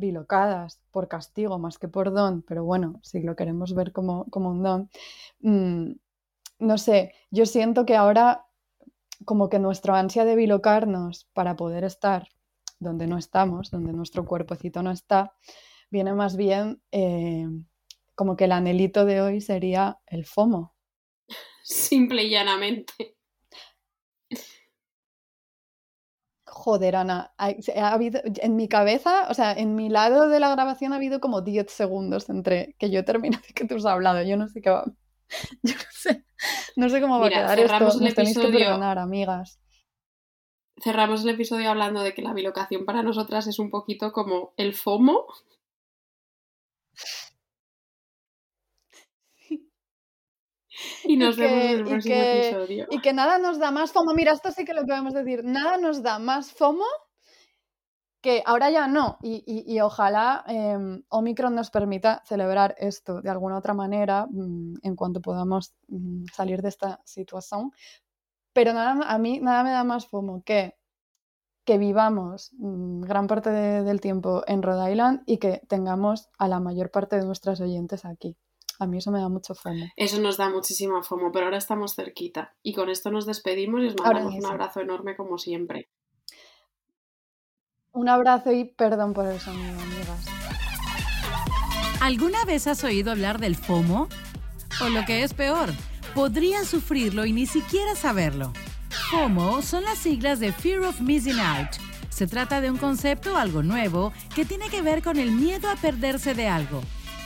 [0.00, 4.50] bilocadas por castigo más que por don, pero bueno, si lo queremos ver como, como
[4.50, 4.90] un don,
[5.40, 5.92] mm,
[6.58, 8.46] no sé, yo siento que ahora
[9.24, 12.28] como que nuestra ansia de bilocarnos para poder estar
[12.78, 15.34] donde no estamos, donde nuestro cuerpecito no está,
[15.90, 17.46] viene más bien eh,
[18.14, 20.74] como que el anhelito de hoy sería el FOMO.
[21.62, 23.19] Simple y llanamente.
[26.62, 27.54] Joder, Ana, ha,
[27.90, 31.40] habido, en mi cabeza, o sea, en mi lado de la grabación ha habido como
[31.40, 34.22] 10 segundos entre que yo termino y que tú has hablado.
[34.22, 34.84] Yo no sé qué va.
[35.62, 36.26] Yo no sé.
[36.76, 37.80] No sé cómo va a quedar esto.
[37.80, 39.58] Nos tenéis que perdonar, amigas.
[40.82, 44.74] Cerramos el episodio hablando de que la bilocación para nosotras es un poquito como el
[44.74, 45.24] FOMO.
[51.04, 52.86] Y nos vemos en el próximo episodio.
[52.90, 54.14] Y que nada nos da más FOMO.
[54.14, 55.42] Mira, esto sí que lo podemos decir.
[55.44, 56.84] Nada nos da más FOMO
[58.20, 59.18] que ahora ya no.
[59.22, 65.20] Y, ojalá em, Omicron nos permita celebrar esto de alguna otra manera mm, en cuanto
[65.20, 67.72] podamos mm, salir de esta situación.
[68.52, 70.74] Pero nada, a mí nada me da más FOMO que
[71.64, 76.58] que vivamos mm, gran parte del tiempo en Rhode Island y que tengamos a la
[76.58, 78.36] mayor parte de nuestras oyentes aquí.
[78.80, 79.84] A mí eso me da mucho fomo.
[79.94, 82.54] Eso nos da muchísima fomo, pero ahora estamos cerquita.
[82.62, 85.90] Y con esto nos despedimos y os mandamos un abrazo enorme como siempre.
[87.92, 90.26] Un abrazo y perdón por el sonido, amigas.
[92.00, 94.08] ¿Alguna vez has oído hablar del FOMO?
[94.82, 95.68] O lo que es peor,
[96.14, 98.54] podrías sufrirlo y ni siquiera saberlo.
[99.10, 101.72] FOMO son las siglas de Fear of Missing Out.
[102.08, 105.76] Se trata de un concepto algo nuevo que tiene que ver con el miedo a
[105.76, 106.80] perderse de algo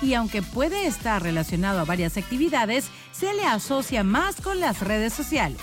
[0.04, 5.12] y aunque puede estar relacionado a varias actividades, se le asocia más con las redes
[5.14, 5.60] sociales.